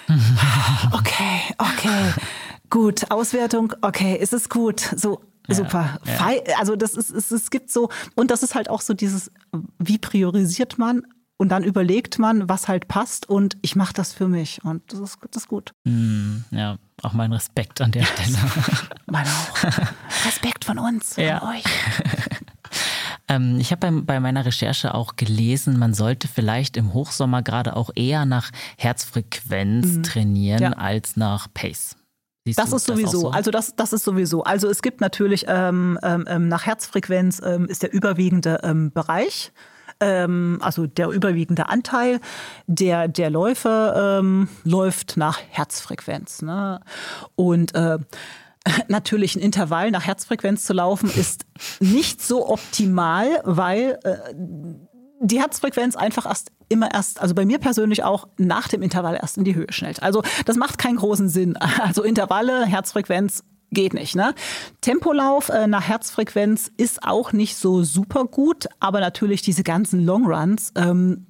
Okay, 0.93 1.55
okay. 1.59 2.13
Gut, 2.69 3.11
Auswertung, 3.11 3.75
okay, 3.83 4.17
ist 4.17 4.33
es 4.33 4.49
gut. 4.49 4.81
So, 4.97 5.21
Super. 5.49 5.99
Ja. 6.05 6.59
Also 6.59 6.77
das 6.77 6.95
ist, 6.95 7.11
es, 7.11 7.31
es 7.31 7.51
gibt 7.51 7.71
so, 7.71 7.89
und 8.15 8.31
das 8.31 8.43
ist 8.43 8.55
halt 8.55 8.71
auch 8.71 8.81
so 8.81 8.95
dieses, 8.95 9.31
wie 9.79 9.99
priorisiert 9.99 10.79
man 10.79 11.03
und 11.37 11.49
dann 11.49 11.65
überlegt 11.65 12.19
man, 12.19 12.49
was 12.49 12.69
halt 12.69 12.87
passt 12.87 13.29
und 13.29 13.57
ich 13.63 13.75
mache 13.75 13.93
das 13.93 14.13
für 14.13 14.29
mich 14.29 14.65
und 14.65 14.93
das 14.93 15.01
ist, 15.01 15.19
das 15.31 15.43
ist 15.43 15.49
gut. 15.49 15.73
Mm, 15.85 16.37
ja, 16.51 16.77
auch 17.03 17.13
mein 17.13 17.33
Respekt 17.33 17.81
an 17.81 17.91
der 17.91 18.05
Stelle. 18.05 18.39
Mein 19.07 19.27
auch. 19.27 19.65
Respekt 20.27 20.65
von 20.65 20.79
uns, 20.79 21.15
von 21.15 21.25
ja. 21.25 21.43
euch. 21.43 21.65
Ähm, 23.29 23.59
ich 23.61 23.71
habe 23.71 23.91
bei, 23.91 24.01
bei, 24.01 24.21
meiner 24.21 24.45
Recherche 24.45 24.95
auch 24.95 25.15
gelesen, 25.17 25.79
man 25.79 25.95
sollte 25.95 26.27
vielleicht 26.27 26.77
im 26.77 26.93
Hochsommer 26.93 27.43
gerade 27.43 27.77
auch 27.77 27.91
eher 27.95 28.27
nach 28.27 28.51
Herzfrequenz 28.79 29.87
mhm. 29.87 30.03
trainieren 30.03 30.63
ja. 30.63 30.73
als 30.73 31.17
nach 31.17 31.47
Pace. 31.55 31.97
Siehst 32.45 32.59
das 32.59 32.73
ist 32.73 32.87
sowieso, 32.87 33.21
so? 33.21 33.31
also 33.31 33.51
das, 33.51 33.77
das 33.77 33.93
ist 33.93 34.05
sowieso. 34.05 34.43
Also 34.43 34.69
es 34.69 34.83
gibt 34.83 35.01
natürlich 35.01 35.45
ähm, 35.49 35.99
ähm, 36.03 36.25
ähm, 36.29 36.49
nach 36.49 36.67
Herzfrequenz 36.67 37.41
ähm, 37.45 37.67
ist 37.67 37.83
der 37.83 37.93
überwiegende 37.93 38.61
ähm, 38.65 38.91
Bereich, 38.93 39.53
ähm, 40.01 40.59
also 40.61 40.87
der 40.87 41.09
überwiegende 41.09 41.69
Anteil 41.69 42.21
der, 42.67 43.07
der 43.07 43.31
Läufe 43.31 44.51
läuft 44.65 45.17
nach 45.17 45.39
Herzfrequenz. 45.51 46.43
Ne? 46.43 46.81
Und 47.37 47.75
äh, 47.77 47.99
natürlich 48.89 49.37
ein 49.37 49.41
Intervall 49.41 49.91
nach 49.91 50.05
Herzfrequenz 50.05 50.65
zu 50.65 50.73
laufen 50.73 51.11
ist 51.11 51.45
nicht 51.81 52.23
so 52.23 52.49
optimal, 52.49 53.41
weil 53.45 53.99
äh, 54.05 54.17
die 55.21 55.41
Herzfrequenz 55.41 55.97
einfach 55.97 56.27
erst 56.27 56.51
immer 56.73 56.93
erst, 56.93 57.21
also 57.21 57.35
bei 57.35 57.45
mir 57.45 57.59
persönlich 57.59 58.03
auch 58.03 58.27
nach 58.39 58.69
dem 58.69 58.83
Intervall 58.83 59.19
erst 59.21 59.39
in 59.39 59.45
die 59.45 59.55
Höhe 59.55 59.71
schnellt. 59.71 60.03
Also 60.03 60.23
das 60.47 60.57
macht 60.57 60.79
keinen 60.79 60.97
großen 60.97 61.29
Sinn. 61.29 61.59
Also 61.83 62.03
Intervalle, 62.03 62.65
Herzfrequenz 62.65 63.45
geht 63.71 63.95
nicht. 63.95 64.15
Ne? 64.15 64.35
Tempolauf 64.81 65.49
äh, 65.49 65.67
nach 65.67 65.89
Herzfrequenz 65.89 66.71
ist 66.77 67.03
auch 67.03 67.33
nicht 67.33 67.57
so 67.57 67.83
super 67.83 68.25
gut, 68.25 68.69
aber 68.79 69.01
natürlich 69.01 69.43
diese 69.43 69.63
ganzen 69.63 70.05
Longruns. 70.05 70.73
Ähm, 70.77 71.27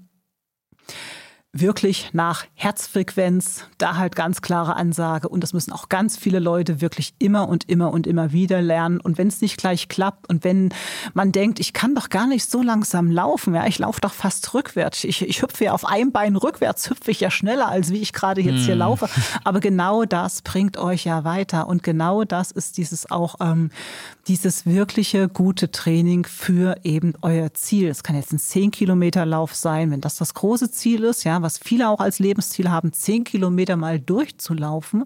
wirklich 1.55 2.09
nach 2.14 2.46
Herzfrequenz, 2.55 3.66
da 3.76 3.96
halt 3.96 4.16
ganz 4.16 4.40
klare 4.40 4.74
Ansage. 4.74 5.28
Und 5.28 5.42
das 5.42 5.53
müssen 5.53 5.70
auch 5.70 5.90
ganz 5.90 6.16
viele 6.16 6.38
Leute 6.38 6.80
wirklich 6.80 7.12
immer 7.18 7.46
und 7.46 7.68
immer 7.68 7.92
und 7.92 8.07
immer 8.07 8.32
wieder 8.32 8.62
lernen. 8.62 9.00
Und 9.00 9.18
wenn 9.18 9.28
es 9.28 9.42
nicht 9.42 9.59
gleich 9.59 9.88
klappt 9.88 10.30
und 10.30 10.44
wenn 10.44 10.70
man 11.12 11.30
denkt, 11.30 11.61
ich 11.61 11.74
kann 11.74 11.94
doch 11.94 12.09
gar 12.09 12.26
nicht 12.26 12.50
so 12.50 12.62
langsam 12.62 13.11
laufen, 13.11 13.55
ja, 13.55 13.66
ich 13.66 13.78
laufe 13.78 14.00
doch 14.00 14.14
fast 14.14 14.55
rückwärts. 14.55 15.05
Ich, 15.05 15.20
ich 15.20 15.42
hüpfe 15.42 15.64
ja 15.64 15.72
auf 15.72 15.84
einem 15.84 16.11
Bein 16.11 16.36
rückwärts, 16.36 16.88
hüpfe 16.88 17.11
ich 17.11 17.20
ja 17.20 17.30
schneller, 17.30 17.68
als 17.68 17.90
wie 17.90 18.00
ich 18.00 18.14
gerade 18.14 18.40
jetzt 18.40 18.64
hier 18.64 18.72
hm. 18.72 18.78
laufe. 18.78 19.11
Aber 19.44 19.61
genau 19.61 20.07
das 20.07 20.40
bringt 20.40 20.78
euch 20.78 21.05
ja 21.05 21.24
weiter. 21.24 21.66
Und 21.68 21.82
genau 21.82 22.24
das 22.24 22.50
ist 22.50 22.78
dieses 22.78 23.11
auch, 23.11 23.34
ähm, 23.40 23.70
dieses 24.26 24.64
wirkliche 24.64 25.28
gute 25.28 25.70
Training 25.70 26.24
für 26.24 26.76
eben 26.82 27.12
euer 27.20 27.53
Ziel. 27.53 27.88
Es 27.88 28.03
kann 28.03 28.16
jetzt 28.16 28.32
ein 28.32 28.38
10 28.38 28.70
Kilometer 28.70 29.26
Lauf 29.26 29.55
sein, 29.55 29.90
wenn 29.90 30.00
das 30.00 30.16
das 30.16 30.32
große 30.32 30.70
Ziel 30.70 31.05
ist, 31.05 31.24
ja, 31.24 31.41
was 31.43 31.59
viele 31.59 31.88
auch 31.88 32.01
als 32.01 32.18
Lebensziel 32.18 32.70
haben, 32.70 32.93
10 32.93 33.24
Kilometer 33.24 33.76
mal 33.76 33.99
durchzulaufen. 33.99 35.05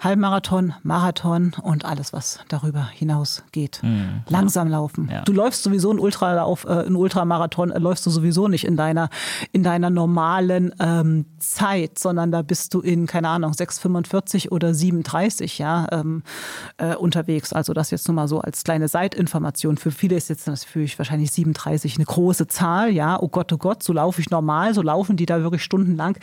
Halbmarathon, 0.00 0.74
Marathon 0.82 1.54
und 1.62 1.84
alles, 1.84 2.12
was 2.12 2.40
darüber 2.48 2.86
hinaus 2.86 3.42
geht. 3.52 3.80
Mhm, 3.82 4.22
Langsam 4.28 4.68
laufen. 4.68 5.08
Ja. 5.10 5.22
Du 5.22 5.32
läufst 5.32 5.62
sowieso 5.62 5.90
einen 5.90 5.98
Ultralauf, 5.98 6.64
äh, 6.64 6.68
einen 6.68 6.96
Ultramarathon, 6.96 7.70
äh, 7.70 7.78
läufst 7.78 8.06
du 8.06 8.10
sowieso 8.10 8.48
nicht 8.48 8.64
in 8.64 8.76
deiner, 8.76 9.10
in 9.52 9.62
deiner 9.62 9.90
normalen 9.90 10.72
ähm, 10.80 11.26
Zeit, 11.38 11.98
sondern 11.98 12.32
da 12.32 12.42
bist 12.42 12.74
du 12.74 12.80
in, 12.80 13.06
keine 13.06 13.28
Ahnung, 13.28 13.52
6,45 13.52 14.50
oder 14.50 14.74
37, 14.74 15.58
ja, 15.58 15.86
ähm, 15.92 16.22
äh, 16.78 16.94
unterwegs. 16.94 17.52
Also 17.52 17.72
das 17.72 17.90
jetzt 17.90 18.06
nur 18.08 18.14
mal 18.14 18.28
so 18.28 18.40
als 18.40 18.64
kleine 18.64 18.88
Seitinformation. 18.88 19.76
Für 19.76 19.90
viele 19.90 20.16
ist 20.16 20.28
jetzt 20.28 20.46
natürlich 20.46 20.98
wahrscheinlich 20.98 21.30
37 21.32 21.96
eine 21.96 22.04
große 22.04 22.46
Zahl, 22.46 22.90
ja. 22.90 23.20
Oh 23.20 23.28
Gott, 23.28 23.52
oh 23.52 23.58
Gott, 23.58 23.82
so 23.82 23.92
laufe 23.92 24.20
ich 24.20 24.30
normal, 24.30 24.74
so 24.74 24.82
laufen 24.82 25.16
die 25.16 25.26
da 25.26 25.42
wirklich 25.42 25.62
Stunden 25.68 25.96
lang. 25.96 26.18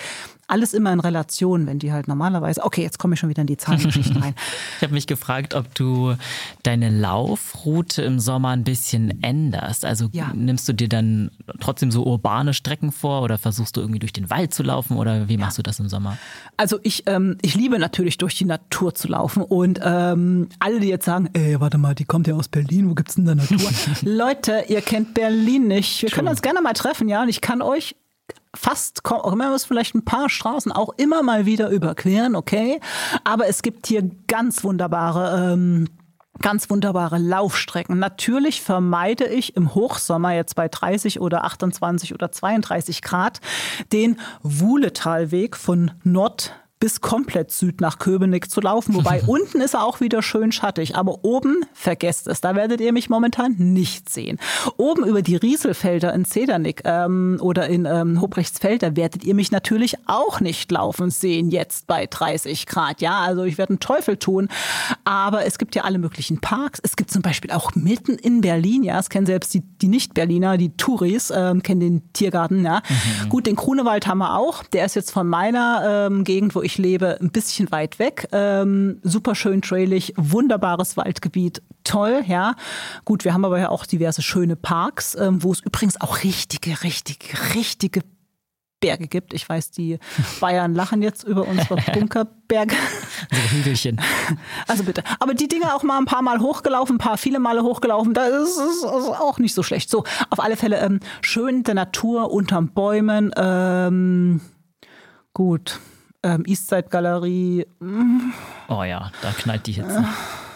Alles 0.48 0.74
immer 0.74 0.92
in 0.94 1.00
Relation, 1.00 1.66
wenn 1.66 1.80
die 1.80 1.92
halt 1.92 2.08
normalerweise. 2.08 2.64
Okay, 2.64 2.82
jetzt 2.84 3.00
komme 3.00 3.14
ich 3.14 3.20
schon 3.20 3.30
wieder 3.30 3.42
in 3.42 3.48
die 3.48 3.58
Zahlengeschichten 3.58 4.18
rein. 4.18 4.36
ich 4.78 4.84
habe 4.84 4.94
mich 4.94 5.08
gefragt, 5.08 5.56
ob 5.56 5.74
du 5.74 6.16
deine 6.64 6.90
Laufroute 6.90 8.02
im 8.04 8.20
Sommer 8.20 8.50
ein 8.50 8.64
bisschen 8.64 9.24
änderst. 9.24 9.86
Also 9.86 10.10
ja. 10.12 10.32
nimmst 10.36 10.68
du 10.68 10.74
dir 10.74 10.90
dann 10.90 11.32
trotzdem 11.60 11.92
so 11.92 12.06
urbane 12.06 12.54
Strecken 12.54 12.92
vor 12.92 13.22
oder 13.22 13.38
versuchst 13.38 13.78
du 13.78 13.82
irgendwie 13.82 14.00
durch 14.00 14.14
den 14.14 14.30
Wald 14.30 14.54
zu 14.54 14.62
laufen 14.64 14.98
oder 14.98 15.30
wie 15.30 15.38
machst 15.38 15.58
ja. 15.58 15.64
du 15.64 15.70
das 15.70 15.80
im 15.80 15.90
Sommer? 15.90 16.18
Also 16.58 16.80
ich, 16.84 17.04
ähm, 17.08 17.38
ich 17.42 17.56
liebe 17.56 17.80
natürlich 17.80 18.18
durch 18.18 18.36
die 18.36 18.46
Natur 18.46 18.94
zu 18.94 19.08
laufen 19.08 19.42
und 19.42 19.80
ähm, 19.84 20.50
alle, 20.60 20.80
die 20.80 20.90
jetzt 20.90 21.06
sagen, 21.06 21.30
ey, 21.34 21.60
warte 21.60 21.78
mal, 21.78 21.96
die 21.96 22.06
kommt 22.06 22.28
ja 22.28 22.36
aus 22.36 22.48
Berlin, 22.48 22.90
wo 22.90 22.94
gibt's 22.94 23.16
denn 23.16 23.26
da 23.26 23.36
Natur? 23.36 23.70
Leute, 24.02 24.66
ihr 24.68 24.82
kennt 24.82 25.14
Berlin 25.14 25.68
nicht. 25.68 26.02
Wir 26.02 26.10
können 26.10 26.28
uns 26.28 26.42
gerne 26.42 26.62
mal 26.62 26.74
treffen, 26.74 27.10
ja, 27.10 27.24
und 27.24 27.30
ich 27.30 27.42
kann 27.42 27.62
euch 27.62 27.96
fast, 28.56 29.02
man 29.10 29.52
muss 29.52 29.66
vielleicht 29.66 29.96
ein 29.96 30.06
paar 30.06 30.30
Straßen 30.30 30.72
auch 30.72 30.90
immer 30.98 31.24
mal 31.24 31.46
wieder 31.46 31.70
überqueren, 31.70 32.36
okay? 32.36 32.80
Aber 33.24 33.48
es 33.48 33.62
gibt 33.62 33.88
hier 33.88 34.10
ganz 34.28 34.64
wunderbare 34.64 35.54
ähm, 35.54 35.88
ganz 36.42 36.70
wunderbare 36.70 37.18
Laufstrecken. 37.18 37.98
Natürlich 37.98 38.62
vermeide 38.62 39.26
ich 39.26 39.56
im 39.56 39.74
Hochsommer 39.74 40.34
jetzt 40.34 40.56
bei 40.56 40.68
30 40.68 41.22
oder 41.22 41.46
28 41.46 42.14
oder 42.14 42.32
32 42.32 43.02
Grad 43.02 43.40
den 43.94 44.20
Wuhletalweg 44.44 45.56
von 45.56 45.92
Nord 46.04 46.54
bis 46.80 47.02
komplett 47.02 47.52
Süd 47.52 47.80
nach 47.80 48.00
Köpenick 48.00 48.52
zu 48.52 48.62
laufen. 48.62 48.96
Wobei 48.96 49.22
unten 49.28 49.62
ist 49.62 49.74
er 49.74 49.84
auch 49.84 50.02
wieder 50.02 50.22
schön 50.22 50.52
schattig. 50.52 50.96
Aber 50.96 51.24
oben, 51.24 51.66
vergesst 51.74 52.28
es, 52.28 52.42
da 52.42 52.56
werdet 52.56 52.82
ihr 52.82 52.92
mich 52.92 53.10
momentan 53.10 53.56
nicht 53.58 54.10
sehen. 54.10 54.40
Oben 54.78 55.06
über 55.06 55.22
die 55.22 55.36
Rieselfelder 55.36 56.14
in 56.14 56.26
Zedernick 56.26 56.82
ähm, 56.84 57.38
oder 57.42 57.68
in 57.68 57.86
ähm, 57.86 58.22
Hobrechtsfelder 58.22 58.96
werdet 58.96 59.24
ihr 59.24 59.36
mich 59.36 59.52
natürlich 59.52 59.96
auch 60.06 60.42
nicht 60.42 60.70
laufen 60.72 61.12
sehen, 61.12 61.50
jetzt 61.50 61.88
bei 61.88 62.08
30 62.08 62.66
Grad. 62.66 63.02
Ja, 63.02 63.20
also 63.20 63.44
ich 63.44 63.58
werde 63.58 63.72
einen 63.72 63.80
Teufel 63.80 64.18
tun. 64.18 64.50
Aber 65.06 65.46
es 65.46 65.58
gibt 65.58 65.76
ja 65.76 65.84
alle 65.84 65.98
möglichen 65.98 66.42
Parks. 66.42 66.80
Es 66.84 66.96
gibt 66.96 67.10
zum 67.10 67.22
Beispiel 67.22 67.52
auch 67.52 67.74
mitten 67.76 68.16
in 68.16 68.42
Berlin, 68.42 68.84
ja, 68.84 69.00
es 69.00 69.10
kennen 69.10 69.26
selbst 69.26 69.54
die, 69.54 69.62
die 69.62 69.88
Nicht-Berliner, 69.88 70.58
die 70.58 70.76
Touris, 70.76 71.32
ähm, 71.34 71.64
kennen 71.64 71.80
den 71.80 72.14
Tiergarten, 72.14 72.66
ja. 72.66 72.82
Mhm. 73.24 73.30
Gut, 73.30 73.46
den 73.46 73.56
Grunewald 73.56 74.08
haben 74.08 74.18
wir 74.18 74.38
auch. 74.38 74.64
Der 74.64 74.86
ist 74.86 74.96
jetzt 74.96 75.12
von 75.12 75.28
meiner 75.28 76.08
ähm, 76.08 76.24
Gegend, 76.24 76.56
wo 76.56 76.65
ich 76.66 76.78
lebe, 76.78 77.18
ein 77.22 77.30
bisschen 77.30 77.72
weit 77.72 78.00
weg. 78.00 78.28
Ähm, 78.32 79.00
super 79.04 79.36
schön 79.36 79.62
trailig, 79.62 80.14
wunderbares 80.18 80.98
Waldgebiet, 80.98 81.62
toll, 81.84 82.24
ja. 82.28 82.56
Gut, 83.06 83.24
wir 83.24 83.34
haben 83.34 83.46
aber 83.46 83.60
ja 83.60 83.70
auch 83.70 83.86
diverse 83.86 84.22
schöne 84.22 84.56
Parks, 84.56 85.16
ähm, 85.16 85.44
wo 85.44 85.52
es 85.52 85.62
übrigens 85.62 86.02
auch 86.02 86.24
richtige, 86.24 86.84
richtige, 86.84 87.54
richtige 87.54 88.02
Berge 88.80 89.08
gibt. 89.08 89.34
Ich 89.34 89.48
weiß, 89.48 89.72
die 89.72 90.00
Bayern 90.42 90.74
lachen 90.74 91.02
jetzt 91.02 91.24
über 91.24 91.48
unsere 91.48 91.76
Bunkerberge. 91.94 92.76
So 93.32 93.56
Hügelchen. 93.56 94.02
Also 94.68 94.84
bitte. 94.84 95.04
Aber 95.20 95.36
die 95.36 95.48
Dinge 95.48 95.76
auch 95.76 95.84
mal 95.84 96.00
ein 96.00 96.06
paar 96.06 96.24
Mal 96.24 96.40
hochgelaufen, 96.40 96.96
ein 96.96 97.00
paar 97.00 97.18
viele 97.18 97.40
Male 97.40 97.62
hochgelaufen, 97.62 98.16
das 98.16 98.58
ist, 98.58 98.84
auch 98.84 99.38
nicht 99.38 99.54
so 99.54 99.62
schlecht. 99.62 99.92
So, 99.92 100.04
auf 100.32 100.40
alle 100.40 100.58
Fälle 100.58 100.80
ähm, 100.80 101.00
schön 101.22 101.62
der 101.64 101.76
Natur 101.76 102.32
unterm 102.32 102.70
Bäumen. 102.70 103.32
Ähm, 103.38 104.42
gut 105.34 105.80
ähm, 106.26 106.44
Eastside 106.46 106.90
Galerie. 106.90 107.66
Mm. 107.80 108.32
Oh 108.68 108.84
ja, 108.84 109.12
da 109.22 109.32
knallt 109.32 109.68
die 109.68 109.74
Hitze. 109.74 110.06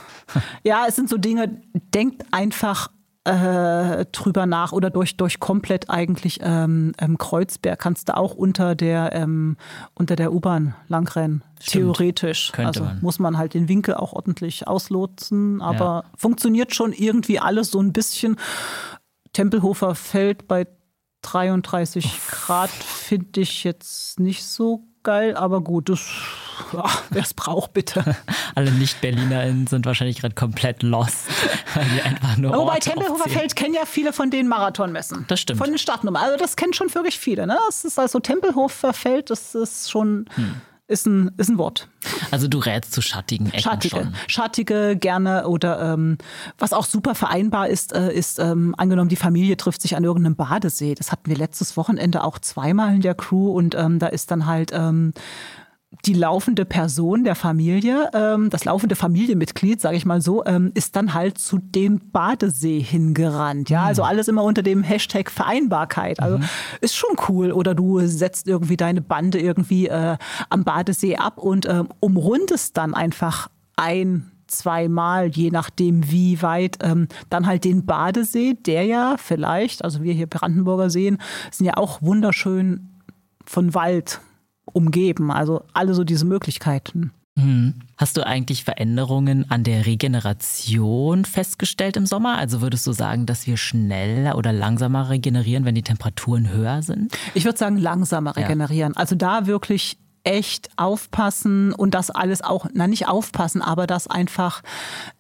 ja, 0.64 0.86
es 0.88 0.96
sind 0.96 1.10
so 1.10 1.18
Dinge, 1.18 1.62
denkt 1.94 2.26
einfach 2.32 2.90
äh, 3.26 4.06
drüber 4.12 4.46
nach 4.46 4.72
oder 4.72 4.90
durch, 4.90 5.16
durch 5.18 5.40
komplett 5.40 5.90
eigentlich 5.90 6.40
ähm, 6.42 6.94
ähm, 6.98 7.18
Kreuzberg 7.18 7.78
kannst 7.78 8.10
du 8.10 8.18
auch 8.18 8.34
unter 8.34 8.74
der, 8.76 9.14
ähm, 9.14 9.58
unter 9.94 10.16
der 10.16 10.34
U-Bahn 10.34 10.74
langrennen. 10.88 11.44
Stimmt. 11.60 11.72
Theoretisch. 11.72 12.52
Könnte 12.54 12.82
also 12.82 12.84
man. 12.86 13.00
muss 13.02 13.20
man 13.20 13.38
halt 13.38 13.54
den 13.54 13.68
Winkel 13.68 13.94
auch 13.96 14.14
ordentlich 14.14 14.68
auslotsen, 14.68 15.62
aber 15.62 16.04
ja. 16.06 16.12
funktioniert 16.16 16.74
schon 16.74 16.94
irgendwie 16.94 17.40
alles 17.40 17.72
so 17.72 17.82
ein 17.82 17.94
bisschen. 17.94 18.38
Tempelhofer 19.34 19.94
Feld 19.94 20.48
bei 20.48 20.66
33 21.22 22.20
Grad 22.32 22.72
finde 22.72 23.42
ich 23.42 23.64
jetzt 23.64 24.20
nicht 24.20 24.44
so 24.44 24.89
geil, 25.04 25.36
aber 25.36 25.62
gut, 25.62 25.90
das, 25.90 26.10
wer 27.10 27.22
es 27.22 27.34
braucht, 27.34 27.74
bitte. 27.74 28.16
Alle 28.56 28.72
Nicht-BerlinerInnen 28.72 29.68
sind 29.68 29.86
wahrscheinlich 29.86 30.20
gerade 30.20 30.36
komplett 30.36 30.84
lost, 30.84 31.28
weil 31.76 31.86
die 31.86 32.02
einfach 32.02 32.38
nur. 32.38 32.54
Wobei 32.54 32.80
Tempelhofer 32.80 33.30
Feld 33.30 33.56
kennen 33.56 33.74
ja 33.74 33.86
viele 33.86 34.14
von 34.14 34.30
den 34.30 34.48
Marathonmessen. 34.48 35.26
Das 35.28 35.40
stimmt. 35.40 35.60
Von 35.60 35.70
den 35.70 35.78
Startnummern. 35.78 36.24
Also 36.24 36.38
das 36.38 36.56
kennen 36.56 36.74
schon 36.74 36.94
wirklich 36.94 37.20
viele. 37.20 37.48
Ne? 37.48 37.58
Das 37.68 37.86
ist 37.86 38.00
also 38.00 38.20
Tempelhofer 38.20 38.94
Feld, 38.94 39.30
das 39.30 39.56
ist 39.56 39.90
schon. 39.90 40.26
Hm 40.36 40.62
ist 40.90 41.06
ein, 41.06 41.32
ist 41.38 41.50
ein 41.50 41.58
Wort. 41.58 41.88
Also 42.32 42.48
du 42.48 42.58
rätst 42.58 42.94
zu 42.94 43.02
schattigen 43.02 43.48
Ecken 43.48 43.60
Schattige, 43.60 43.96
schon. 43.96 44.16
Schattige 44.28 44.98
gerne 45.00 45.48
oder 45.48 45.94
ähm, 45.94 46.18
was 46.58 46.74
auch 46.74 46.86
super 46.86 47.14
vereinbar 47.14 47.70
ist, 47.70 47.94
äh, 47.94 48.12
ist 48.12 48.40
ähm, 48.40 48.74
angenommen, 48.78 49.10
die 49.10 49.16
Familie 49.16 49.56
trifft 49.56 49.82
sich 49.82 49.96
an 49.96 50.04
irgendeinem 50.04 50.36
Badesee. 50.36 50.96
Das 50.96 51.12
hatten 51.12 51.30
wir 51.30 51.38
letztes 51.38 51.78
Wochenende 51.78 52.24
auch 52.24 52.40
zweimal 52.40 52.96
in 52.96 53.02
der 53.02 53.14
Crew 53.14 53.52
und 53.52 53.76
ähm, 53.76 54.00
da 54.00 54.08
ist 54.08 54.32
dann 54.32 54.48
halt 54.48 54.72
ähm, 54.74 55.14
die 56.06 56.14
laufende 56.14 56.66
Person 56.66 57.24
der 57.24 57.36
Familie, 57.36 58.12
ähm, 58.14 58.50
das 58.50 58.64
laufende 58.64 58.96
Familienmitglied, 58.96 59.82
sage 59.82 59.98
ich 59.98 60.06
mal 60.06 60.22
so, 60.22 60.46
ähm, 60.46 60.72
ist 60.76 60.96
dann 60.96 61.14
halt 61.16 61.40
zu 61.40 61.58
dem 61.58 62.12
Badesee 62.12 62.80
hingerannt. 62.80 63.70
Ja, 63.70 63.84
also 63.84 64.04
mhm. 64.04 64.10
alles 64.10 64.28
immer 64.28 64.44
unter 64.44 64.62
dem 64.62 64.84
Hashtag 64.84 65.32
Vereinbarkeit. 65.32 66.20
Also 66.20 66.38
mhm. 66.38 66.44
ist 66.82 66.96
schon 66.96 67.16
cool. 67.28 67.52
Oder 67.52 67.74
du 67.74 68.00
setzt 68.02 68.48
irgendwie 68.48 68.78
deine 68.78 69.02
Bande 69.02 69.40
irgendwie 69.40 69.88
äh, 69.88 70.18
am 70.50 70.64
Badesee 70.64 71.18
ab 71.18 71.40
und 71.40 71.66
äh, 71.66 71.84
umrundest 72.00 72.78
dann 72.78 72.94
einfach 72.94 73.50
ein 73.76 74.32
zweimal, 74.46 75.28
je 75.28 75.52
nachdem 75.52 76.12
wie 76.12 76.42
weit, 76.42 76.78
ähm, 76.82 77.08
dann 77.30 77.46
halt 77.46 77.64
den 77.64 77.86
Badesee, 77.86 78.56
der 78.66 78.84
ja 78.84 79.16
vielleicht, 79.18 79.84
also 79.84 80.04
wir 80.04 80.14
hier 80.14 80.28
Brandenburger 80.28 80.90
sehen, 80.90 81.18
sind 81.52 81.66
ja 81.66 81.78
auch 81.78 82.02
wunderschön 82.02 82.90
von 83.46 83.74
Wald 83.74 84.22
umgeben. 84.74 85.32
Also 85.32 85.64
alle 85.74 85.94
so 85.94 86.04
diese 86.04 86.26
Möglichkeiten. 86.26 87.12
Mhm. 87.36 87.76
Hast 87.98 88.18
du 88.18 88.26
eigentlich 88.26 88.64
Veränderungen 88.64 89.50
an 89.50 89.64
der 89.64 89.86
Regeneration 89.86 91.26
festgestellt 91.26 91.98
im 91.98 92.06
Sommer? 92.06 92.38
Also 92.38 92.62
würdest 92.62 92.86
du 92.88 92.92
sagen, 92.92 93.26
dass 93.26 93.48
wir 93.48 93.58
schneller 93.58 94.38
oder 94.38 94.52
langsamer 94.52 95.10
regenerieren, 95.10 95.66
wenn 95.66 95.76
die 95.76 95.84
Temperaturen 95.84 96.52
höher 96.52 96.82
sind? 96.82 97.18
Ich 97.34 97.46
würde 97.46 97.58
sagen, 97.58 97.78
langsamer 97.78 98.36
regenerieren. 98.36 98.94
Ja. 98.94 99.00
Also 99.00 99.16
da 99.16 99.46
wirklich 99.48 99.98
echt 100.24 100.70
aufpassen 100.76 101.74
und 101.74 101.94
das 101.94 102.12
alles 102.12 102.42
auch, 102.42 102.68
na 102.74 102.88
nicht 102.88 103.08
aufpassen, 103.08 103.62
aber 103.62 103.88
das 103.88 104.08
einfach 104.08 104.62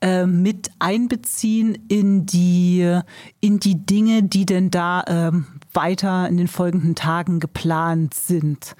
äh, 0.02 0.26
mit 0.26 0.72
einbeziehen 0.80 1.78
in 1.88 2.26
die, 2.26 3.00
in 3.39 3.60
die 3.60 3.86
Dinge, 3.86 4.24
die 4.24 4.45
denn 4.45 4.72
da 4.72 5.04
ähm, 5.08 5.47
weiter 5.80 6.28
in 6.28 6.36
den 6.36 6.50
folgenden 6.50 6.94
Tagen 6.94 7.40
geplant 7.40 8.14
sind. 8.14 8.76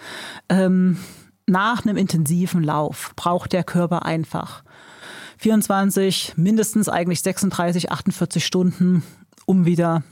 Ähm, 0.50 0.97
nach 1.47 1.86
einem 1.86 1.95
intensiven 1.95 2.62
Lauf 2.62 3.14
braucht 3.16 3.54
der 3.54 3.64
Körper 3.64 4.06
einfach 4.06 4.64
24, 5.38 6.34
mindestens 6.36 6.89
eigentlich 6.89 7.22
36, 7.22 7.89
48 7.89 8.45
Stunden, 8.45 9.04
um 9.45 9.66
wieder 9.66 10.04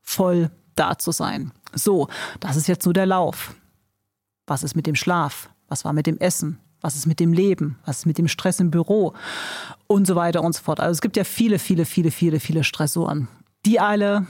voll 0.00 0.50
da 0.76 0.96
zu 0.96 1.10
sein. 1.10 1.50
So, 1.74 2.06
das 2.38 2.54
ist 2.54 2.68
jetzt 2.68 2.84
nur 2.84 2.94
der 2.94 3.06
Lauf. 3.06 3.54
Was 4.46 4.62
ist 4.62 4.76
mit 4.76 4.86
dem 4.86 4.94
Schlaf? 4.94 5.50
Was 5.66 5.84
war 5.84 5.92
mit 5.92 6.06
dem 6.06 6.18
Essen? 6.18 6.60
Was 6.80 6.94
ist 6.94 7.06
mit 7.06 7.18
dem 7.18 7.32
Leben? 7.32 7.80
Was 7.84 7.98
ist 7.98 8.06
mit 8.06 8.18
dem 8.18 8.28
Stress 8.28 8.60
im 8.60 8.70
Büro? 8.70 9.14
Und 9.88 10.06
so 10.06 10.14
weiter 10.14 10.44
und 10.44 10.54
so 10.54 10.62
fort. 10.62 10.78
Also 10.78 10.92
es 10.92 11.00
gibt 11.00 11.16
ja 11.16 11.24
viele, 11.24 11.58
viele, 11.58 11.84
viele, 11.84 12.12
viele, 12.12 12.38
viele 12.38 12.62
Stressoren. 12.62 13.26
Die 13.66 13.80
alle 13.80 14.26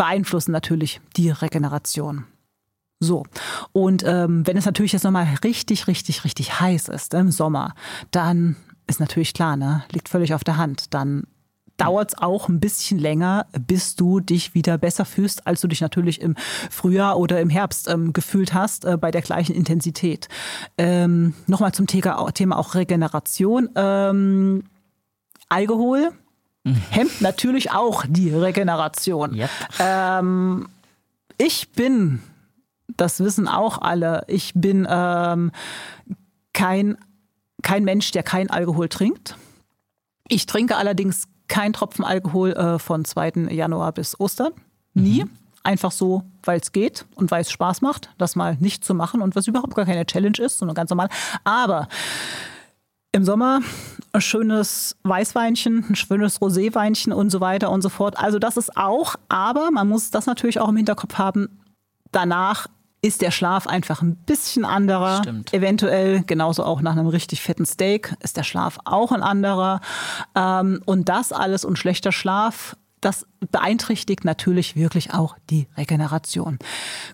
beeinflussen 0.00 0.52
natürlich 0.52 0.98
die 1.18 1.28
Regeneration. 1.28 2.24
So. 3.00 3.24
Und 3.72 4.02
ähm, 4.06 4.46
wenn 4.46 4.56
es 4.56 4.64
natürlich 4.64 4.92
jetzt 4.92 5.02
nochmal 5.02 5.28
richtig, 5.44 5.88
richtig, 5.88 6.24
richtig 6.24 6.58
heiß 6.58 6.88
ist 6.88 7.12
im 7.12 7.30
Sommer, 7.30 7.74
dann 8.10 8.56
ist 8.86 8.98
natürlich 8.98 9.34
klar, 9.34 9.58
ne? 9.58 9.84
Liegt 9.92 10.08
völlig 10.08 10.32
auf 10.32 10.42
der 10.42 10.56
Hand. 10.56 10.94
Dann 10.94 11.24
dauert 11.76 12.12
es 12.12 12.18
auch 12.18 12.48
ein 12.48 12.60
bisschen 12.60 12.98
länger, 12.98 13.44
bis 13.52 13.94
du 13.94 14.20
dich 14.20 14.54
wieder 14.54 14.78
besser 14.78 15.04
fühlst, 15.04 15.46
als 15.46 15.60
du 15.60 15.68
dich 15.68 15.82
natürlich 15.82 16.22
im 16.22 16.34
Frühjahr 16.70 17.18
oder 17.18 17.38
im 17.38 17.50
Herbst 17.50 17.86
ähm, 17.86 18.14
gefühlt 18.14 18.54
hast, 18.54 18.86
äh, 18.86 18.96
bei 18.96 19.10
der 19.10 19.20
gleichen 19.20 19.54
Intensität. 19.54 20.28
Ähm, 20.78 21.34
Nochmal 21.46 21.72
zum 21.72 21.86
Thema, 21.86 22.56
auch 22.56 22.74
Regeneration. 22.74 23.68
Ähm, 23.76 24.64
Alkohol. 25.50 26.12
Hemmt 26.90 27.20
natürlich 27.20 27.70
auch 27.70 28.04
die 28.08 28.30
Regeneration. 28.30 29.34
Yep. 29.34 29.50
Ähm, 29.78 30.68
ich 31.38 31.70
bin, 31.72 32.20
das 32.96 33.20
wissen 33.20 33.48
auch 33.48 33.78
alle, 33.78 34.24
ich 34.28 34.52
bin 34.54 34.86
ähm, 34.90 35.52
kein, 36.52 36.98
kein 37.62 37.84
Mensch, 37.84 38.10
der 38.10 38.22
kein 38.22 38.50
Alkohol 38.50 38.88
trinkt. 38.88 39.36
Ich 40.28 40.46
trinke 40.46 40.76
allerdings 40.76 41.28
kein 41.48 41.72
Tropfen 41.72 42.04
Alkohol 42.04 42.52
äh, 42.52 42.78
von 42.78 43.04
2. 43.04 43.48
Januar 43.50 43.92
bis 43.92 44.18
Ostern. 44.20 44.52
Nie. 44.94 45.24
Mhm. 45.24 45.30
einfach 45.62 45.92
so, 45.92 46.24
weil 46.42 46.58
es 46.58 46.72
geht 46.72 47.04
und 47.14 47.30
weil 47.30 47.42
es 47.42 47.50
Spaß 47.50 47.80
macht, 47.80 48.10
das 48.18 48.34
mal 48.34 48.56
nicht 48.60 48.84
zu 48.84 48.94
machen 48.94 49.22
und 49.22 49.36
was 49.36 49.46
überhaupt 49.46 49.74
gar 49.74 49.84
keine 49.84 50.04
Challenge 50.04 50.38
ist, 50.38 50.58
sondern 50.58 50.74
ganz 50.74 50.90
normal. 50.90 51.08
Aber 51.44 51.88
im 53.12 53.24
Sommer 53.24 53.60
ein 54.12 54.20
schönes 54.20 54.96
Weißweinchen, 55.02 55.84
ein 55.88 55.96
schönes 55.96 56.40
Roséweinchen 56.40 57.12
und 57.12 57.30
so 57.30 57.40
weiter 57.40 57.70
und 57.70 57.82
so 57.82 57.88
fort. 57.88 58.18
Also 58.18 58.38
das 58.38 58.56
ist 58.56 58.76
auch, 58.76 59.16
aber 59.28 59.70
man 59.70 59.88
muss 59.88 60.10
das 60.10 60.26
natürlich 60.26 60.60
auch 60.60 60.68
im 60.68 60.76
Hinterkopf 60.76 61.18
haben. 61.18 61.60
Danach 62.12 62.66
ist 63.02 63.22
der 63.22 63.30
Schlaf 63.30 63.66
einfach 63.66 64.02
ein 64.02 64.16
bisschen 64.16 64.64
anderer. 64.64 65.18
Stimmt. 65.22 65.54
Eventuell 65.54 66.22
genauso 66.24 66.64
auch 66.64 66.82
nach 66.82 66.92
einem 66.92 67.06
richtig 67.06 67.40
fetten 67.40 67.64
Steak 67.64 68.14
ist 68.20 68.36
der 68.36 68.42
Schlaf 68.42 68.78
auch 68.84 69.12
ein 69.12 69.22
anderer. 69.22 69.80
Ähm, 70.34 70.82
und 70.84 71.08
das 71.08 71.32
alles 71.32 71.64
und 71.64 71.78
schlechter 71.78 72.12
Schlaf 72.12 72.76
das 73.00 73.26
beeinträchtigt 73.50 74.24
natürlich 74.24 74.76
wirklich 74.76 75.12
auch 75.12 75.36
die 75.48 75.66
Regeneration. 75.76 76.58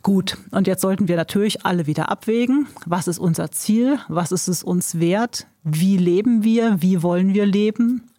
Gut, 0.03 0.37
und 0.51 0.67
jetzt 0.67 0.81
sollten 0.81 1.09
wir 1.09 1.17
natürlich 1.17 1.65
alle 1.65 1.87
wieder 1.87 2.11
abwägen, 2.11 2.67
was 2.85 3.07
ist 3.07 3.19
unser 3.19 3.51
Ziel, 3.51 3.99
was 4.09 4.33
ist 4.33 4.49
es 4.49 4.63
uns 4.63 4.99
wert, 4.99 5.47
wie 5.63 5.97
leben 5.97 6.43
wir, 6.43 6.83
wie 6.83 7.03
wollen 7.03 7.35
wir 7.35 7.47
leben, 7.47 8.11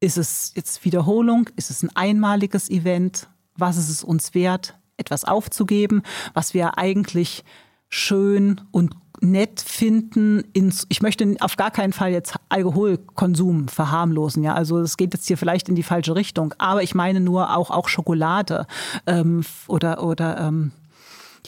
ist 0.00 0.18
es 0.18 0.52
jetzt 0.56 0.84
Wiederholung, 0.84 1.48
ist 1.56 1.70
es 1.70 1.82
ein 1.82 1.94
einmaliges 1.94 2.70
Event, 2.70 3.28
was 3.56 3.76
ist 3.76 3.90
es 3.90 4.02
uns 4.02 4.34
wert, 4.34 4.78
etwas 4.96 5.24
aufzugeben, 5.24 6.02
was 6.34 6.54
wir 6.54 6.78
eigentlich 6.78 7.44
schön 7.88 8.60
und 8.70 8.94
nett 9.20 9.60
finden. 9.60 10.42
Ins, 10.52 10.86
ich 10.88 11.02
möchte 11.02 11.36
auf 11.40 11.56
gar 11.56 11.70
keinen 11.70 11.92
Fall 11.92 12.10
jetzt 12.10 12.34
Alkoholkonsum 12.48 13.68
verharmlosen. 13.68 14.42
Ja, 14.42 14.54
also 14.54 14.78
es 14.78 14.96
geht 14.96 15.14
jetzt 15.14 15.26
hier 15.26 15.38
vielleicht 15.38 15.68
in 15.68 15.74
die 15.74 15.82
falsche 15.82 16.14
Richtung. 16.14 16.54
Aber 16.58 16.82
ich 16.82 16.94
meine 16.94 17.20
nur 17.20 17.56
auch 17.56 17.70
auch 17.70 17.88
Schokolade 17.88 18.66
ähm, 19.06 19.42
oder 19.68 20.02
oder 20.02 20.40
ähm, 20.40 20.72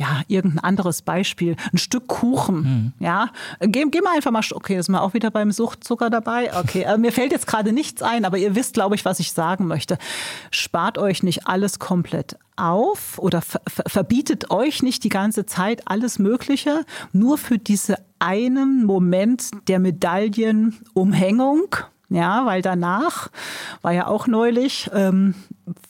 ja, 0.02 0.22
irgendein 0.26 0.64
anderes 0.64 1.02
Beispiel, 1.02 1.54
ein 1.72 1.78
Stück 1.78 2.08
Kuchen, 2.08 2.56
mhm. 2.56 2.92
ja, 2.98 3.28
geh, 3.60 3.84
geh 3.88 4.00
mal 4.00 4.16
einfach 4.16 4.32
mal, 4.32 4.42
okay, 4.52 4.76
ist 4.76 4.88
mal 4.88 4.98
auch 4.98 5.14
wieder 5.14 5.30
beim 5.30 5.52
Suchtzucker 5.52 6.10
dabei, 6.10 6.50
okay, 6.58 6.82
äh, 6.82 6.98
mir 6.98 7.12
fällt 7.12 7.30
jetzt 7.30 7.46
gerade 7.46 7.72
nichts 7.72 8.02
ein, 8.02 8.24
aber 8.24 8.36
ihr 8.36 8.56
wisst, 8.56 8.74
glaube 8.74 8.96
ich, 8.96 9.04
was 9.04 9.20
ich 9.20 9.32
sagen 9.32 9.68
möchte. 9.68 9.98
Spart 10.50 10.98
euch 10.98 11.22
nicht 11.22 11.46
alles 11.46 11.78
komplett 11.78 12.36
auf 12.56 13.18
oder 13.18 13.42
ver 13.42 13.60
verbietet 13.86 14.50
euch 14.50 14.82
nicht 14.82 15.04
die 15.04 15.08
ganze 15.08 15.46
Zeit 15.46 15.82
alles 15.86 16.18
Mögliche, 16.18 16.84
nur 17.12 17.38
für 17.38 17.58
diese 17.58 17.96
einen 18.18 18.84
Moment 18.84 19.50
der 19.68 19.78
Medaillenumhängung, 19.78 21.76
ja, 22.14 22.46
weil 22.46 22.62
danach 22.62 23.28
war 23.82 23.92
ja 23.92 24.06
auch 24.06 24.26
neulich, 24.26 24.90
ähm, 24.94 25.34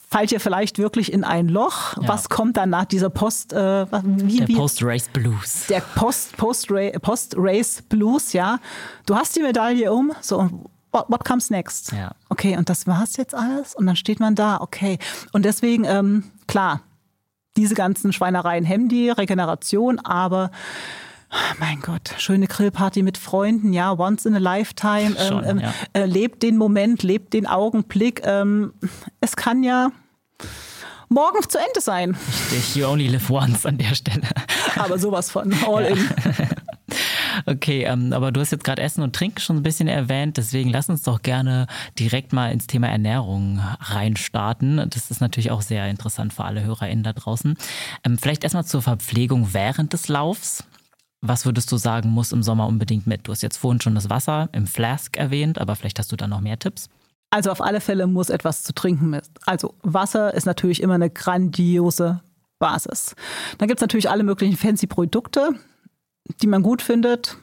fallt 0.09 0.31
ihr 0.31 0.39
vielleicht 0.39 0.77
wirklich 0.77 1.11
in 1.11 1.23
ein 1.23 1.47
Loch. 1.47 1.97
Ja. 2.01 2.07
Was 2.07 2.29
kommt 2.29 2.57
dann 2.57 2.69
nach 2.69 2.85
dieser 2.85 3.09
Post, 3.09 3.53
äh, 3.53 3.85
wie, 3.91 4.37
der 4.37 4.55
Post-Race 4.55 5.09
Blues. 5.09 5.67
Der 5.67 5.81
Post, 5.81 6.37
Post-Race 6.37 6.99
Post 7.01 7.89
Blues, 7.89 8.33
ja. 8.33 8.59
Du 9.05 9.15
hast 9.15 9.35
die 9.35 9.41
Medaille 9.41 9.91
um, 9.91 10.11
so, 10.21 10.49
what, 10.91 11.05
what 11.09 11.25
comes 11.25 11.49
next? 11.49 11.91
Ja. 11.91 12.11
Okay, 12.29 12.57
und 12.57 12.69
das 12.69 12.87
war's 12.87 13.17
jetzt 13.17 13.35
alles? 13.35 13.75
Und 13.75 13.85
dann 13.85 13.95
steht 13.95 14.19
man 14.19 14.35
da, 14.35 14.57
okay. 14.61 14.99
Und 15.33 15.43
deswegen, 15.43 15.83
ähm, 15.85 16.31
klar, 16.47 16.81
diese 17.57 17.75
ganzen 17.75 18.13
Schweinereien 18.13 18.65
hemmen 18.65 18.89
die 18.89 19.09
Regeneration, 19.09 19.99
aber 19.99 20.51
mein 21.59 21.79
Gott, 21.81 22.13
schöne 22.17 22.47
Grillparty 22.47 23.03
mit 23.03 23.17
Freunden, 23.17 23.73
ja, 23.73 23.97
once 23.97 24.25
in 24.25 24.35
a 24.35 24.39
lifetime. 24.39 25.15
Ähm, 25.17 25.27
Schon, 25.27 25.45
ähm, 25.45 25.59
ja. 25.59 25.73
äh, 25.93 26.05
lebt 26.05 26.43
den 26.43 26.57
Moment, 26.57 27.03
lebt 27.03 27.33
den 27.33 27.47
Augenblick. 27.47 28.21
Ähm, 28.25 28.73
es 29.21 29.35
kann 29.35 29.63
ja 29.63 29.91
morgen 31.09 31.47
zu 31.47 31.57
Ende 31.57 31.81
sein. 31.81 32.17
Richtig, 32.51 32.75
you 32.75 32.87
only 32.87 33.07
live 33.07 33.29
once 33.29 33.65
an 33.65 33.77
der 33.77 33.95
Stelle. 33.95 34.27
Aber 34.75 34.97
sowas 34.97 35.31
von 35.31 35.53
all 35.67 35.83
ja. 35.83 35.89
in. 35.89 36.09
Okay, 37.45 37.83
ähm, 37.83 38.13
aber 38.13 38.31
du 38.31 38.39
hast 38.39 38.51
jetzt 38.51 38.63
gerade 38.63 38.81
Essen 38.81 39.01
und 39.01 39.15
Trinken 39.15 39.39
schon 39.39 39.57
ein 39.57 39.63
bisschen 39.63 39.87
erwähnt, 39.87 40.37
deswegen 40.37 40.69
lass 40.69 40.89
uns 40.89 41.01
doch 41.01 41.21
gerne 41.21 41.67
direkt 41.99 42.33
mal 42.33 42.51
ins 42.51 42.67
Thema 42.67 42.87
Ernährung 42.87 43.59
reinstarten. 43.79 44.87
Das 44.89 45.09
ist 45.11 45.21
natürlich 45.21 45.51
auch 45.51 45.61
sehr 45.61 45.87
interessant 45.89 46.33
für 46.33 46.45
alle 46.45 46.63
HörerInnen 46.63 47.03
da 47.03 47.13
draußen. 47.13 47.57
Ähm, 48.03 48.17
vielleicht 48.17 48.43
erstmal 48.43 48.65
zur 48.65 48.81
Verpflegung 48.81 49.53
während 49.53 49.93
des 49.93 50.07
Laufs. 50.07 50.63
Was 51.25 51.45
würdest 51.45 51.71
du 51.71 51.77
sagen, 51.77 52.09
muss 52.09 52.33
im 52.33 52.43
Sommer 52.43 52.67
unbedingt 52.67 53.07
mit? 53.07 53.29
Du 53.29 53.31
hast 53.31 53.41
jetzt 53.41 53.55
vorhin 53.55 53.79
schon 53.79 53.95
das 53.95 54.09
Wasser 54.09 54.49
im 54.51 54.67
Flask 54.67 55.15
erwähnt, 55.15 55.57
aber 55.57 55.77
vielleicht 55.77 55.97
hast 55.97 56.11
du 56.11 56.17
da 56.17 56.27
noch 56.27 56.41
mehr 56.41 56.59
Tipps. 56.59 56.89
Also 57.29 57.49
auf 57.49 57.61
alle 57.61 57.79
Fälle 57.79 58.07
muss 58.07 58.29
etwas 58.29 58.63
zu 58.63 58.73
trinken 58.73 59.09
mit. 59.09 59.23
Also 59.45 59.73
Wasser 59.83 60.33
ist 60.33 60.45
natürlich 60.45 60.83
immer 60.83 60.95
eine 60.95 61.09
grandiose 61.09 62.19
Basis. 62.59 63.15
Dann 63.57 63.69
gibt 63.69 63.79
es 63.79 63.81
natürlich 63.81 64.09
alle 64.09 64.23
möglichen 64.23 64.57
fancy 64.57 64.85
Produkte, 64.85 65.51
die 66.41 66.47
man 66.47 66.61
gut 66.61 66.81
findet, 66.81 67.37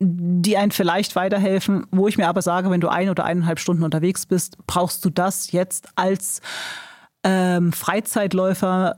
die 0.00 0.56
einen 0.56 0.72
vielleicht 0.72 1.14
weiterhelfen, 1.14 1.86
wo 1.92 2.08
ich 2.08 2.18
mir 2.18 2.26
aber 2.26 2.42
sage, 2.42 2.68
wenn 2.68 2.80
du 2.80 2.88
ein 2.88 3.10
oder 3.10 3.24
eineinhalb 3.24 3.60
Stunden 3.60 3.84
unterwegs 3.84 4.26
bist, 4.26 4.58
brauchst 4.66 5.04
du 5.04 5.10
das 5.10 5.52
jetzt 5.52 5.88
als 5.94 6.40
ähm, 7.22 7.72
Freizeitläufer 7.72 8.96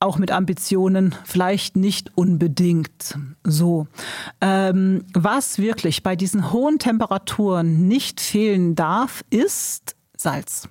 auch 0.00 0.18
mit 0.18 0.30
Ambitionen 0.30 1.14
vielleicht 1.24 1.76
nicht 1.76 2.12
unbedingt 2.16 3.18
so. 3.44 3.88
Ähm, 4.40 5.04
was 5.12 5.58
wirklich 5.58 6.02
bei 6.02 6.14
diesen 6.14 6.52
hohen 6.52 6.78
Temperaturen 6.78 7.88
nicht 7.88 8.20
fehlen 8.20 8.74
darf, 8.74 9.24
ist 9.30 9.96
Salz. 10.16 10.68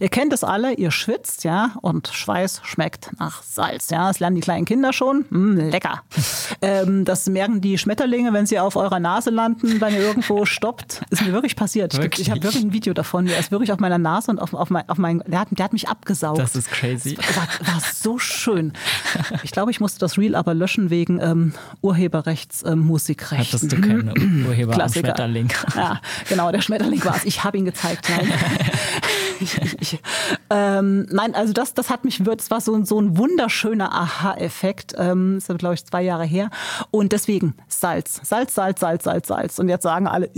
Ihr 0.00 0.08
kennt 0.08 0.32
es 0.32 0.44
alle, 0.44 0.74
ihr 0.74 0.90
schwitzt, 0.90 1.44
ja, 1.44 1.72
und 1.82 2.08
Schweiß 2.08 2.60
schmeckt 2.64 3.10
nach 3.18 3.42
Salz, 3.42 3.90
ja. 3.90 4.08
Das 4.08 4.20
lernen 4.20 4.36
die 4.36 4.42
kleinen 4.42 4.64
Kinder 4.64 4.92
schon. 4.92 5.24
Mm, 5.30 5.70
lecker. 5.70 6.02
ähm, 6.62 7.04
das 7.04 7.26
merken 7.26 7.60
die 7.60 7.78
Schmetterlinge, 7.78 8.32
wenn 8.32 8.46
sie 8.46 8.58
auf 8.58 8.76
eurer 8.76 9.00
Nase 9.00 9.30
landen, 9.30 9.80
wenn 9.80 9.94
ihr 9.94 10.00
irgendwo 10.00 10.44
stoppt. 10.46 11.02
Ist 11.10 11.24
mir 11.24 11.32
wirklich 11.32 11.56
passiert. 11.56 11.96
Wirklich? 11.96 12.26
Ich 12.26 12.30
habe 12.30 12.42
wirklich 12.42 12.62
ein 12.62 12.72
Video 12.72 12.94
davon. 12.94 13.26
Der 13.26 13.38
ist 13.38 13.50
wirklich 13.50 13.72
auf 13.72 13.78
meiner 13.78 13.98
Nase 13.98 14.30
und 14.30 14.38
auf, 14.38 14.54
auf, 14.54 14.70
mein, 14.70 14.88
auf 14.88 14.98
mein, 14.98 15.22
der 15.26 15.40
hat, 15.40 15.48
der 15.50 15.64
hat 15.64 15.72
mich 15.72 15.88
abgesaugt. 15.88 16.38
Das 16.38 16.54
ist 16.54 16.70
crazy. 16.70 17.14
Das 17.14 17.36
war, 17.36 17.48
war 17.74 17.80
so 17.92 18.18
schön. 18.18 18.72
Ich 19.42 19.52
glaube, 19.52 19.70
ich 19.70 19.80
musste 19.80 19.98
das 19.98 20.18
Reel 20.18 20.34
aber 20.34 20.54
löschen 20.54 20.90
wegen 20.90 21.20
ähm, 21.20 21.52
Urheberrechtsmusikrechten. 21.80 23.38
Ähm, 23.38 23.52
Hattest 23.52 23.72
du 23.72 23.80
keine 23.80 24.46
Urheber 24.46 24.72
Klassiker. 24.72 25.10
am 25.10 25.16
Schmetterling? 25.16 25.52
Ja, 25.74 26.00
genau, 26.28 26.52
der 26.52 26.60
Schmetterling 26.60 27.04
war 27.04 27.16
es. 27.16 27.24
Ich 27.24 27.44
habe 27.44 27.58
ihn 27.58 27.64
gezeigt. 27.64 28.08
Nein. 28.08 28.32
Ich, 29.40 30.00
ähm, 30.50 31.06
nein, 31.10 31.34
also 31.34 31.52
das, 31.52 31.74
das 31.74 31.90
hat 31.90 32.04
mich, 32.04 32.22
das 32.22 32.50
war 32.50 32.60
so, 32.60 32.84
so 32.84 33.00
ein 33.00 33.16
wunderschöner 33.16 33.92
Aha-Effekt. 33.92 34.94
Ähm, 34.96 35.34
das 35.36 35.48
ist, 35.48 35.58
glaube 35.58 35.74
ich, 35.74 35.84
zwei 35.84 36.02
Jahre 36.02 36.24
her. 36.24 36.50
Und 36.90 37.12
deswegen 37.12 37.54
Salz. 37.68 38.20
Salz, 38.22 38.54
Salz, 38.54 38.80
Salz, 38.80 39.04
Salz, 39.04 39.28
Salz. 39.28 39.58
Und 39.58 39.68
jetzt 39.68 39.82
sagen 39.82 40.06
alle, 40.06 40.30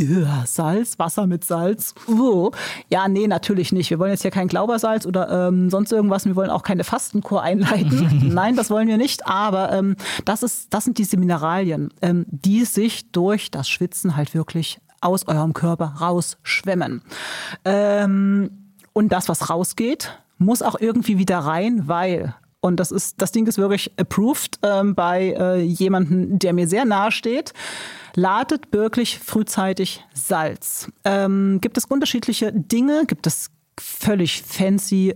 Salz, 0.47 0.99
Wasser 0.99 1.27
mit 1.27 1.45
Salz. 1.45 1.95
Uh. 2.09 2.51
Ja, 2.89 3.09
nee, 3.09 3.27
natürlich 3.27 3.73
nicht. 3.73 3.91
Wir 3.91 3.99
wollen 3.99 4.13
jetzt 4.13 4.23
hier 4.23 4.31
kein 4.31 4.49
Glaubersalz 4.49 5.07
oder 5.07 5.49
ähm, 5.49 5.71
sonst 5.71 5.93
irgendwas. 5.93 6.25
Wir 6.25 6.37
wollen 6.37 6.51
auch 6.51 6.63
keine 6.63 6.85
Fastenkur 6.85 7.43
einleiten. 7.43 8.31
nein, 8.35 8.57
das 8.57 8.71
wollen 8.71 8.89
wir 8.89 8.99
nicht. 8.99 9.27
Aber 9.27 9.73
ähm, 9.73 9.97
das, 10.25 10.43
ist, 10.43 10.73
das 10.73 10.85
sind 10.85 10.99
diese 10.99 11.17
Mineralien, 11.17 11.93
ähm, 12.03 12.27
die 12.29 12.65
sich 12.65 13.11
durch 13.13 13.51
das 13.51 13.69
Schwitzen 13.69 14.17
halt 14.17 14.35
wirklich 14.35 14.81
aus 15.01 15.27
eurem 15.27 15.55
Körper 15.55 15.95
rausschwemmen. 16.01 17.03
Ähm, 17.65 18.60
und 18.93 19.11
das, 19.11 19.29
was 19.29 19.51
rausgeht, 19.51 20.19
muss 20.39 20.63
auch 20.63 20.77
irgendwie 20.79 21.19
wieder 21.19 21.39
rein, 21.39 21.87
weil 21.87 22.35
und 22.61 22.77
das 22.77 22.91
ist, 22.91 23.23
das 23.23 23.33
Ding 23.33 23.47
ist 23.47 23.57
wirklich 23.57 23.91
approved 23.99 24.59
ähm, 24.63 24.95
bei 24.95 25.35
äh, 25.39 25.63
jemandem, 25.63 26.39
der 26.39 26.53
mir 26.53 26.69
sehr 26.69 26.85
nahe 26.85 27.11
steht. 27.11 27.55
Ladet 28.15 28.73
wirklich 28.73 29.19
frühzeitig 29.19 30.05
Salz. 30.13 30.89
Ähm, 31.05 31.61
gibt 31.63 31.79
es 31.79 31.87
unterschiedliche 31.87 32.53
Dinge? 32.53 33.05
Gibt 33.07 33.27
es 33.27 33.51
völlig 33.79 34.43
fancy 34.43 35.15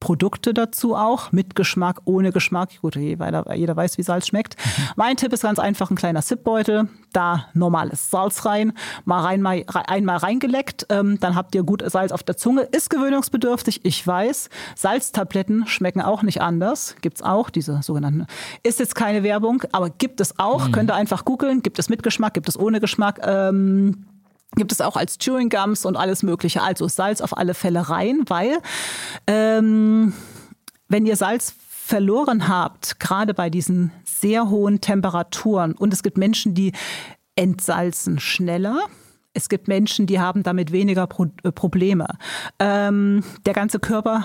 Produkte 0.00 0.54
dazu 0.54 0.96
auch, 0.96 1.30
mit 1.30 1.54
Geschmack, 1.54 2.00
ohne 2.06 2.32
Geschmack. 2.32 2.70
Gut, 2.80 2.96
jeder, 2.96 3.54
jeder 3.54 3.76
weiß, 3.76 3.98
wie 3.98 4.02
Salz 4.02 4.26
schmeckt. 4.26 4.56
Mhm. 4.56 4.82
Mein 4.96 5.16
Tipp 5.16 5.32
ist 5.32 5.42
ganz 5.42 5.58
einfach 5.58 5.90
ein 5.90 5.96
kleiner 5.96 6.22
Zipbeutel, 6.22 6.88
da 7.12 7.46
normales 7.52 8.10
Salz 8.10 8.46
rein, 8.46 8.72
mal 9.04 9.20
rein, 9.20 9.42
mal, 9.42 9.62
einmal 9.86 10.16
reingeleckt, 10.16 10.86
ähm, 10.88 11.20
dann 11.20 11.36
habt 11.36 11.54
ihr 11.54 11.62
gut 11.62 11.82
Salz 11.88 12.12
auf 12.12 12.22
der 12.22 12.36
Zunge. 12.36 12.62
Ist 12.62 12.88
gewöhnungsbedürftig, 12.88 13.84
ich 13.84 14.04
weiß. 14.06 14.48
Salztabletten 14.74 15.66
schmecken 15.66 16.00
auch 16.00 16.22
nicht 16.22 16.40
anders, 16.40 16.96
gibt's 17.02 17.22
auch, 17.22 17.50
diese 17.50 17.82
sogenannten. 17.82 18.26
Ist 18.62 18.80
jetzt 18.80 18.94
keine 18.94 19.22
Werbung, 19.22 19.62
aber 19.72 19.90
gibt 19.90 20.20
es 20.20 20.38
auch, 20.38 20.68
mhm. 20.68 20.72
könnt 20.72 20.90
ihr 20.90 20.94
einfach 20.94 21.26
googeln, 21.26 21.62
gibt 21.62 21.78
es 21.78 21.90
mit 21.90 22.02
Geschmack, 22.02 22.34
gibt 22.34 22.48
es 22.48 22.58
ohne 22.58 22.80
Geschmack. 22.80 23.20
Ähm, 23.22 24.06
gibt 24.56 24.72
es 24.72 24.80
auch 24.80 24.96
als 24.96 25.18
Chewing 25.18 25.48
Gums 25.48 25.84
und 25.84 25.96
alles 25.96 26.22
Mögliche. 26.22 26.62
Also 26.62 26.88
Salz 26.88 27.20
auf 27.20 27.36
alle 27.36 27.54
Fälle 27.54 27.88
rein, 27.88 28.22
weil 28.26 28.58
ähm, 29.26 30.12
wenn 30.88 31.06
ihr 31.06 31.16
Salz 31.16 31.54
verloren 31.68 32.48
habt, 32.48 33.00
gerade 33.00 33.34
bei 33.34 33.50
diesen 33.50 33.92
sehr 34.04 34.48
hohen 34.48 34.80
Temperaturen, 34.80 35.72
und 35.72 35.92
es 35.92 36.02
gibt 36.02 36.18
Menschen, 36.18 36.54
die 36.54 36.72
entsalzen 37.36 38.20
schneller. 38.20 38.80
Es 39.32 39.48
gibt 39.48 39.68
Menschen, 39.68 40.06
die 40.06 40.20
haben 40.20 40.42
damit 40.42 40.72
weniger 40.72 41.06
Pro 41.06 41.26
äh, 41.42 41.52
Probleme. 41.52 42.06
Ähm, 42.58 43.24
der 43.46 43.54
ganze 43.54 43.78
Körper 43.78 44.24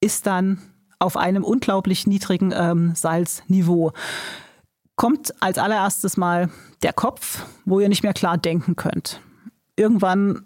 ist 0.00 0.26
dann 0.26 0.58
auf 0.98 1.16
einem 1.16 1.44
unglaublich 1.44 2.06
niedrigen 2.06 2.52
ähm, 2.54 2.94
Salzniveau. 2.94 3.92
Kommt 5.00 5.32
als 5.40 5.56
allererstes 5.56 6.18
mal 6.18 6.50
der 6.82 6.92
Kopf, 6.92 7.46
wo 7.64 7.80
ihr 7.80 7.88
nicht 7.88 8.02
mehr 8.02 8.12
klar 8.12 8.36
denken 8.36 8.76
könnt. 8.76 9.22
Irgendwann 9.74 10.42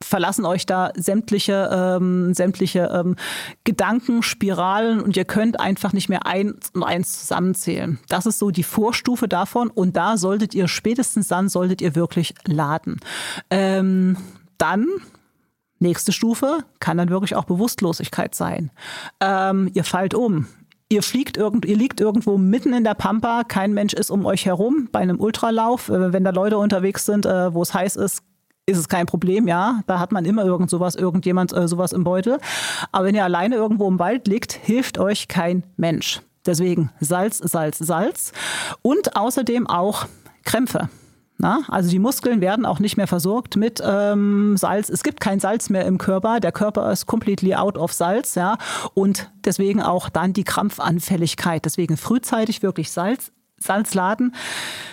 verlassen 0.00 0.44
euch 0.44 0.66
da 0.66 0.92
sämtliche, 0.94 1.68
ähm, 1.72 2.32
sämtliche 2.32 2.92
ähm, 2.94 3.16
Gedanken, 3.64 4.22
Spiralen 4.22 5.00
und 5.00 5.16
ihr 5.16 5.24
könnt 5.24 5.58
einfach 5.58 5.92
nicht 5.92 6.08
mehr 6.08 6.26
eins 6.26 6.70
und 6.74 6.84
eins 6.84 7.18
zusammenzählen. 7.18 7.98
Das 8.08 8.24
ist 8.24 8.38
so 8.38 8.52
die 8.52 8.62
Vorstufe 8.62 9.26
davon 9.26 9.68
und 9.68 9.96
da 9.96 10.16
solltet 10.16 10.54
ihr 10.54 10.68
spätestens 10.68 11.26
dann 11.26 11.48
solltet 11.48 11.80
ihr 11.80 11.96
wirklich 11.96 12.34
laden. 12.46 13.00
Ähm, 13.50 14.16
dann 14.58 14.86
Nächste 15.80 16.10
Stufe 16.10 16.64
kann 16.80 16.96
dann 16.98 17.08
wirklich 17.08 17.36
auch 17.36 17.44
Bewusstlosigkeit 17.44 18.34
sein. 18.34 18.72
Ähm, 19.20 19.70
ihr 19.74 19.84
fallt 19.84 20.12
um. 20.12 20.48
Ihr 20.90 21.02
fliegt 21.02 21.36
irgend, 21.36 21.66
ihr 21.66 21.76
liegt 21.76 22.00
irgendwo 22.00 22.38
mitten 22.38 22.72
in 22.72 22.82
der 22.82 22.94
Pampa, 22.94 23.44
kein 23.44 23.74
Mensch 23.74 23.92
ist 23.92 24.10
um 24.10 24.24
euch 24.24 24.46
herum 24.46 24.88
bei 24.90 25.00
einem 25.00 25.20
Ultralauf. 25.20 25.90
Äh, 25.90 26.14
wenn 26.14 26.24
da 26.24 26.30
Leute 26.30 26.56
unterwegs 26.56 27.04
sind, 27.04 27.26
äh, 27.26 27.52
wo 27.52 27.60
es 27.60 27.74
heiß 27.74 27.96
ist, 27.96 28.22
ist 28.64 28.78
es 28.78 28.88
kein 28.88 29.04
Problem, 29.04 29.46
ja. 29.48 29.82
Da 29.86 29.98
hat 29.98 30.12
man 30.12 30.24
immer 30.24 30.44
irgend 30.44 30.70
sowas, 30.70 30.94
irgendjemand 30.94 31.52
äh, 31.52 31.68
sowas 31.68 31.92
im 31.92 32.04
Beutel. 32.04 32.38
Aber 32.90 33.06
wenn 33.06 33.14
ihr 33.14 33.24
alleine 33.24 33.56
irgendwo 33.56 33.86
im 33.86 33.98
Wald 33.98 34.28
liegt, 34.28 34.52
hilft 34.52 34.98
euch 34.98 35.28
kein 35.28 35.62
Mensch. 35.76 36.22
Deswegen 36.46 36.90
Salz, 37.00 37.36
Salz, 37.36 37.78
Salz. 37.78 38.32
Und 38.80 39.14
außerdem 39.14 39.66
auch 39.66 40.06
Krämpfe. 40.44 40.88
Na, 41.40 41.62
also 41.68 41.88
die 41.88 42.00
Muskeln 42.00 42.40
werden 42.40 42.66
auch 42.66 42.80
nicht 42.80 42.96
mehr 42.96 43.06
versorgt 43.06 43.54
mit 43.54 43.80
ähm, 43.84 44.56
Salz. 44.56 44.88
Es 44.88 45.04
gibt 45.04 45.20
kein 45.20 45.38
Salz 45.38 45.70
mehr 45.70 45.86
im 45.86 45.96
Körper. 45.96 46.40
Der 46.40 46.50
Körper 46.50 46.90
ist 46.90 47.06
completely 47.06 47.54
out 47.54 47.78
of 47.78 47.92
Salz, 47.92 48.34
ja. 48.34 48.58
Und 48.92 49.30
deswegen 49.44 49.80
auch 49.80 50.08
dann 50.08 50.32
die 50.32 50.42
Krampfanfälligkeit. 50.42 51.64
Deswegen 51.64 51.96
frühzeitig 51.96 52.62
wirklich 52.64 52.90
Salz 52.90 53.30
Salzladen. 53.58 54.34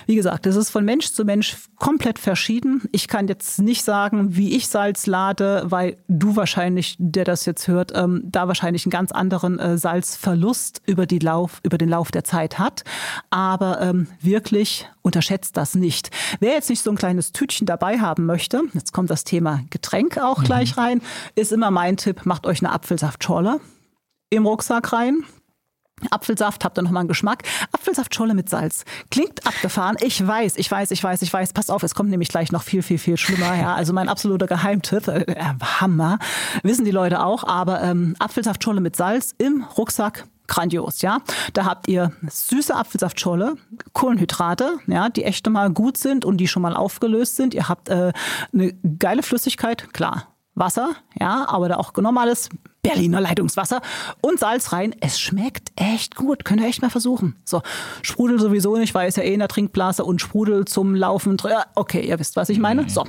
Wie 0.05 0.15
gesagt, 0.15 0.45
das 0.45 0.55
ist 0.55 0.69
von 0.69 0.85
Mensch 0.85 1.11
zu 1.11 1.25
Mensch 1.25 1.57
komplett 1.77 2.19
verschieden. 2.19 2.83
Ich 2.91 3.07
kann 3.07 3.27
jetzt 3.27 3.59
nicht 3.59 3.83
sagen, 3.83 4.35
wie 4.35 4.55
ich 4.55 4.67
Salz 4.67 5.07
lade, 5.07 5.63
weil 5.65 5.97
du 6.07 6.35
wahrscheinlich, 6.35 6.95
der 6.99 7.25
das 7.25 7.45
jetzt 7.45 7.67
hört, 7.67 7.91
ähm, 7.95 8.21
da 8.25 8.47
wahrscheinlich 8.47 8.85
einen 8.85 8.91
ganz 8.91 9.11
anderen 9.11 9.57
äh, 9.59 9.77
Salzverlust 9.77 10.81
über, 10.85 11.05
die 11.05 11.19
Lauf, 11.19 11.59
über 11.63 11.77
den 11.77 11.89
Lauf 11.89 12.11
der 12.11 12.23
Zeit 12.23 12.59
hat. 12.59 12.83
Aber 13.29 13.81
ähm, 13.81 14.07
wirklich 14.21 14.87
unterschätzt 15.01 15.57
das 15.57 15.75
nicht. 15.75 16.11
Wer 16.39 16.53
jetzt 16.53 16.69
nicht 16.69 16.83
so 16.83 16.91
ein 16.91 16.97
kleines 16.97 17.31
Tütchen 17.31 17.65
dabei 17.65 17.99
haben 17.99 18.25
möchte, 18.25 18.61
jetzt 18.73 18.93
kommt 18.93 19.09
das 19.09 19.23
Thema 19.23 19.61
Getränk 19.69 20.17
auch 20.17 20.39
mhm. 20.39 20.43
gleich 20.43 20.77
rein, 20.77 21.01
ist 21.35 21.51
immer 21.51 21.71
mein 21.71 21.97
Tipp, 21.97 22.25
macht 22.25 22.45
euch 22.45 22.61
eine 22.61 22.71
Apfelsaftschorle 22.71 23.59
im 24.29 24.45
Rucksack 24.45 24.93
rein. 24.93 25.23
Apfelsaft, 26.11 26.65
habt 26.65 26.77
ihr 26.77 26.81
nochmal 26.81 27.01
einen 27.01 27.07
Geschmack. 27.07 27.43
Apfelsaftscholle 27.71 28.33
mit 28.33 28.49
Salz. 28.49 28.83
Klingt 29.11 29.45
abgefahren. 29.47 29.97
Ich 30.01 30.25
weiß, 30.25 30.57
ich 30.57 30.69
weiß, 30.69 30.91
ich 30.91 31.03
weiß, 31.03 31.21
ich 31.21 31.31
weiß. 31.31 31.53
Passt 31.53 31.71
auf, 31.71 31.83
es 31.83 31.95
kommt 31.95 32.09
nämlich 32.09 32.29
gleich 32.29 32.51
noch 32.51 32.63
viel, 32.63 32.83
viel, 32.83 32.97
viel 32.97 33.17
schlimmer. 33.17 33.55
Ja, 33.55 33.75
also 33.75 33.93
mein 33.93 34.09
absoluter 34.09 34.47
Geheimtipp. 34.47 35.07
Äh, 35.07 35.35
Hammer. 35.79 36.19
Wissen 36.63 36.85
die 36.85 36.91
Leute 36.91 37.23
auch. 37.23 37.43
Aber 37.43 37.81
ähm, 37.81 38.15
Apfelsaftscholle 38.19 38.81
mit 38.81 38.95
Salz 38.95 39.33
im 39.37 39.63
Rucksack 39.77 40.25
grandios, 40.47 41.01
ja. 41.01 41.19
Da 41.53 41.65
habt 41.65 41.87
ihr 41.87 42.11
süße 42.27 42.75
Apfelsaftscholle, 42.75 43.55
Kohlenhydrate, 43.93 44.77
ja, 44.87 45.09
die 45.09 45.23
echt 45.23 45.49
mal 45.49 45.71
gut 45.71 45.97
sind 45.97 46.23
und 46.23 46.37
die 46.37 46.47
schon 46.47 46.61
mal 46.61 46.75
aufgelöst 46.75 47.35
sind. 47.35 47.53
Ihr 47.53 47.67
habt 47.67 47.89
äh, 47.89 48.13
eine 48.53 48.73
geile 48.99 49.23
Flüssigkeit, 49.23 49.91
klar. 49.93 50.27
Wasser, 50.57 50.91
ja, 51.19 51.49
aber 51.49 51.67
da 51.67 51.75
auch 51.75 51.93
normales 51.97 52.49
Berliner 52.89 53.21
Leitungswasser 53.21 53.81
und 54.21 54.39
Salz 54.39 54.71
rein. 54.71 54.95
Es 54.99 55.19
schmeckt 55.19 55.71
echt 55.75 56.15
gut. 56.15 56.45
Könnt 56.45 56.61
ihr 56.61 56.67
echt 56.67 56.81
mal 56.81 56.89
versuchen. 56.89 57.35
So, 57.43 57.61
Sprudel 58.01 58.39
sowieso 58.39 58.77
nicht, 58.77 58.93
weil 58.93 59.07
es 59.07 59.15
ja 59.15 59.23
eh 59.23 59.33
in 59.33 59.39
der 59.39 59.47
Trinkblase 59.47 60.03
und 60.03 60.21
Sprudel 60.21 60.65
zum 60.65 60.95
Laufen. 60.95 61.37
Okay, 61.75 62.07
ihr 62.07 62.19
wisst, 62.19 62.35
was 62.35 62.49
ich 62.49 62.59
meine. 62.59 62.89
So. 62.89 63.03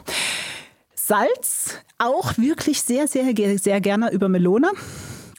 Salz 0.94 1.74
auch 1.98 2.36
wirklich 2.36 2.82
sehr, 2.82 3.06
sehr, 3.06 3.32
sehr 3.58 3.80
gerne 3.80 4.10
über 4.12 4.28
Melone. 4.28 4.70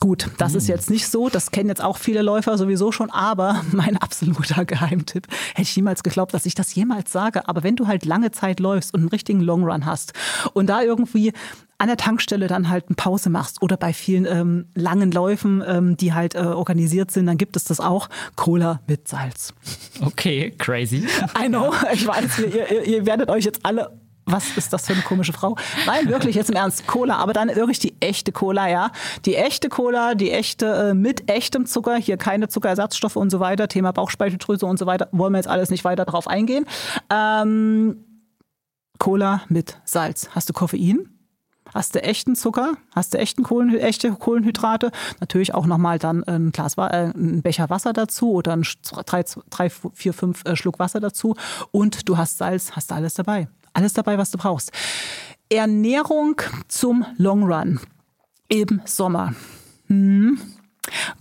Gut, 0.08 0.30
das 0.38 0.56
ist 0.56 0.70
jetzt 0.70 0.90
nicht 0.90 1.06
so, 1.10 1.28
das 1.28 1.52
kennen 1.52 1.68
jetzt 1.68 1.84
auch 1.84 1.98
viele 1.98 2.22
Läufer 2.22 2.58
sowieso 2.58 2.94
schon, 2.94 3.10
aber 3.10 3.62
mein 3.74 3.98
absoluter 3.98 4.64
Geheimtipp, 4.64 5.28
hätte 5.50 5.64
ich 5.64 5.76
niemals 5.76 6.02
geglaubt, 6.02 6.34
dass 6.34 6.46
ich 6.46 6.56
das 6.56 6.74
jemals 6.74 7.12
sage, 7.12 7.50
aber 7.50 7.62
wenn 7.64 7.76
du 7.76 7.88
halt 7.88 8.06
lange 8.06 8.32
Zeit 8.32 8.62
läufst 8.62 8.94
und 8.94 9.02
einen 9.02 9.10
richtigen 9.10 9.42
Longrun 9.42 9.86
hast 9.86 10.14
und 10.54 10.68
da 10.68 10.82
irgendwie 10.82 11.34
an 11.78 11.90
der 11.90 11.98
Tankstelle 11.98 12.48
dann 12.48 12.70
halt 12.70 12.86
eine 12.88 12.96
Pause 12.96 13.30
machst 13.30 13.62
oder 13.62 13.76
bei 13.76 13.92
vielen 13.92 14.26
ähm, 14.26 14.68
langen 14.76 15.12
Läufen, 15.12 15.62
ähm, 15.68 15.98
die 15.98 16.14
halt 16.14 16.36
äh, 16.36 16.40
organisiert 16.40 17.12
sind, 17.12 17.26
dann 17.26 17.38
gibt 17.38 17.58
es 17.58 17.66
das 17.66 17.82
auch. 17.82 18.08
Cola 18.38 18.80
mit 18.88 19.10
Salz. 19.10 19.54
Okay, 20.00 20.54
crazy. 20.58 21.06
I 21.38 21.50
know, 21.50 21.74
ich 21.92 22.08
weiß, 22.08 22.40
ihr, 22.40 22.72
ihr, 22.72 22.84
ihr 22.86 23.06
werdet 23.06 23.30
euch 23.30 23.44
jetzt 23.44 23.66
alle 23.66 23.92
was 24.28 24.56
ist 24.58 24.74
das 24.74 24.86
für 24.86 24.94
eine 24.94 25.02
komische 25.02 25.34
Frau? 25.34 25.56
Nein, 25.86 26.10
wirklich, 26.10 26.36
jetzt 26.36 26.50
im 26.50 26.56
Ernst, 26.56 26.86
Cola, 26.86 27.16
aber 27.16 27.34
dann 27.34 27.48
wirklich 27.56 27.80
die 27.80 27.96
echte 28.00 28.32
Cola, 28.32 28.70
ja. 28.70 28.92
Die 29.26 29.36
echte 29.36 29.70
Cola, 29.70 30.16
die 30.16 30.32
echte 30.32 30.66
äh, 30.66 30.94
mit 30.94 31.32
echtem 31.32 31.66
Zucker, 31.66 31.96
hier 31.96 32.18
keine 32.18 32.50
Zuckerersatzstoffe 32.50 33.16
und 33.16 33.30
so 33.30 33.40
weiter, 33.40 33.68
Thema 33.68 33.94
Bauchspeicheldrüse 33.94 34.66
und 34.66 34.78
so 34.78 34.86
weiter, 34.86 35.08
wollen 35.12 35.34
wir 35.34 35.40
jetzt 35.40 35.48
alles 35.48 35.70
nicht 35.70 35.86
weiter 35.86 36.06
drauf 36.06 36.28
eingehen. 36.28 36.66
Ähm, 37.10 38.04
Cola 39.00 39.42
mit 39.48 39.80
Salz. 39.86 40.30
Hast 40.34 40.50
du 40.50 40.54
Koffein? 40.54 41.10
Hast 41.74 41.96
du 41.96 42.02
echten 42.02 42.36
Zucker? 42.36 42.74
Hast 42.96 43.14
du 43.14 43.18
echten 43.18 43.44
Kohlen, 43.44 43.76
echte 43.78 44.12
Kohlenhydrate? 44.12 44.92
Natürlich 45.20 45.54
auch 45.54 45.66
nochmal 45.66 46.00
dann 46.00 46.24
ein 46.24 46.52
Glas, 46.52 46.78
äh, 46.78 47.12
ein 47.16 47.42
Becher 47.42 47.70
Wasser 47.70 47.94
dazu 47.94 48.32
oder 48.32 48.54
ein 48.56 48.66
drei, 49.06 49.24
drei 49.50 49.70
vier, 49.70 50.14
fünf 50.14 50.44
äh, 50.46 50.56
Schluck 50.56 50.80
Wasser 50.80 51.00
dazu. 51.00 51.36
Und 51.72 52.10
du 52.10 52.18
hast 52.18 52.38
Salz, 52.38 52.72
hast 52.72 52.92
du 52.92 52.96
alles 52.96 53.14
dabei. 53.14 53.48
Alles 53.78 53.94
dabei, 53.94 54.18
was 54.18 54.32
du 54.32 54.40
brauchst. 54.40 54.72
Ernährung 55.50 56.42
zum 56.68 57.06
Long 57.18 57.44
Run 57.44 57.80
im 58.48 58.82
Sommer. 58.86 59.36
Hm. 59.86 60.42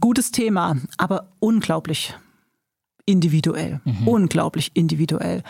Gutes 0.01 0.33
Thema, 0.33 0.79
aber 0.97 1.29
unglaublich 1.39 2.15
individuell. 3.05 3.83
Mhm. 3.85 4.09
Unglaublich 4.09 4.71
individuell. 4.73 5.43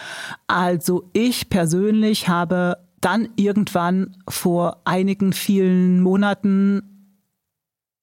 Also 0.49 1.09
ich 1.13 1.49
persönlich 1.49 2.27
habe 2.27 2.77
dann 3.01 3.29
irgendwann 3.37 4.17
vor 4.29 4.81
einigen 4.85 5.33
vielen 5.33 6.01
Monaten 6.01 7.23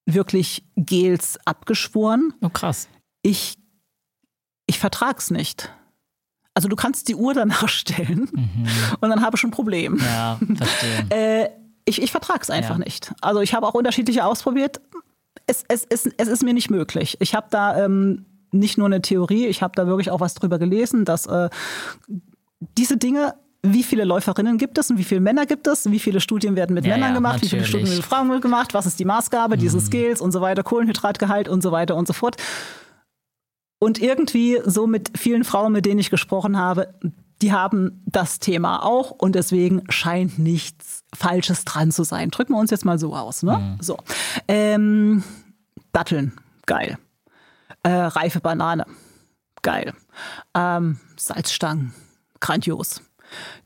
wirklich 0.05 0.63
Gels 0.77 1.37
abgeschworen. 1.43 2.33
Oh 2.39 2.47
krass. 2.47 2.87
Ich, 3.21 3.57
ich 4.65 4.79
vertrag's 4.79 5.29
nicht. 5.29 5.73
Also 6.53 6.67
du 6.67 6.75
kannst 6.75 7.07
die 7.07 7.15
Uhr 7.15 7.33
danach 7.33 7.67
stellen 7.69 8.29
mhm. 8.31 8.67
und 8.99 9.09
dann 9.09 9.21
habe 9.21 9.37
ich 9.37 9.43
ein 9.43 9.51
Problem. 9.51 9.97
Ja, 9.97 10.39
verstehe. 10.55 11.05
äh, 11.43 11.49
ich, 11.85 12.01
ich 12.01 12.11
vertrage 12.11 12.39
es 12.41 12.49
einfach 12.49 12.77
ja. 12.77 12.85
nicht. 12.85 13.13
Also 13.21 13.41
ich 13.41 13.53
habe 13.53 13.67
auch 13.67 13.73
unterschiedliche 13.73 14.25
ausprobiert. 14.25 14.79
Es, 15.47 15.65
es, 15.67 15.85
es, 15.89 16.05
es 16.05 16.27
ist 16.27 16.43
mir 16.43 16.53
nicht 16.53 16.69
möglich. 16.69 17.17
Ich 17.19 17.35
habe 17.35 17.47
da 17.49 17.83
ähm, 17.83 18.25
nicht 18.51 18.77
nur 18.77 18.85
eine 18.85 19.01
Theorie, 19.01 19.47
ich 19.47 19.61
habe 19.61 19.73
da 19.75 19.87
wirklich 19.87 20.11
auch 20.11 20.21
was 20.21 20.35
drüber 20.35 20.59
gelesen, 20.59 21.05
dass 21.05 21.25
äh, 21.25 21.49
diese 22.77 22.97
Dinge 22.97 23.33
wie 23.65 23.81
viele 23.81 24.03
Läuferinnen 24.03 24.57
gibt 24.57 24.77
es 24.77 24.91
und 24.91 24.97
wie 24.97 25.05
viele 25.05 25.21
Männer 25.21 25.45
gibt 25.45 25.67
es, 25.67 25.89
wie 25.89 25.99
viele 25.99 26.19
Studien 26.19 26.57
werden 26.57 26.73
mit 26.73 26.85
ja, 26.85 26.95
Männern 26.95 27.13
gemacht, 27.13 27.35
natürlich. 27.35 27.53
wie 27.53 27.55
viele 27.55 27.67
Studien 27.67 27.95
mit 27.95 28.05
Frauen 28.05 28.41
gemacht, 28.41 28.73
was 28.73 28.85
ist 28.85 28.99
die 28.99 29.05
Maßgabe, 29.05 29.55
mhm. 29.55 29.61
diese 29.61 29.79
Skills 29.79 30.19
und 30.19 30.33
so 30.33 30.41
weiter, 30.41 30.63
Kohlenhydratgehalt 30.63 31.47
und 31.47 31.63
so 31.63 31.71
weiter 31.71 31.95
und 31.95 32.05
so 32.05 32.13
fort. 32.13 32.35
Und 33.83 34.01
irgendwie 34.01 34.61
so 34.63 34.87
mit 34.87 35.11
vielen 35.17 35.43
Frauen, 35.43 35.73
mit 35.73 35.85
denen 35.85 35.99
ich 35.99 36.09
gesprochen 36.09 36.57
habe, 36.57 36.93
die 37.41 37.51
haben 37.51 38.01
das 38.05 38.39
Thema 38.39 38.81
auch 38.81 39.11
und 39.11 39.35
deswegen 39.35 39.83
scheint 39.89 40.39
nichts 40.39 41.03
Falsches 41.13 41.65
dran 41.65 41.91
zu 41.91 42.05
sein. 42.05 42.29
Drücken 42.29 42.53
wir 42.53 42.59
uns 42.61 42.71
jetzt 42.71 42.85
mal 42.85 42.97
so 42.97 43.13
aus. 43.13 43.43
Ne? 43.43 43.57
Mhm. 43.57 43.83
So. 43.83 43.97
Ähm, 44.47 45.25
Datteln, 45.91 46.31
geil. 46.65 46.97
Äh, 47.83 47.89
reife 47.89 48.39
Banane, 48.39 48.85
geil. 49.63 49.93
Ähm, 50.53 51.01
Salzstangen, 51.17 51.93
grandios. 52.39 53.01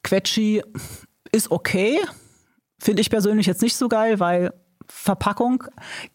Quetschi 0.01 0.63
ist 1.31 1.51
okay. 1.51 1.99
Finde 2.79 3.01
ich 3.01 3.11
persönlich 3.11 3.45
jetzt 3.45 3.61
nicht 3.61 3.77
so 3.77 3.87
geil, 3.87 4.19
weil 4.19 4.51
Verpackung, 4.87 5.63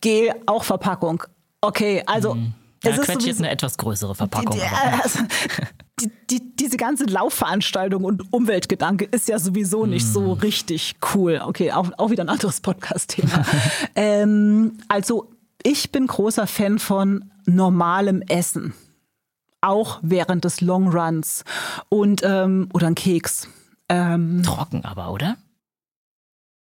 Gel 0.01 0.35
auch 0.47 0.65
Verpackung. 0.65 1.23
Okay, 1.61 2.03
also. 2.05 2.35
Mhm 2.35 2.55
ja, 2.83 2.99
Quetsch 2.99 3.23
so 3.23 3.31
ist 3.31 3.39
eine 3.39 3.51
etwas 3.51 3.77
größere 3.77 4.15
Verpackung. 4.15 4.57
Die, 4.57 4.63
also, 5.03 5.21
die, 6.01 6.11
die, 6.31 6.57
diese 6.57 6.77
ganze 6.77 7.05
Laufveranstaltung 7.05 8.05
und 8.05 8.33
Umweltgedanke 8.33 9.05
ist 9.05 9.29
ja 9.29 9.39
sowieso 9.39 9.87
nicht 9.87 10.07
mm. 10.07 10.13
so 10.13 10.33
richtig 10.33 10.97
cool. 11.15 11.41
Okay, 11.45 11.73
auch, 11.73 11.91
auch 11.99 12.11
wieder 12.11 12.25
ein 12.25 12.29
anderes 12.29 12.61
Podcast-Thema. 12.61 13.45
ähm, 13.95 14.79
also 14.89 15.31
ich 15.63 15.93
bin 15.93 16.07
großer 16.07 16.47
Fan 16.47 16.79
von 16.79 17.31
normalem 17.47 18.23
Essen. 18.23 18.75
Auch 19.61 20.01
während 20.03 20.45
des 20.45 20.61
Longruns. 20.61 21.45
Und, 21.89 22.23
ähm, 22.25 22.69
oder 22.73 22.89
ein 22.89 22.97
Keks. 22.97 23.49
Ähm, 23.89 24.43
Trocken 24.43 24.85
aber, 24.85 25.13
oder? 25.13 25.37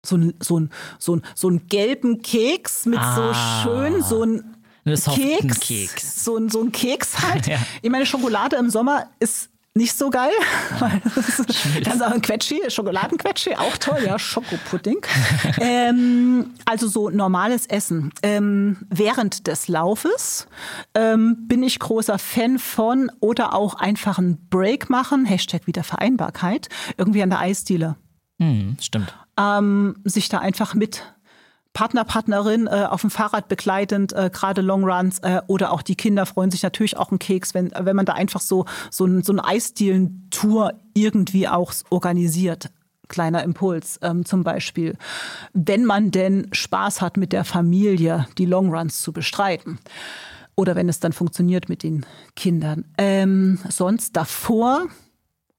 So 0.03 0.16
ein, 0.16 0.34
so 0.39 0.60
ein, 0.60 0.72
so 0.97 1.18
ein, 1.18 1.22
so 1.36 1.49
ein 1.49 1.68
gelben 1.68 2.22
Keks 2.22 2.86
mit 2.86 2.99
ah. 2.99 3.16
so 3.16 3.70
schön, 3.70 4.01
so 4.01 4.24
ein 4.24 4.55
Keks, 4.86 5.59
Keks. 5.59 6.23
So, 6.25 6.38
ein- 6.38 6.49
so 6.49 6.61
ein 6.61 6.71
Keks 6.71 7.19
halt. 7.21 7.47
Ja. 7.47 7.57
Ich 7.82 7.89
meine, 7.89 8.05
Schokolade 8.05 8.55
im 8.57 8.69
Sommer 8.69 9.07
ist 9.19 9.49
nicht 9.75 9.95
so 9.97 10.09
geil. 10.09 10.32
weil 10.80 11.01
das 11.15 11.39
ist- 11.39 12.01
auch 12.01 12.11
ein 12.11 12.21
Quetschi, 12.21 12.59
Schokoladenquetschi, 12.69 13.55
auch 13.55 13.77
toll, 13.77 13.99
ja, 14.05 14.17
Schokopudding. 14.19 14.97
ähm, 15.59 16.51
also 16.65 16.88
so 16.88 17.09
normales 17.09 17.65
Essen. 17.67 18.11
Ähm, 18.23 18.77
während 18.89 19.47
des 19.47 19.67
Laufes 19.67 20.47
ähm, 20.95 21.47
bin 21.47 21.63
ich 21.63 21.80
großer 21.80 22.17
Fan 22.19 22.59
von 22.59 23.11
oder 23.19 23.53
auch 23.53 23.75
einfach 23.75 24.17
einen 24.17 24.47
Break 24.49 24.89
machen, 24.89 25.25
Hashtag 25.25 25.67
Wiedervereinbarkeit, 25.67 26.67
irgendwie 26.97 27.21
an 27.23 27.30
der 27.30 27.39
Eisdiele 27.39 27.95
Hm, 28.41 28.77
stimmt. 28.82 29.13
ähm, 29.38 29.97
sich 30.03 30.30
da 30.30 30.39
einfach 30.39 30.73
mit 30.73 31.03
Partner, 31.80 32.03
Partnerin 32.03 32.67
äh, 32.67 32.88
auf 32.89 32.99
dem 32.99 33.09
Fahrrad 33.09 33.47
begleitend, 33.47 34.11
äh, 34.11 34.30
gerade 34.34 34.59
Longruns 34.59 35.19
äh, 35.19 35.39
oder 35.47 35.71
auch 35.71 35.82
die 35.82 35.95
Kinder 35.95 36.25
freuen 36.25 36.51
sich 36.51 36.61
natürlich 36.61 36.97
auch 36.97 37.09
einen 37.09 37.19
Keks, 37.19 37.53
wenn, 37.53 37.71
wenn 37.71 37.95
man 37.95 38.05
da 38.05 38.11
einfach 38.15 38.41
so, 38.41 38.65
so, 38.91 39.05
ein, 39.05 39.23
so 39.23 39.32
eine 39.32 39.45
Eisdielen-Tour 39.45 40.73
irgendwie 40.93 41.47
auch 41.47 41.71
organisiert. 41.89 42.69
Kleiner 43.07 43.43
Impuls 43.43 43.97
ähm, 44.01 44.25
zum 44.25 44.43
Beispiel. 44.43 44.97
Wenn 45.53 45.86
man 45.86 46.11
denn 46.11 46.49
Spaß 46.51 46.99
hat 46.99 47.15
mit 47.15 47.32
der 47.32 47.45
Familie, 47.45 48.27
die 48.38 48.45
Longruns 48.45 49.01
zu 49.01 49.13
bestreiten. 49.13 49.80
Oder 50.57 50.75
wenn 50.75 50.89
es 50.89 50.99
dann 50.99 51.13
funktioniert 51.13 51.69
mit 51.69 51.84
den 51.84 52.05
Kindern. 52.36 52.84
Ähm, 52.97 53.57
sonst 53.69 54.17
davor 54.17 54.88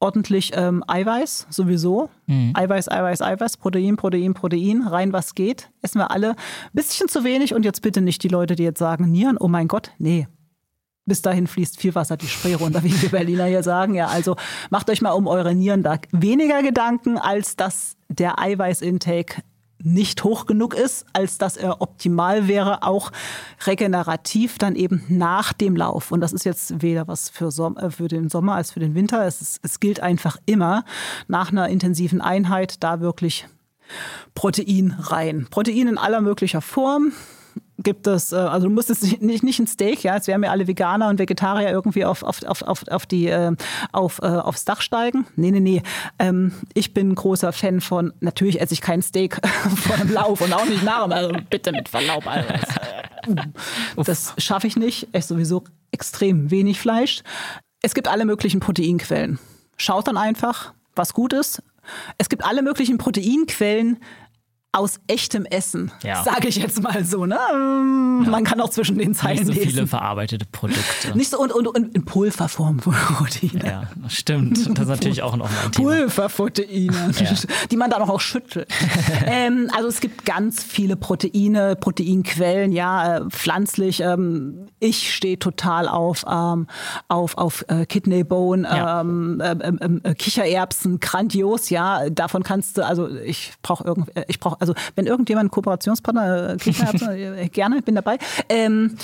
ordentlich 0.00 0.52
ähm, 0.54 0.82
Eiweiß, 0.86 1.46
sowieso. 1.50 2.10
Eiweiß, 2.54 2.90
Eiweiß, 2.90 3.22
Eiweiß, 3.22 3.56
Protein, 3.58 3.96
Protein, 3.96 4.34
Protein, 4.34 4.82
rein 4.82 5.12
was 5.12 5.34
geht. 5.34 5.70
Essen 5.82 5.98
wir 5.98 6.10
alle. 6.10 6.34
Bisschen 6.72 7.08
zu 7.08 7.22
wenig 7.22 7.54
und 7.54 7.64
jetzt 7.64 7.82
bitte 7.82 8.00
nicht 8.00 8.22
die 8.22 8.28
Leute, 8.28 8.56
die 8.56 8.62
jetzt 8.62 8.78
sagen, 8.78 9.10
Nieren, 9.10 9.36
oh 9.38 9.48
mein 9.48 9.68
Gott, 9.68 9.92
nee. 9.98 10.26
Bis 11.06 11.22
dahin 11.22 11.46
fließt 11.46 11.78
viel 11.78 11.94
Wasser 11.94 12.16
die 12.16 12.28
Spree 12.28 12.54
runter, 12.54 12.82
wie 12.84 13.02
wir 13.02 13.08
Berliner 13.10 13.44
hier 13.44 13.62
sagen. 13.62 13.94
Ja, 13.94 14.06
also 14.06 14.36
macht 14.70 14.88
euch 14.90 15.02
mal 15.02 15.10
um 15.10 15.26
eure 15.26 15.54
Nieren 15.54 15.82
da 15.82 15.98
weniger 16.12 16.62
Gedanken, 16.62 17.18
als 17.18 17.56
dass 17.56 17.96
der 18.08 18.38
Eiweißintake 18.38 19.42
nicht 19.82 20.24
hoch 20.24 20.46
genug 20.46 20.74
ist, 20.74 21.06
als 21.12 21.38
dass 21.38 21.56
er 21.56 21.80
optimal 21.80 22.48
wäre, 22.48 22.82
auch 22.82 23.12
regenerativ 23.66 24.58
dann 24.58 24.76
eben 24.76 25.04
nach 25.08 25.52
dem 25.52 25.76
Lauf. 25.76 26.12
Und 26.12 26.20
das 26.20 26.32
ist 26.32 26.44
jetzt 26.44 26.82
weder 26.82 27.08
was 27.08 27.28
für, 27.28 27.50
Som 27.50 27.76
äh, 27.76 27.90
für 27.90 28.08
den 28.08 28.28
Sommer 28.28 28.54
als 28.54 28.72
für 28.72 28.80
den 28.80 28.94
Winter. 28.94 29.26
Es, 29.26 29.40
ist, 29.40 29.60
es 29.62 29.80
gilt 29.80 30.00
einfach 30.00 30.36
immer 30.46 30.84
nach 31.28 31.50
einer 31.50 31.68
intensiven 31.68 32.20
Einheit 32.20 32.82
da 32.82 33.00
wirklich 33.00 33.46
Protein 34.34 34.96
rein. 34.98 35.46
Protein 35.50 35.88
in 35.88 35.98
aller 35.98 36.20
möglicher 36.20 36.60
Form 36.60 37.12
gibt 37.82 38.06
es, 38.06 38.32
äh, 38.32 38.36
also 38.36 38.68
du 38.68 38.74
musst 38.74 38.90
es 38.90 39.02
nicht, 39.20 39.42
nicht 39.42 39.58
ein 39.58 39.66
Steak, 39.66 40.02
ja, 40.02 40.14
jetzt 40.14 40.26
wären 40.28 40.42
wir 40.42 40.50
alle 40.50 40.66
Veganer 40.66 41.08
und 41.08 41.18
Vegetarier 41.18 41.70
irgendwie 41.70 42.04
auf, 42.04 42.22
auf, 42.22 42.42
auf, 42.44 42.62
auf, 42.62 42.88
auf 42.88 43.06
die, 43.06 43.26
äh, 43.26 43.54
auf, 43.92 44.20
äh, 44.22 44.26
aufs 44.26 44.64
Dach 44.64 44.80
steigen. 44.80 45.26
Nee, 45.36 45.50
nee, 45.50 45.60
nee. 45.60 45.82
Ähm, 46.18 46.52
ich 46.74 46.94
bin 46.94 47.10
ein 47.10 47.14
großer 47.14 47.52
Fan 47.52 47.80
von, 47.80 48.12
natürlich 48.20 48.60
esse 48.60 48.74
ich 48.74 48.80
kein 48.80 49.02
Steak 49.02 49.40
vor 49.76 49.96
dem 49.96 50.12
Lauf 50.12 50.40
und 50.40 50.52
auch 50.52 50.66
nicht 50.66 50.82
nach 50.82 51.04
dem, 51.04 51.12
also 51.12 51.32
bitte 51.48 51.72
mit 51.72 51.88
Verlaub. 51.88 52.26
Also, 52.26 53.34
das, 53.96 54.34
schaffe 54.38 54.66
ich 54.66 54.76
nicht. 54.76 55.08
Ich 55.12 55.26
sowieso 55.26 55.64
extrem 55.92 56.50
wenig 56.50 56.80
Fleisch. 56.80 57.22
Es 57.82 57.94
gibt 57.94 58.08
alle 58.08 58.24
möglichen 58.24 58.60
Proteinquellen. 58.60 59.38
Schaut 59.76 60.08
dann 60.08 60.16
einfach, 60.16 60.72
was 60.94 61.14
gut 61.14 61.32
ist. 61.32 61.62
Es 62.18 62.28
gibt 62.28 62.44
alle 62.44 62.62
möglichen 62.62 62.98
Proteinquellen 62.98 63.98
aus 64.72 65.00
echtem 65.08 65.46
Essen, 65.46 65.90
Ja. 66.04 66.22
sage 66.22 66.46
ich 66.46 66.56
jetzt 66.56 66.80
mal 66.80 67.04
so. 67.04 67.26
Ne? 67.26 67.36
Ähm, 67.52 68.30
Man 68.30 68.44
kann 68.44 68.60
auch 68.60 68.70
zwischen 68.70 68.98
den 68.98 69.14
Zeilen 69.14 69.38
Nicht 69.38 69.46
so 69.46 69.52
lesen. 69.52 69.68
viele 69.70 69.86
verarbeitete 69.88 70.46
Produkte. 70.52 70.80
Nicht 71.16 71.30
so 71.30 71.40
und, 71.40 71.52
und, 71.52 71.66
und 71.66 71.94
in 71.96 72.04
Pulverform 72.04 72.76
Proteine. 72.76 73.64
ja, 73.66 73.82
stimmt. 74.08 74.58
Das 74.78 74.84
ist 74.84 74.88
natürlich 74.88 75.22
auch 75.22 75.34
noch 75.36 75.50
ein 75.50 75.72
Thema. 75.72 75.88
Pulverproteine, 75.90 77.10
die 77.70 77.76
man 77.76 77.90
dann 77.90 78.02
auch 78.02 78.20
schüttelt. 78.20 78.68
ähm, 79.26 79.70
also 79.76 79.88
es 79.88 80.00
gibt 80.00 80.24
ganz 80.24 80.62
viele 80.62 80.96
Proteine, 80.96 81.74
Proteinquellen, 81.76 82.72
ja, 82.72 83.16
äh, 83.18 83.24
pflanzlich. 83.28 84.00
Ähm, 84.00 84.68
ich 84.78 85.12
stehe 85.14 85.38
total 85.38 85.88
auf, 85.88 86.24
ähm, 86.30 86.66
auf, 87.08 87.36
auf 87.36 87.64
äh, 87.68 87.86
Kidney 87.86 88.22
Bone, 88.24 88.62
Ja. 88.68 89.00
ähm, 89.00 89.42
ähm, 89.44 89.78
ähm, 89.82 90.00
äh, 90.04 90.14
Kichererbsen, 90.14 91.00
grandios, 91.00 91.70
ja. 91.70 92.08
Davon 92.10 92.42
kannst 92.44 92.78
du, 92.78 92.86
also 92.86 93.08
ich 93.08 93.52
brauche 93.62 93.84
irgendwie, 93.84 94.12
äh, 94.14 94.24
ich 94.28 94.38
brauche, 94.38 94.59
also 94.60 94.74
wenn 94.94 95.06
irgendjemand 95.06 95.44
einen 95.44 95.50
Kooperationspartner, 95.50 96.50
äh, 96.52 96.56
Kichererbsen, 96.56 97.08
äh, 97.10 97.48
gerne, 97.48 97.82
bin 97.82 97.94
dabei. 97.94 98.18
Ähm, 98.48 98.96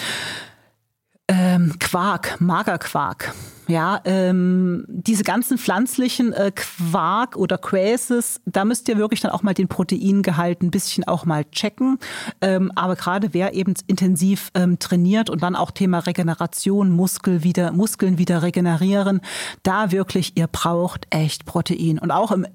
ähm, 1.29 1.75
Quark, 1.81 2.41
Magerquark. 2.41 3.35
Ja, 3.69 4.01
ähm, 4.05 4.85
diese 4.87 5.25
ganzen 5.25 5.59
pflanzlichen 5.59 6.33
äh, 6.33 6.53
Quark 6.55 7.37
oder 7.37 7.59
Quäses, 7.59 8.41
da 8.45 8.65
müsst 8.65 8.89
ihr 8.89 8.97
wirklich 8.97 9.21
dann 9.21 9.33
auch 9.33 9.43
mal 9.43 9.55
den 9.55 9.67
Proteingehalt 9.67 10.63
ein 10.63 10.71
bisschen 10.71 11.03
auch 11.03 11.25
mal 11.25 11.45
checken. 11.47 11.99
Ähm, 12.41 12.71
aber 12.77 12.95
gerade 12.95 13.35
wer 13.35 13.55
eben 13.55 13.75
intensiv 13.89 14.53
ähm, 14.55 14.79
trainiert 14.79 15.29
und 15.29 15.43
dann 15.43 15.57
auch 15.57 15.73
Thema 15.73 15.99
Regeneration, 15.99 16.91
Muskel 16.91 17.43
wieder, 17.43 17.73
Muskeln 17.73 18.19
wieder 18.19 18.43
regenerieren, 18.43 19.21
da 19.65 19.91
wirklich, 19.91 20.37
ihr 20.37 20.47
braucht 20.47 21.09
echt 21.11 21.45
Protein. 21.45 21.99
Und 21.99 22.13
auch 22.13 22.31
im 22.31 22.47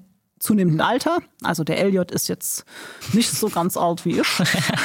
zunehmendem 0.42 0.84
Alter, 0.84 1.18
also 1.42 1.64
der 1.64 1.78
Elliot 1.78 2.10
ist 2.10 2.28
jetzt 2.28 2.64
nicht 3.12 3.30
so 3.30 3.48
ganz 3.48 3.76
alt 3.76 4.04
wie 4.04 4.20
ich, 4.20 4.28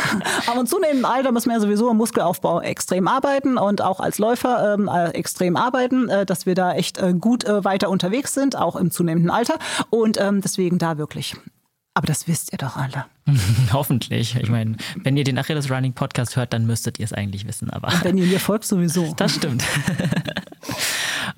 aber 0.47 0.59
im 0.59 0.67
zunehmenden 0.67 1.05
Alter 1.05 1.31
müssen 1.31 1.49
wir 1.49 1.55
ja 1.55 1.59
sowieso 1.59 1.89
im 1.89 1.97
Muskelaufbau 1.97 2.61
extrem 2.61 3.07
arbeiten 3.07 3.57
und 3.57 3.81
auch 3.81 3.99
als 3.99 4.19
Läufer 4.19 4.73
ähm, 4.73 4.87
äh, 4.87 5.09
extrem 5.09 5.57
arbeiten, 5.57 6.09
äh, 6.09 6.25
dass 6.25 6.45
wir 6.45 6.55
da 6.55 6.73
echt 6.73 6.99
äh, 6.99 7.13
gut 7.13 7.43
äh, 7.43 7.65
weiter 7.65 7.89
unterwegs 7.89 8.33
sind, 8.33 8.55
auch 8.55 8.75
im 8.75 8.91
zunehmenden 8.91 9.31
Alter 9.31 9.55
und 9.89 10.19
ähm, 10.21 10.41
deswegen 10.41 10.77
da 10.77 10.97
wirklich. 10.97 11.35
Aber 11.97 12.05
das 12.05 12.27
wisst 12.27 12.51
ihr 12.51 12.59
doch 12.59 12.77
alle. 12.77 13.05
Hoffentlich. 13.73 14.35
Ich 14.35 14.49
meine, 14.49 14.77
wenn 14.97 15.17
ihr 15.17 15.23
den 15.23 15.39
Achilles 15.39 15.71
Running 15.71 15.93
Podcast 15.93 16.35
hört, 16.35 16.53
dann 16.53 16.67
müsstet 16.67 16.99
ihr 16.99 17.05
es 17.05 17.11
eigentlich 17.11 17.47
wissen. 17.47 17.71
Aber 17.71 17.91
Wenn 18.03 18.19
ihr 18.19 18.27
mir 18.27 18.39
folgt, 18.39 18.65
sowieso. 18.65 19.13
das 19.17 19.33
stimmt. 19.33 19.63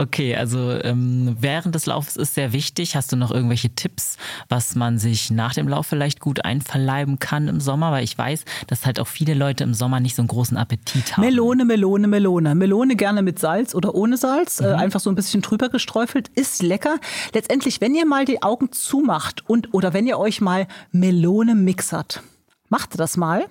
Okay, 0.02 0.34
also 0.34 0.72
ähm, 0.72 1.36
während 1.42 1.76
des 1.76 1.86
Laufes 1.86 2.16
ist 2.16 2.34
sehr 2.34 2.54
wichtig. 2.54 2.96
Hast 2.96 3.12
du 3.12 3.18
noch 3.18 3.32
irgendwelche 3.32 3.70
Tipps, 3.76 4.16
was 4.48 4.74
man 4.76 4.98
sich 4.98 5.30
nach 5.30 5.54
dem 5.54 5.68
Lauf 5.68 5.88
vielleicht 5.88 6.22
gut 6.22 6.46
einverleiben 6.46 7.20
kann 7.20 7.50
im 7.50 7.60
Sommer? 7.60 7.92
Weil 7.92 8.06
ich 8.06 8.18
weiß, 8.18 8.46
dass 8.68 8.86
halt 8.86 9.02
auch 9.02 9.10
viele 9.10 9.34
Leute 9.34 9.66
im 9.66 9.74
Sommer 9.74 10.00
nicht 10.00 10.16
so 10.16 10.22
einen 10.22 10.30
großen 10.30 10.56
Appetit 10.56 11.18
haben. 11.18 11.26
Melone, 11.26 11.66
Melone, 11.66 12.08
Melone. 12.08 12.56
Melone 12.56 12.96
gerne 12.96 13.22
mit 13.22 13.40
Salz 13.40 13.76
oder 13.76 13.94
ohne 13.94 14.16
Salz, 14.16 14.62
äh, 14.62 14.68
einfach 14.68 15.02
so 15.02 15.10
ein 15.10 15.16
bisschen 15.16 15.42
drüber 15.42 15.68
gesträufelt, 15.68 16.30
ist 16.30 16.64
lecker. 16.64 16.96
Letztendlich, 17.34 17.82
wenn 17.82 17.94
ihr 17.94 18.06
mal 18.06 18.24
die 18.24 18.42
Augen 18.42 18.72
zumacht 18.72 19.50
und 19.50 19.74
oder 19.74 19.92
wenn 19.92 20.08
ihr 20.08 20.18
euch 20.18 20.40
mal 20.40 20.68
Melone 20.94 21.56
mixert, 21.56 22.24
macht 22.70 22.98
das 22.98 23.18
mal. 23.18 23.48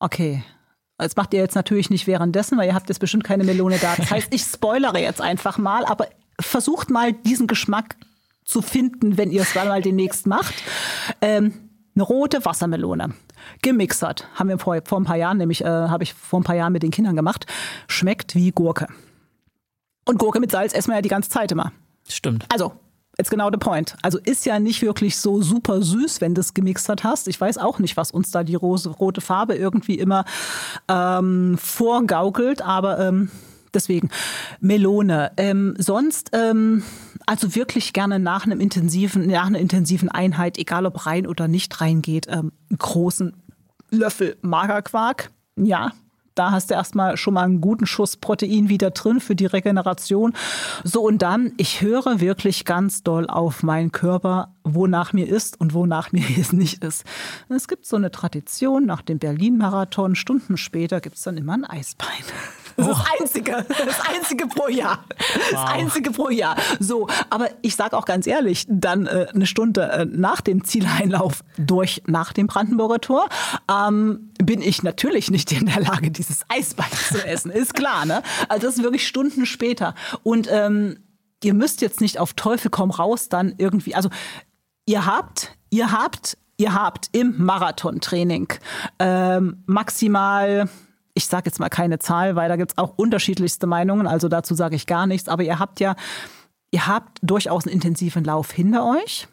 Okay. 0.00 0.44
Das 0.98 1.16
macht 1.16 1.34
ihr 1.34 1.40
jetzt 1.40 1.54
natürlich 1.54 1.90
nicht 1.90 2.06
währenddessen, 2.06 2.56
weil 2.56 2.68
ihr 2.68 2.74
habt 2.74 2.88
jetzt 2.88 2.98
bestimmt 2.98 3.24
keine 3.24 3.44
Melone 3.44 3.78
da. 3.78 3.94
Das 3.96 4.10
heißt, 4.10 4.32
ich 4.32 4.42
spoilere 4.42 4.98
jetzt 4.98 5.20
einfach 5.20 5.58
mal, 5.58 5.84
aber 5.84 6.08
versucht 6.40 6.90
mal 6.90 7.12
diesen 7.12 7.46
Geschmack 7.46 7.96
zu 8.44 8.62
finden, 8.62 9.18
wenn 9.18 9.30
ihr 9.30 9.42
es 9.42 9.54
mal 9.54 9.82
demnächst 9.82 10.26
macht. 10.26 10.54
Ähm, 11.20 11.52
eine 11.94 12.04
rote 12.04 12.44
Wassermelone. 12.44 13.14
Gemixert. 13.62 14.28
Haben 14.34 14.48
wir 14.48 14.58
vor, 14.58 14.78
vor 14.84 15.00
ein 15.00 15.04
paar 15.04 15.16
Jahren, 15.16 15.38
nämlich 15.38 15.62
äh, 15.62 15.66
habe 15.66 16.04
ich 16.04 16.14
vor 16.14 16.40
ein 16.40 16.44
paar 16.44 16.56
Jahren 16.56 16.72
mit 16.72 16.82
den 16.82 16.90
Kindern 16.90 17.16
gemacht. 17.16 17.46
Schmeckt 17.88 18.34
wie 18.34 18.52
Gurke. 18.52 18.86
Und 20.04 20.18
Gurke 20.18 20.40
mit 20.40 20.50
Salz 20.50 20.72
essen 20.72 20.90
wir 20.90 20.96
ja 20.96 21.02
die 21.02 21.08
ganze 21.08 21.30
Zeit 21.30 21.52
immer. 21.52 21.72
Stimmt. 22.08 22.46
Also, 22.52 22.72
it's 23.18 23.30
genau 23.30 23.50
the 23.50 23.56
point. 23.56 23.96
Also 24.02 24.18
ist 24.18 24.46
ja 24.46 24.58
nicht 24.58 24.82
wirklich 24.82 25.16
so 25.16 25.40
super 25.42 25.82
süß, 25.82 26.20
wenn 26.20 26.34
du 26.34 26.40
es 26.40 26.54
gemixert 26.54 27.04
hast. 27.04 27.28
Ich 27.28 27.40
weiß 27.40 27.58
auch 27.58 27.78
nicht, 27.78 27.96
was 27.96 28.10
uns 28.10 28.30
da 28.30 28.44
die 28.44 28.54
rose, 28.54 28.90
rote 28.90 29.20
Farbe 29.20 29.54
irgendwie 29.54 29.98
immer 29.98 30.24
ähm, 30.88 31.56
vorgaukelt, 31.58 32.62
aber 32.62 32.98
ähm, 33.00 33.30
deswegen 33.72 34.10
Melone. 34.60 35.32
Ähm, 35.36 35.74
sonst 35.78 36.30
ähm, 36.32 36.82
also 37.26 37.54
wirklich 37.54 37.92
gerne 37.92 38.18
nach 38.18 38.44
einem 38.44 38.60
intensiven, 38.60 39.26
nach 39.26 39.46
einer 39.46 39.58
intensiven 39.58 40.08
Einheit, 40.08 40.58
egal 40.58 40.86
ob 40.86 41.06
rein 41.06 41.26
oder 41.26 41.48
nicht 41.48 41.80
reingeht, 41.80 42.26
ähm, 42.28 42.52
einen 42.70 42.78
großen 42.78 43.34
Löffel 43.90 44.36
Magerquark. 44.42 45.30
Ja, 45.56 45.92
da 46.36 46.52
hast 46.52 46.70
du 46.70 46.74
erstmal 46.74 47.16
schon 47.16 47.34
mal 47.34 47.44
einen 47.44 47.60
guten 47.60 47.86
Schuss 47.86 48.16
Protein 48.16 48.68
wieder 48.68 48.90
drin 48.90 49.20
für 49.20 49.34
die 49.34 49.46
Regeneration. 49.46 50.34
So, 50.84 51.02
und 51.02 51.22
dann, 51.22 51.52
ich 51.56 51.80
höre 51.80 52.20
wirklich 52.20 52.64
ganz 52.64 53.02
doll 53.02 53.26
auf 53.26 53.62
meinen 53.62 53.90
Körper, 53.90 54.54
wonach 54.62 55.12
mir 55.12 55.26
ist 55.26 55.60
und 55.60 55.74
wonach 55.74 56.12
mir 56.12 56.24
es 56.38 56.52
nicht 56.52 56.84
ist. 56.84 57.04
Es 57.48 57.66
gibt 57.66 57.86
so 57.86 57.96
eine 57.96 58.10
Tradition, 58.10 58.86
nach 58.86 59.02
dem 59.02 59.18
Berlin-Marathon, 59.18 60.14
Stunden 60.14 60.56
später 60.56 61.00
gibt 61.00 61.16
es 61.16 61.22
dann 61.22 61.36
immer 61.36 61.54
ein 61.54 61.64
Eisbein. 61.64 62.08
Das 62.76 62.86
ist 62.86 62.98
das 62.98 63.06
Einzige, 63.20 63.66
das 63.68 64.00
Einzige 64.08 64.46
pro 64.46 64.68
Jahr. 64.68 65.04
Das 65.50 65.60
Wow. 65.60 65.70
Einzige 65.70 66.10
pro 66.10 66.28
Jahr. 66.28 66.56
So, 66.78 67.08
aber 67.30 67.48
ich 67.62 67.76
sage 67.76 67.96
auch 67.96 68.04
ganz 68.04 68.26
ehrlich, 68.26 68.66
dann 68.68 69.06
äh, 69.06 69.26
eine 69.34 69.46
Stunde 69.46 69.82
äh, 69.90 70.04
nach 70.04 70.40
dem 70.40 70.64
Zieleinlauf 70.64 71.42
durch 71.56 72.02
nach 72.06 72.32
dem 72.32 72.46
Brandenburger 72.46 73.00
Tor 73.00 73.28
ähm, 73.70 74.30
bin 74.42 74.60
ich 74.60 74.82
natürlich 74.82 75.30
nicht 75.30 75.52
in 75.52 75.66
der 75.66 75.80
Lage, 75.80 76.10
dieses 76.10 76.42
Eisbein 76.48 76.90
zu 77.08 77.24
essen. 77.26 77.50
Ist 77.50 77.74
klar, 77.74 78.04
ne? 78.04 78.22
Also 78.48 78.66
das 78.66 78.76
ist 78.76 78.82
wirklich 78.82 79.06
Stunden 79.06 79.46
später. 79.46 79.94
Und 80.22 80.48
ähm, 80.50 80.98
ihr 81.42 81.54
müsst 81.54 81.80
jetzt 81.80 82.00
nicht 82.00 82.18
auf 82.18 82.34
Teufel 82.34 82.70
komm 82.70 82.90
raus 82.90 83.28
dann 83.28 83.54
irgendwie, 83.58 83.94
also 83.94 84.10
ihr 84.86 85.06
habt, 85.06 85.56
ihr 85.70 85.92
habt, 85.92 86.36
ihr 86.56 86.74
habt 86.74 87.08
im 87.12 87.34
Marathontraining 87.44 88.48
ähm, 88.98 89.62
maximal 89.66 90.68
ich 91.16 91.26
sage 91.26 91.46
jetzt 91.46 91.58
mal 91.58 91.70
keine 91.70 91.98
Zahl, 91.98 92.36
weil 92.36 92.48
da 92.48 92.56
gibt 92.56 92.72
es 92.72 92.78
auch 92.78 92.92
unterschiedlichste 92.96 93.66
Meinungen, 93.66 94.06
also 94.06 94.28
dazu 94.28 94.54
sage 94.54 94.76
ich 94.76 94.86
gar 94.86 95.06
nichts, 95.06 95.28
aber 95.28 95.42
ihr 95.42 95.58
habt 95.58 95.80
ja, 95.80 95.96
ihr 96.70 96.86
habt 96.86 97.18
durchaus 97.22 97.66
einen 97.66 97.74
intensiven 97.74 98.22
Lauf 98.22 98.52
hinter 98.52 98.86
euch. 98.86 99.26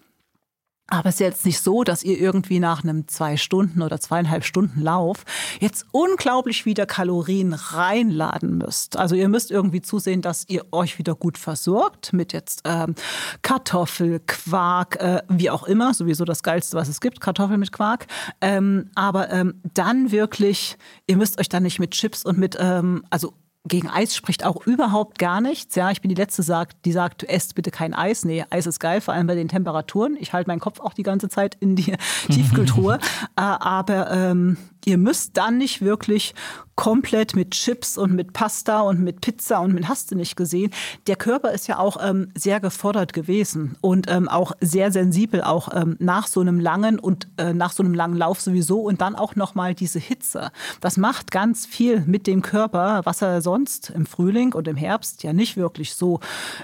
Aber 0.87 1.09
es 1.09 1.15
ist 1.15 1.19
jetzt 1.19 1.45
nicht 1.45 1.61
so, 1.61 1.83
dass 1.83 2.03
ihr 2.03 2.19
irgendwie 2.19 2.59
nach 2.59 2.83
einem 2.83 3.07
zwei 3.07 3.37
Stunden 3.37 3.81
oder 3.81 4.01
zweieinhalb 4.01 4.43
Stunden 4.43 4.81
Lauf 4.81 5.23
jetzt 5.61 5.85
unglaublich 5.91 6.65
wieder 6.65 6.85
Kalorien 6.85 7.53
reinladen 7.53 8.57
müsst. 8.57 8.97
Also 8.97 9.15
ihr 9.15 9.29
müsst 9.29 9.49
irgendwie 9.49 9.81
zusehen, 9.81 10.21
dass 10.21 10.47
ihr 10.49 10.65
euch 10.73 10.99
wieder 10.99 11.15
gut 11.15 11.37
versorgt 11.37 12.11
mit 12.11 12.33
jetzt 12.33 12.63
ähm, 12.65 12.95
Kartoffel, 13.41 14.19
Quark, 14.27 14.97
äh, 14.97 15.23
wie 15.29 15.49
auch 15.49 15.63
immer, 15.63 15.93
sowieso 15.93 16.25
das 16.25 16.43
Geilste, 16.43 16.75
was 16.75 16.89
es 16.89 16.99
gibt, 16.99 17.21
Kartoffel 17.21 17.57
mit 17.57 17.71
Quark. 17.71 18.07
Ähm, 18.41 18.91
aber 18.93 19.31
ähm, 19.31 19.61
dann 19.73 20.11
wirklich, 20.11 20.77
ihr 21.07 21.15
müsst 21.15 21.39
euch 21.39 21.47
dann 21.47 21.63
nicht 21.63 21.79
mit 21.79 21.91
Chips 21.91 22.25
und 22.25 22.37
mit, 22.37 22.57
ähm, 22.59 23.05
also 23.09 23.33
gegen 23.65 23.89
Eis 23.89 24.15
spricht 24.15 24.43
auch 24.43 24.65
überhaupt 24.65 25.19
gar 25.19 25.39
nichts. 25.39 25.75
Ja, 25.75 25.89
ich 25.91 26.01
bin 26.01 26.09
die 26.09 26.15
Letzte, 26.15 26.43
die 26.83 26.91
sagt, 26.91 27.21
du 27.21 27.29
esst 27.29 27.55
bitte 27.55 27.71
kein 27.71 27.93
Eis. 27.93 28.25
Nee, 28.25 28.45
Eis 28.49 28.67
ist 28.67 28.79
geil, 28.79 28.99
vor 28.99 29.13
allem 29.13 29.27
bei 29.27 29.35
den 29.35 29.47
Temperaturen. 29.47 30.17
Ich 30.19 30.33
halte 30.33 30.49
meinen 30.49 30.59
Kopf 30.59 30.79
auch 30.79 30.93
die 30.93 31.03
ganze 31.03 31.29
Zeit 31.29 31.55
in 31.59 31.75
die 31.75 31.95
Tiefkühltruhe. 32.29 32.99
Äh, 33.35 33.41
aber 33.41 34.11
ähm, 34.11 34.57
ihr 34.85 34.97
müsst 34.97 35.37
dann 35.37 35.57
nicht 35.57 35.81
wirklich 35.81 36.33
komplett 36.75 37.35
mit 37.35 37.51
Chips 37.51 37.97
und 37.97 38.13
mit 38.13 38.33
Pasta 38.33 38.81
und 38.81 38.99
mit 38.99 39.21
Pizza 39.21 39.61
und 39.61 39.73
mit 39.73 39.87
hast 39.87 40.11
du 40.11 40.15
nicht 40.15 40.35
gesehen. 40.35 40.71
Der 41.05 41.15
Körper 41.15 41.51
ist 41.51 41.67
ja 41.67 41.77
auch 41.77 41.97
ähm, 42.01 42.29
sehr 42.35 42.59
gefordert 42.59 43.13
gewesen 43.13 43.77
und 43.81 44.09
ähm, 44.09 44.27
auch 44.27 44.53
sehr 44.59 44.91
sensibel, 44.91 45.43
auch 45.43 45.69
ähm, 45.73 45.97
nach 45.99 46.27
so 46.27 46.41
einem 46.41 46.59
langen 46.59 46.97
und 46.97 47.27
äh, 47.37 47.53
nach 47.53 47.71
so 47.71 47.83
einem 47.83 47.93
langen 47.93 48.17
Lauf 48.17 48.41
sowieso 48.41 48.81
und 48.81 49.01
dann 49.01 49.15
auch 49.15 49.35
nochmal 49.35 49.75
diese 49.75 49.99
Hitze. 49.99 50.51
Das 50.81 50.97
macht 50.97 51.29
ganz 51.29 51.65
viel 51.65 52.01
mit 52.07 52.25
dem 52.25 52.41
Körper, 52.41 53.01
was 53.03 53.21
er 53.21 53.41
sonst 53.41 53.91
im 53.91 54.07
Frühling 54.07 54.53
und 54.53 54.67
im 54.67 54.75
Herbst 54.75 55.21
ja 55.21 55.31
nicht 55.31 55.57
wirklich 55.57 55.93
so, 55.93 56.21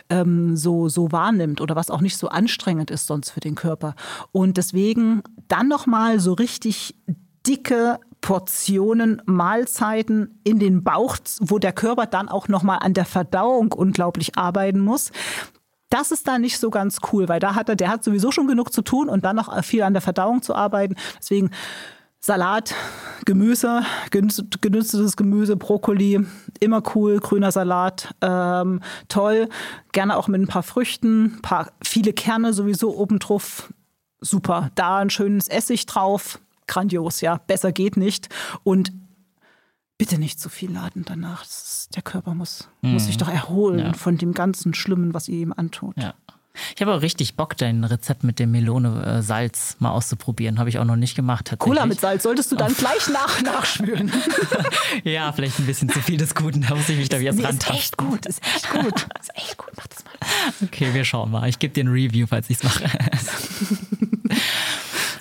ähm, 0.09 0.57
so, 0.57 0.89
so 0.89 1.11
wahrnimmt 1.11 1.61
oder 1.61 1.75
was 1.75 1.91
auch 1.91 2.01
nicht 2.01 2.17
so 2.17 2.29
anstrengend 2.29 2.89
ist 2.89 3.05
sonst 3.05 3.29
für 3.29 3.41
den 3.41 3.55
Körper. 3.55 3.95
Und 4.31 4.57
deswegen 4.57 5.21
dann 5.47 5.67
nochmal 5.67 6.19
so 6.19 6.33
richtig 6.33 6.95
dicke 7.45 7.99
Portionen, 8.21 9.21
Mahlzeiten 9.25 10.39
in 10.43 10.59
den 10.59 10.83
Bauch, 10.83 11.17
wo 11.39 11.59
der 11.59 11.73
Körper 11.73 12.05
dann 12.05 12.29
auch 12.29 12.47
nochmal 12.47 12.79
an 12.81 12.93
der 12.93 13.05
Verdauung 13.05 13.71
unglaublich 13.71 14.37
arbeiten 14.37 14.79
muss. 14.79 15.11
Das 15.89 16.11
ist 16.11 16.27
da 16.27 16.37
nicht 16.37 16.59
so 16.59 16.69
ganz 16.69 16.99
cool, 17.11 17.27
weil 17.27 17.39
da 17.39 17.55
hat 17.55 17.69
er, 17.69 17.75
der 17.75 17.89
hat 17.89 18.03
sowieso 18.03 18.31
schon 18.31 18.47
genug 18.47 18.71
zu 18.71 18.81
tun 18.83 19.09
und 19.09 19.25
dann 19.25 19.35
noch 19.35 19.63
viel 19.63 19.81
an 19.83 19.93
der 19.93 20.01
Verdauung 20.01 20.41
zu 20.41 20.53
arbeiten. 20.53 20.95
Deswegen 21.17 21.49
Salat, 22.21 22.75
Gemüse, 23.25 23.83
genütztes 24.11 25.15
Gemüse, 25.15 25.55
Brokkoli, 25.55 26.19
immer 26.59 26.83
cool, 26.93 27.19
grüner 27.19 27.51
Salat, 27.51 28.13
ähm, 28.19 28.81
toll. 29.07 29.47
Gerne 29.93 30.17
auch 30.17 30.27
mit 30.27 30.41
ein 30.41 30.47
paar 30.47 30.63
Früchten, 30.63 31.39
paar, 31.41 31.71
viele 31.81 32.11
Kerne 32.11 32.53
sowieso 32.53 32.95
oben 32.95 33.19
drauf. 33.19 33.73
Super. 34.19 34.69
Da 34.75 34.97
ein 34.97 35.09
schönes 35.09 35.47
Essig 35.47 35.85
drauf, 35.85 36.39
grandios, 36.69 37.21
ja, 37.21 37.37
besser 37.37 37.71
geht 37.71 37.97
nicht. 37.97 38.29
Und 38.63 38.93
bitte 39.97 40.17
nicht 40.17 40.39
zu 40.39 40.49
viel 40.49 40.71
laden 40.71 41.03
danach. 41.05 41.43
Ist, 41.43 41.89
der 41.95 42.01
Körper 42.01 42.33
muss, 42.33 42.69
mhm. 42.81 42.93
muss 42.93 43.05
sich 43.05 43.17
doch 43.17 43.29
erholen 43.29 43.79
ja. 43.79 43.93
von 43.93 44.17
dem 44.17 44.33
ganzen 44.33 44.73
Schlimmen, 44.73 45.13
was 45.13 45.27
ihr 45.27 45.39
ihm 45.39 45.53
antut. 45.55 45.97
Ja. 45.97 46.15
Ich 46.75 46.81
habe 46.81 46.93
auch 46.93 47.01
richtig 47.01 47.35
Bock, 47.35 47.55
dein 47.57 47.83
Rezept 47.83 48.23
mit 48.23 48.39
dem 48.39 48.51
Melone-Salz 48.51 49.77
mal 49.79 49.91
auszuprobieren. 49.91 50.59
Habe 50.59 50.69
ich 50.69 50.79
auch 50.79 50.85
noch 50.85 50.95
nicht 50.95 51.15
gemacht. 51.15 51.53
Cola 51.57 51.85
mit 51.85 51.99
Salz 51.99 52.23
solltest 52.23 52.51
du 52.51 52.55
dann 52.55 52.73
gleich 52.73 53.07
nach, 53.09 53.41
nachspülen. 53.43 54.11
ja, 55.03 55.31
vielleicht 55.31 55.59
ein 55.59 55.65
bisschen 55.65 55.89
zu 55.89 56.01
viel 56.01 56.17
des 56.17 56.35
Guten. 56.35 56.61
Da 56.61 56.75
muss 56.75 56.89
ich 56.89 56.97
mich 56.97 57.09
da 57.09 57.17
jetzt 57.17 57.37
nee, 57.37 57.45
rantasten. 57.45 57.75
Ist 57.75 57.81
echt 57.81 57.97
gut, 57.97 58.25
ist 58.25 58.41
echt 58.43 58.69
gut. 58.69 59.07
Ist 59.19 59.35
echt 59.35 59.57
gut, 59.57 59.71
mach 59.77 59.87
das 59.87 60.03
mal. 60.03 60.65
Okay, 60.65 60.93
wir 60.93 61.05
schauen 61.05 61.31
mal. 61.31 61.47
Ich 61.47 61.59
gebe 61.59 61.73
dir 61.73 61.83
ein 61.83 61.89
Review, 61.89 62.27
falls 62.27 62.49
ich 62.49 62.57
es 62.57 62.63
mache. 62.63 62.83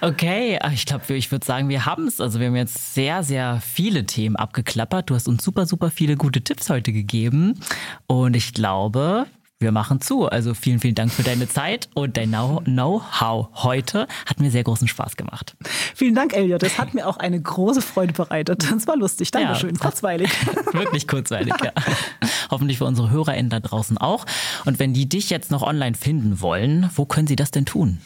Okay, 0.01 0.59
ich 0.73 0.87
glaube, 0.87 1.15
ich 1.15 1.33
würde 1.33 1.45
sagen, 1.45 1.69
wir 1.69 1.85
haben 1.85 2.07
es. 2.07 2.21
Also 2.21 2.39
wir 2.39 2.49
haben 2.49 2.57
jetzt 2.57 2.95
sehr, 2.95 3.23
sehr 3.25 3.61
viele 3.61 4.07
Themen 4.07 4.37
abgeklappert. 4.37 5.11
Du 5.11 5.15
hast 5.15 5.27
uns 5.27 5.43
super, 5.43 5.67
super 5.67 5.91
viele 5.91 6.17
gute 6.17 6.43
Tipps 6.43 6.71
heute 6.71 6.93
gegeben. 6.93 7.61
Und 8.07 8.37
ich 8.37 8.55
glaube, 8.55 9.27
wir 9.59 9.73
machen 9.73 10.01
zu. 10.01 10.27
Also 10.27 10.55
vielen, 10.55 10.79
vielen 10.79 10.95
Dank 10.95 11.11
für 11.11 11.25
deine 11.25 11.49
Zeit 11.49 11.89
und 11.95 12.17
dein 12.17 12.31
Know-how 12.31 13.49
heute. 13.65 14.07
Hat 14.27 14.39
mir 14.39 14.53
sehr 14.53 14.63
großen 14.63 14.87
Spaß 14.87 15.17
gemacht. 15.17 15.57
Vielen 15.97 16.15
Dank, 16.15 16.33
Elliot. 16.33 16.63
Das 16.63 16.79
hat 16.79 16.95
mir 16.95 17.09
auch 17.09 17.17
eine 17.17 17.41
große 17.41 17.83
Freude 17.83 18.13
bereitet. 18.13 18.71
Das 18.71 18.87
war 18.87 18.97
lustig. 18.97 19.33
Dankeschön. 19.33 19.75
Ja, 19.75 19.81
kurzweilig. 19.81 20.31
Wirklich 20.73 21.09
kurzweilig, 21.09 21.55
ja. 21.63 21.73
Hoffentlich 22.51 22.79
für 22.79 22.85
unsere 22.85 23.11
HörerInnen 23.11 23.51
da 23.51 23.59
draußen 23.59 23.99
auch. 23.99 24.27
Und 24.65 24.79
wenn 24.79 24.95
die 24.95 25.09
dich 25.09 25.29
jetzt 25.29 25.51
noch 25.51 25.63
online 25.63 25.97
finden 25.97 26.41
wollen, 26.41 26.89
wo 26.95 27.05
können 27.05 27.27
sie 27.27 27.37
das 27.37 27.51
denn 27.51 27.67
tun? 27.67 27.99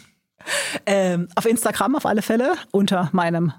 Ähm, 0.86 1.28
auf 1.34 1.46
Instagram 1.46 1.96
auf 1.96 2.06
alle 2.06 2.22
Fälle 2.22 2.54
unter 2.70 3.08
meinem 3.12 3.52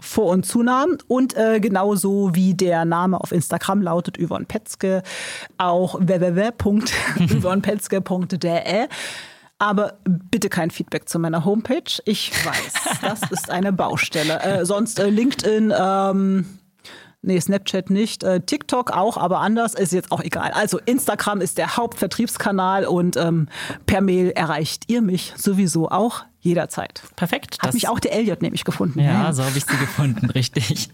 vor- 0.00 0.30
und 0.30 0.46
Zunamen 0.46 0.98
und 1.08 1.36
äh, 1.36 1.58
genauso 1.60 2.34
wie 2.34 2.54
der 2.54 2.84
Name 2.84 3.20
auf 3.20 3.32
Instagram 3.32 3.82
lautet 3.82 4.18
Yvonne 4.18 4.44
Petzke, 4.46 5.02
auch 5.58 5.96
www.yvonnepetzke.de. 6.00 8.86
Aber 9.58 9.98
bitte 10.04 10.48
kein 10.48 10.70
Feedback 10.70 11.06
zu 11.06 11.18
meiner 11.18 11.44
Homepage. 11.44 12.00
Ich 12.06 12.32
weiß, 12.46 12.72
das 13.02 13.20
ist 13.30 13.50
eine 13.50 13.74
Baustelle. 13.74 14.40
Äh, 14.40 14.64
sonst 14.64 14.98
äh, 14.98 15.10
LinkedIn, 15.10 15.70
ähm, 15.78 16.59
Nee, 17.22 17.38
Snapchat 17.38 17.90
nicht. 17.90 18.24
Äh, 18.24 18.40
TikTok 18.40 18.92
auch, 18.92 19.18
aber 19.18 19.40
anders 19.40 19.74
ist 19.74 19.92
jetzt 19.92 20.10
auch 20.10 20.22
egal. 20.22 20.52
Also 20.52 20.78
Instagram 20.86 21.42
ist 21.42 21.58
der 21.58 21.76
Hauptvertriebskanal 21.76 22.86
und 22.86 23.16
ähm, 23.16 23.48
per 23.84 24.00
Mail 24.00 24.30
erreicht 24.30 24.84
ihr 24.86 25.02
mich 25.02 25.34
sowieso 25.36 25.90
auch 25.90 26.24
jederzeit. 26.42 27.02
Perfekt. 27.16 27.58
Hat 27.60 27.74
mich 27.74 27.88
auch 27.88 28.00
der 28.00 28.12
Elliot 28.12 28.40
nämlich 28.40 28.64
gefunden. 28.64 28.98
Ja, 28.98 29.24
ja. 29.24 29.32
so 29.32 29.44
habe 29.44 29.56
ich 29.58 29.64
sie 29.64 29.76
gefunden, 29.76 30.30
richtig. 30.34 30.88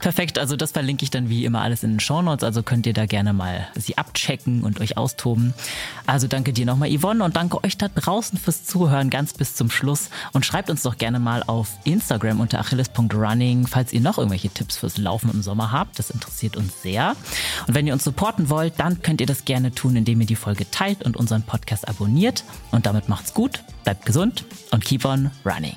Perfekt, 0.00 0.38
also 0.38 0.56
das 0.56 0.72
verlinke 0.72 1.04
ich 1.04 1.10
dann 1.10 1.28
wie 1.28 1.44
immer 1.44 1.60
alles 1.60 1.84
in 1.84 1.92
den 1.92 2.00
Shownotes, 2.00 2.42
also 2.42 2.62
könnt 2.62 2.86
ihr 2.86 2.92
da 2.92 3.06
gerne 3.06 3.32
mal 3.32 3.68
sie 3.76 3.96
abchecken 3.96 4.64
und 4.64 4.80
euch 4.80 4.96
austoben. 4.96 5.54
Also 6.06 6.26
danke 6.26 6.52
dir 6.52 6.66
nochmal 6.66 6.90
Yvonne 6.96 7.22
und 7.22 7.36
danke 7.36 7.62
euch 7.62 7.78
da 7.78 7.88
draußen 7.88 8.38
fürs 8.38 8.64
Zuhören 8.64 9.10
ganz 9.10 9.34
bis 9.34 9.54
zum 9.54 9.70
Schluss 9.70 10.10
und 10.32 10.44
schreibt 10.44 10.70
uns 10.70 10.82
doch 10.82 10.98
gerne 10.98 11.20
mal 11.20 11.44
auf 11.46 11.68
Instagram 11.84 12.40
unter 12.40 12.58
achilles.running, 12.58 13.68
falls 13.68 13.92
ihr 13.92 14.00
noch 14.00 14.18
irgendwelche 14.18 14.48
Tipps 14.48 14.78
fürs 14.78 14.98
Laufen 14.98 15.30
im 15.30 15.42
Sommer 15.42 15.70
habt, 15.70 15.98
das 15.98 16.10
interessiert 16.10 16.56
uns 16.56 16.82
sehr. 16.82 17.14
Und 17.68 17.74
wenn 17.74 17.86
ihr 17.86 17.92
uns 17.92 18.02
supporten 18.02 18.50
wollt, 18.50 18.80
dann 18.80 19.02
könnt 19.02 19.20
ihr 19.20 19.26
das 19.28 19.44
gerne 19.44 19.72
tun, 19.72 19.94
indem 19.94 20.20
ihr 20.20 20.26
die 20.26 20.34
Folge 20.34 20.68
teilt 20.68 21.04
und 21.04 21.16
unseren 21.16 21.44
Podcast 21.44 21.86
abonniert 21.86 22.42
und 22.72 22.86
damit 22.86 23.08
macht's 23.08 23.34
gut, 23.34 23.62
bleibt 23.84 24.06
gesund 24.06 24.44
und 24.72 24.84
keep 24.84 25.04
on 25.04 25.30
running. 25.44 25.76